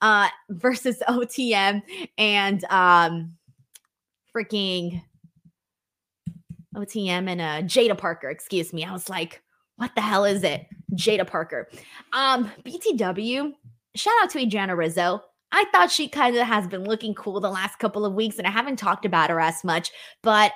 uh, 0.00 0.28
versus 0.50 1.02
OTM 1.08 1.82
and 2.18 2.64
um, 2.64 3.36
freaking 4.34 5.02
OTM 6.76 7.28
and 7.28 7.40
uh, 7.40 7.62
Jaida 7.62 7.96
Parker, 7.96 8.28
excuse 8.30 8.72
me. 8.72 8.84
I 8.84 8.92
was 8.92 9.08
like, 9.08 9.42
what 9.76 9.94
the 9.94 10.00
hell 10.00 10.24
is 10.24 10.42
it? 10.42 10.66
Jaida 10.94 11.26
Parker. 11.26 11.68
Um, 12.12 12.50
BTW, 12.64 13.52
shout 13.94 14.14
out 14.22 14.30
to 14.30 14.38
Adriana 14.38 14.76
Rizzo. 14.76 15.22
I 15.52 15.64
thought 15.72 15.90
she 15.90 16.08
kind 16.08 16.36
of 16.36 16.46
has 16.46 16.68
been 16.68 16.84
looking 16.84 17.14
cool 17.14 17.40
the 17.40 17.50
last 17.50 17.78
couple 17.78 18.04
of 18.04 18.14
weeks, 18.14 18.38
and 18.38 18.46
I 18.46 18.50
haven't 18.50 18.76
talked 18.76 19.04
about 19.04 19.30
her 19.30 19.40
as 19.40 19.64
much, 19.64 19.90
but 20.22 20.52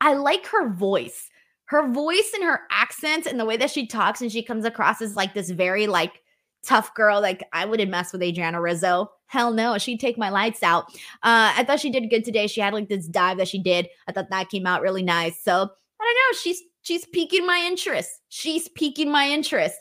I 0.00 0.14
like 0.14 0.46
her 0.46 0.70
voice. 0.72 1.28
Her 1.66 1.88
voice 1.88 2.32
and 2.34 2.42
her 2.44 2.62
accent 2.70 3.26
and 3.26 3.38
the 3.38 3.44
way 3.44 3.56
that 3.56 3.70
she 3.70 3.86
talks 3.86 4.20
and 4.20 4.32
she 4.32 4.42
comes 4.42 4.64
across 4.64 5.00
as 5.00 5.14
like 5.14 5.34
this 5.34 5.50
very 5.50 5.86
like 5.86 6.20
tough 6.64 6.94
girl. 6.94 7.20
Like 7.20 7.44
I 7.52 7.64
wouldn't 7.64 7.90
mess 7.90 8.12
with 8.12 8.22
Adriana 8.22 8.60
Rizzo. 8.60 9.10
Hell 9.30 9.52
no, 9.52 9.78
she'd 9.78 10.00
take 10.00 10.18
my 10.18 10.28
lights 10.28 10.60
out. 10.60 10.86
Uh, 11.22 11.54
I 11.56 11.62
thought 11.62 11.78
she 11.78 11.88
did 11.88 12.10
good 12.10 12.24
today. 12.24 12.48
She 12.48 12.60
had 12.60 12.74
like 12.74 12.88
this 12.88 13.06
dive 13.06 13.36
that 13.36 13.46
she 13.46 13.62
did. 13.62 13.88
I 14.08 14.12
thought 14.12 14.28
that 14.28 14.48
came 14.48 14.66
out 14.66 14.82
really 14.82 15.04
nice. 15.04 15.40
So 15.40 15.52
I 15.52 15.56
don't 15.56 15.68
know. 15.68 16.38
She's 16.42 16.60
she's 16.82 17.06
piquing 17.06 17.46
my 17.46 17.62
interest. 17.64 18.10
She's 18.28 18.68
piquing 18.70 19.08
my 19.08 19.28
interest. 19.28 19.76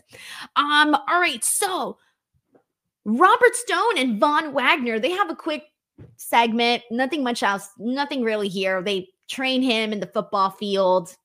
Um, 0.55 0.93
all 0.93 1.19
right, 1.19 1.43
so 1.43 1.97
Robert 3.05 3.55
Stone 3.55 3.97
and 3.97 4.19
Von 4.19 4.53
Wagner, 4.53 4.99
they 4.99 5.09
have 5.09 5.31
a 5.31 5.35
quick 5.35 5.63
segment. 6.17 6.83
Nothing 6.91 7.23
much 7.23 7.41
else, 7.41 7.71
nothing 7.79 8.21
really 8.21 8.49
here. 8.49 8.83
They 8.83 9.07
train 9.31 9.63
him 9.63 9.91
in 9.91 9.99
the 9.99 10.05
football 10.05 10.51
field. 10.51 11.15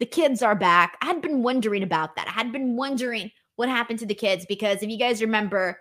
The 0.00 0.06
kids 0.06 0.40
are 0.42 0.54
back. 0.54 0.96
I 1.02 1.06
had 1.06 1.20
been 1.20 1.42
wondering 1.42 1.82
about 1.82 2.16
that. 2.16 2.28
I 2.28 2.32
had 2.32 2.50
been 2.50 2.76
wondering 2.76 3.30
what 3.56 3.68
happened 3.68 3.98
to 3.98 4.06
the 4.06 4.14
kids 4.14 4.46
because 4.46 4.82
if 4.82 4.88
you 4.88 4.98
guys 4.98 5.20
remember, 5.20 5.78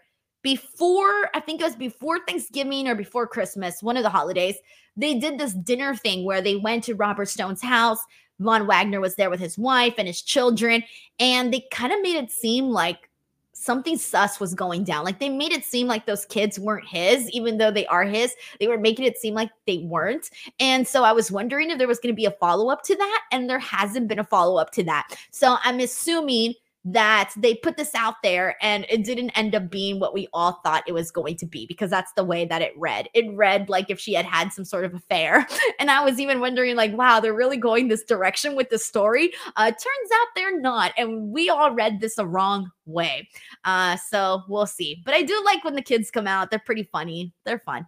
before 0.47 1.29
I 1.33 1.41
think 1.41 1.59
it 1.59 1.65
was 1.65 1.75
before 1.75 2.19
Thanksgiving 2.25 2.87
or 2.87 2.95
before 2.95 3.27
Christmas, 3.27 3.83
one 3.83 3.97
of 3.97 4.03
the 4.03 4.09
holidays, 4.09 4.55
they 4.95 5.19
did 5.19 5.37
this 5.37 5.51
dinner 5.51 5.93
thing 5.93 6.23
where 6.23 6.41
they 6.41 6.55
went 6.55 6.85
to 6.85 6.95
Robert 6.95 7.27
Stone's 7.27 7.61
house. 7.61 7.99
Von 8.39 8.65
Wagner 8.65 9.01
was 9.01 9.17
there 9.17 9.29
with 9.29 9.41
his 9.41 9.57
wife 9.57 9.95
and 9.97 10.07
his 10.07 10.21
children, 10.21 10.85
and 11.19 11.53
they 11.53 11.65
kind 11.69 11.91
of 11.91 12.01
made 12.01 12.15
it 12.15 12.31
seem 12.31 12.69
like 12.69 13.09
something 13.51 13.97
sus 13.97 14.39
was 14.39 14.53
going 14.53 14.85
down. 14.85 15.03
Like 15.03 15.19
they 15.19 15.27
made 15.27 15.51
it 15.51 15.65
seem 15.65 15.85
like 15.85 16.05
those 16.05 16.25
kids 16.25 16.57
weren't 16.57 16.87
his, 16.87 17.29
even 17.31 17.57
though 17.57 17.71
they 17.71 17.85
are 17.87 18.05
his. 18.05 18.33
They 18.61 18.69
were 18.69 18.77
making 18.77 19.03
it 19.03 19.17
seem 19.17 19.33
like 19.33 19.49
they 19.65 19.79
weren't. 19.79 20.29
And 20.61 20.87
so 20.87 21.03
I 21.03 21.11
was 21.11 21.29
wondering 21.29 21.71
if 21.71 21.77
there 21.77 21.89
was 21.89 21.99
going 21.99 22.13
to 22.13 22.17
be 22.17 22.23
a 22.23 22.31
follow 22.31 22.69
up 22.69 22.83
to 22.83 22.95
that. 22.95 23.23
And 23.33 23.49
there 23.49 23.59
hasn't 23.59 24.07
been 24.07 24.19
a 24.19 24.23
follow 24.23 24.55
up 24.55 24.71
to 24.73 24.83
that. 24.85 25.13
So 25.31 25.57
I'm 25.63 25.81
assuming 25.81 26.53
that 26.89 27.33
they 27.35 27.53
put 27.55 27.75
this 27.75 27.93
out 27.95 28.15
there 28.23 28.55
and 28.61 28.85
it 28.89 29.03
didn't 29.03 29.31
end 29.31 29.53
up 29.53 29.69
being 29.69 29.99
what 29.99 30.13
we 30.13 30.27
all 30.31 30.61
thought 30.63 30.83
it 30.88 30.93
was 30.93 31.11
going 31.11 31.35
to 31.35 31.45
be 31.45 31.65
because 31.65 31.89
that's 31.89 32.13
the 32.13 32.23
way 32.23 32.45
that 32.45 32.61
it 32.61 32.71
read. 32.77 33.09
It 33.13 33.25
read 33.35 33.67
like 33.67 33.89
if 33.89 33.99
she 33.99 34.13
had 34.13 34.25
had 34.25 34.53
some 34.53 34.63
sort 34.63 34.85
of 34.85 34.93
affair. 34.93 35.45
And 35.79 35.91
I 35.91 36.03
was 36.03 36.19
even 36.19 36.39
wondering, 36.39 36.75
like, 36.75 36.97
wow, 36.97 37.19
they're 37.19 37.33
really 37.33 37.57
going 37.57 37.88
this 37.88 38.03
direction 38.03 38.55
with 38.55 38.69
the 38.69 38.79
story. 38.79 39.31
Uh, 39.57 39.65
turns 39.65 40.11
out 40.13 40.27
they're 40.35 40.59
not. 40.59 40.91
And 40.97 41.29
we 41.29 41.49
all 41.49 41.71
read 41.71 41.99
this 41.99 42.15
the 42.15 42.25
wrong 42.25 42.71
way. 42.85 43.29
Uh, 43.63 43.95
so 43.97 44.41
we'll 44.47 44.65
see. 44.65 45.01
But 45.05 45.13
I 45.13 45.21
do 45.21 45.39
like 45.45 45.63
when 45.63 45.75
the 45.75 45.81
kids 45.83 46.09
come 46.09 46.25
out. 46.25 46.49
They're 46.49 46.59
pretty 46.59 46.89
funny. 46.91 47.33
They're 47.45 47.59
fun. 47.59 47.85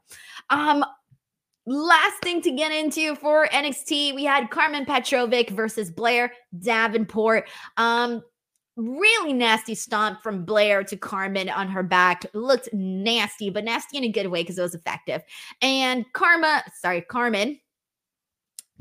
Um, 0.50 0.86
Last 1.66 2.22
thing 2.24 2.42
to 2.42 2.52
get 2.52 2.72
into 2.72 3.16
for 3.16 3.48
NXT, 3.48 4.16
we 4.16 4.24
had 4.24 4.50
Carmen 4.50 4.86
Petrovic 4.86 5.52
versus 5.52 5.92
Blair 5.92 6.34
Davenport. 6.58 7.48
Um, 7.78 8.24
really 8.80 9.34
nasty 9.34 9.76
stomp 9.76 10.22
from 10.22 10.46
Blair 10.46 10.84
to 10.84 10.98
Carmen 10.98 11.50
on 11.50 11.68
her 11.68 11.84
back. 11.84 12.26
Looked 12.34 12.70
nasty, 12.74 13.50
but 13.50 13.64
nasty 13.64 13.98
in 13.98 14.04
a 14.06 14.12
good 14.12 14.28
way 14.28 14.42
because 14.42 14.58
it 14.58 14.64
was 14.64 14.76
effective. 14.76 15.22
And 15.62 16.06
Karma, 16.14 16.64
sorry, 16.80 17.02
Carmen, 17.02 17.60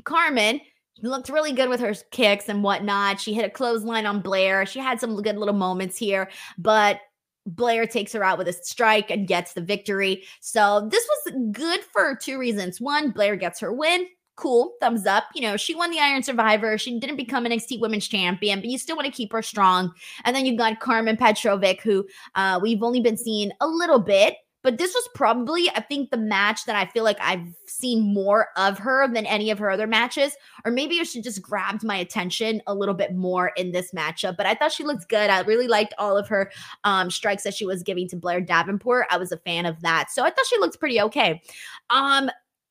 Carmen 0.05 0.61
looked 1.03 1.29
really 1.29 1.53
good 1.53 1.69
with 1.69 1.81
her 1.81 1.95
kicks 2.11 2.49
and 2.49 2.63
whatnot. 2.63 3.21
She 3.21 3.35
hit 3.35 3.45
a 3.45 3.51
clothesline 3.51 4.07
on 4.07 4.21
Blair. 4.21 4.67
She 4.67 4.79
had 4.79 5.01
some 5.01 5.21
good 5.23 5.37
little 5.37 5.55
moments 5.55 5.97
here, 5.97 6.31
but 6.57 7.01
Blair 7.47 7.87
takes 7.87 8.13
her 8.13 8.23
out 8.23 8.39
with 8.39 8.49
a 8.49 8.53
strike 8.53 9.11
and 9.11 9.27
gets 9.27 9.55
the 9.55 9.61
victory. 9.61 10.25
So 10.41 10.89
this 10.91 11.07
was 11.09 11.51
good 11.53 11.81
for 11.93 12.17
two 12.17 12.39
reasons. 12.39 12.81
One, 12.81 13.11
Blair 13.11 13.37
gets 13.37 13.61
her 13.61 13.73
win 13.73 14.07
cool, 14.39 14.75
thumbs 14.81 15.07
up. 15.07 15.25
You 15.35 15.43
know, 15.43 15.57
she 15.57 15.75
won 15.75 15.91
the 15.91 15.99
Iron 15.99 16.23
Survivor. 16.23 16.79
She 16.79 16.99
didn't 16.99 17.17
become 17.17 17.45
an 17.45 17.53
NXT 17.53 17.81
Women's 17.81 18.09
Champion, 18.09 18.61
but 18.61 18.69
you 18.69 18.79
still 18.79 18.97
want 18.97 19.07
to 19.07 19.13
keep 19.13 19.33
her 19.33 19.43
strong. 19.43 19.93
And 20.25 20.35
then 20.35 20.47
you've 20.47 20.59
got 20.59 20.81
Carmen 20.81 21.17
Petrovic, 21.17 21.83
who 21.83 22.07
uh, 22.35 22.59
we've 22.63 22.83
only 22.83 23.01
been 23.01 23.17
seeing 23.17 23.51
a 23.61 23.67
little 23.67 23.99
bit. 23.99 24.37
But 24.65 24.77
this 24.77 24.93
was 24.93 25.09
probably, 25.15 25.71
I 25.71 25.81
think, 25.81 26.11
the 26.11 26.17
match 26.17 26.65
that 26.67 26.75
I 26.75 26.87
feel 26.87 27.05
like 27.05 27.17
I've 27.21 27.47
seen 27.67 28.13
more 28.13 28.49
of 28.57 28.77
her 28.79 29.07
than 29.07 29.25
any 29.25 29.51
of 29.51 29.59
her 29.61 29.71
other 29.71 29.87
matches. 29.87 30.37
Or 30.65 30.73
maybe 30.73 31.03
she 31.05 31.23
just 31.23 31.41
grabbed 31.41 31.85
my 31.85 31.97
attention 31.97 32.61
a 32.67 32.75
little 32.75 32.95
bit 32.95 33.15
more 33.15 33.53
in 33.57 33.71
this 33.71 33.93
matchup. 33.93 34.37
But 34.37 34.47
I 34.47 34.55
thought 34.55 34.73
she 34.73 34.83
looked 34.83 35.09
good. 35.09 35.31
I 35.31 35.41
really 35.43 35.69
liked 35.69 35.95
all 35.97 36.17
of 36.17 36.27
her 36.29 36.51
um, 36.83 37.09
strikes 37.09 37.45
that 37.45 37.55
she 37.55 37.67
was 37.67 37.85
giving 37.85 38.09
to 38.09 38.17
Blair 38.17 38.41
Davenport. 38.41 39.07
I 39.11 39.17
was 39.17 39.31
a 39.31 39.39
fan 39.39 39.65
of 39.65 39.81
that. 39.83 40.11
So 40.11 40.25
I 40.25 40.31
thought 40.31 40.47
she 40.47 40.59
looked 40.59 40.81
pretty 40.81 41.01
okay. 41.03 41.41
Um, 41.89 42.29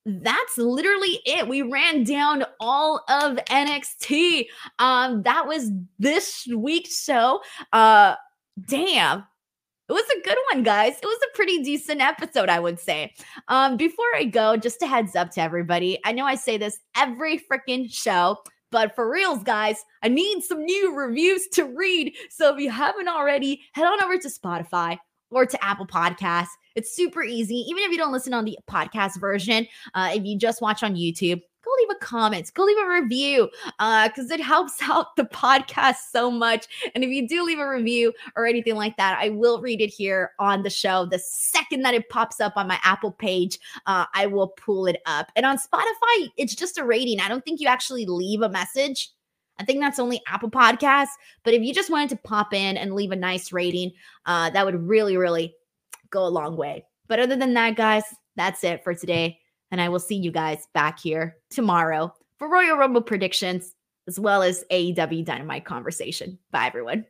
that's 0.08 0.58
literally 0.58 1.20
it. 1.26 1.48
We 1.48 1.62
ran 1.62 2.06
down 2.06 2.46
all 2.62 3.04
of 3.10 3.38
NXT. 3.50 4.48
Um, 4.80 5.24
that 5.24 5.46
was 5.46 5.72
this 6.00 6.48
week's 6.48 7.04
show. 7.04 7.42
Uh, 7.74 8.16
damn. 8.68 9.26
It 9.90 9.94
was 9.94 10.06
a 10.18 10.22
good 10.22 10.38
one, 10.52 10.64
guys. 10.64 10.96
It 11.02 11.06
was 11.06 11.20
a 11.24 11.36
pretty 11.36 11.62
decent 11.62 12.02
episode, 12.02 12.50
I 12.50 12.60
would 12.60 12.80
say. 12.80 13.14
Um, 13.50 13.76
before 13.78 14.06
I 14.16 14.24
go, 14.26 14.56
just 14.58 14.82
a 14.82 14.88
heads 14.88 15.16
up 15.16 15.32
to 15.32 15.42
everybody. 15.42 16.00
I 16.06 16.14
know 16.14 16.26
I 16.26 16.36
say 16.36 16.58
this 16.58 16.80
every 16.96 17.40
freaking 17.40 17.92
show, 17.92 18.38
but 18.72 18.96
for 18.96 19.10
reals, 19.10 19.44
guys, 19.44 19.84
I 20.04 20.10
need 20.10 20.42
some 20.42 20.64
new 20.64 20.96
reviews 20.96 21.48
to 21.54 21.66
read. 21.66 22.14
So 22.30 22.54
if 22.54 22.62
you 22.62 22.70
haven't 22.70 23.08
already, 23.08 23.62
head 23.74 23.86
on 23.86 24.04
over 24.04 24.18
to 24.18 24.28
Spotify 24.30 24.98
or 25.32 25.46
to 25.46 25.64
Apple 25.64 25.88
Podcasts 25.88 26.48
it's 26.78 26.96
super 26.96 27.24
easy. 27.24 27.56
Even 27.68 27.84
if 27.84 27.92
you 27.92 27.98
don't 27.98 28.12
listen 28.12 28.36
on 28.36 28.46
the 28.46 28.58
podcast 28.70 29.20
version, 29.20 29.68
uh, 29.96 30.12
if 30.14 30.24
you 30.24 30.38
just 30.38 30.62
watch 30.62 30.84
on 30.84 30.96
YouTube, 30.96 31.42
go 31.66 31.72
leave 31.80 31.90
a 31.90 32.06
comment, 32.06 32.52
go 32.54 32.64
leave 32.64 32.78
a 32.78 32.88
review, 32.88 33.50
because 33.80 34.32
uh, 34.32 34.36
it 34.36 34.40
helps 34.40 34.80
out 34.84 35.16
the 35.16 35.24
podcast 35.24 35.96
so 36.12 36.30
much. 36.30 36.68
And 36.94 37.04
if 37.04 37.10
you 37.10 37.28
do 37.28 37.44
leave 37.44 37.58
a 37.58 37.68
review 37.68 38.14
or 38.36 38.46
anything 38.46 38.76
like 38.76 38.96
that, 38.98 39.18
I 39.20 39.30
will 39.30 39.60
read 39.60 39.82
it 39.82 39.90
here 39.90 40.34
on 40.38 40.62
the 40.62 40.70
show. 40.70 41.08
The 41.08 41.18
second 41.18 41.82
that 41.82 41.96
it 41.96 42.10
pops 42.10 42.40
up 42.40 42.54
on 42.56 42.68
my 42.68 42.78
Apple 42.84 43.12
page, 43.12 43.60
uh, 43.88 44.06
I 44.14 44.28
will 44.28 44.50
pull 44.50 44.86
it 44.86 45.02
up. 45.08 45.32
And 45.36 45.48
on 45.48 45.58
Spotify, 45.58 46.30
it's 46.38 46.54
just 46.54 46.78
a 46.78 46.86
rating. 46.86 47.20
I 47.20 47.28
don't 47.28 47.44
think 47.44 47.60
you 47.60 47.68
actually 47.68 48.06
leave 48.06 48.44
a 48.44 48.50
message. 48.50 49.10
I 49.60 49.66
think 49.66 49.80
that's 49.80 49.98
only 49.98 50.22
Apple 50.28 50.52
Podcasts. 50.52 51.16
But 51.44 51.56
if 51.56 51.64
you 51.64 51.74
just 51.74 51.90
wanted 51.90 52.10
to 52.10 52.18
pop 52.18 52.54
in 52.54 52.78
and 52.78 52.94
leave 52.94 53.12
a 53.12 53.16
nice 53.16 53.52
rating, 53.52 53.94
uh, 54.28 54.52
that 54.52 54.64
would 54.64 54.88
really, 54.88 55.18
really 55.18 55.56
go 56.10 56.26
a 56.26 56.30
long 56.30 56.58
way. 56.58 56.86
But 57.08 57.20
other 57.20 57.36
than 57.36 57.54
that, 57.54 57.76
guys, 57.76 58.04
that's 58.36 58.64
it 58.64 58.84
for 58.84 58.94
today. 58.94 59.40
And 59.72 59.82
I 59.82 59.90
will 59.90 60.00
see 60.00 60.16
you 60.16 60.32
guys 60.32 60.68
back 60.74 61.00
here 61.00 61.38
tomorrow 61.50 62.14
for 62.38 62.50
Royal 62.50 62.78
Rumble 62.78 63.02
predictions 63.02 63.74
as 64.08 64.20
well 64.20 64.42
as 64.42 64.64
AEW 64.72 65.26
Dynamite 65.26 65.66
conversation. 65.66 66.40
Bye, 66.52 66.68
everyone. 66.68 67.06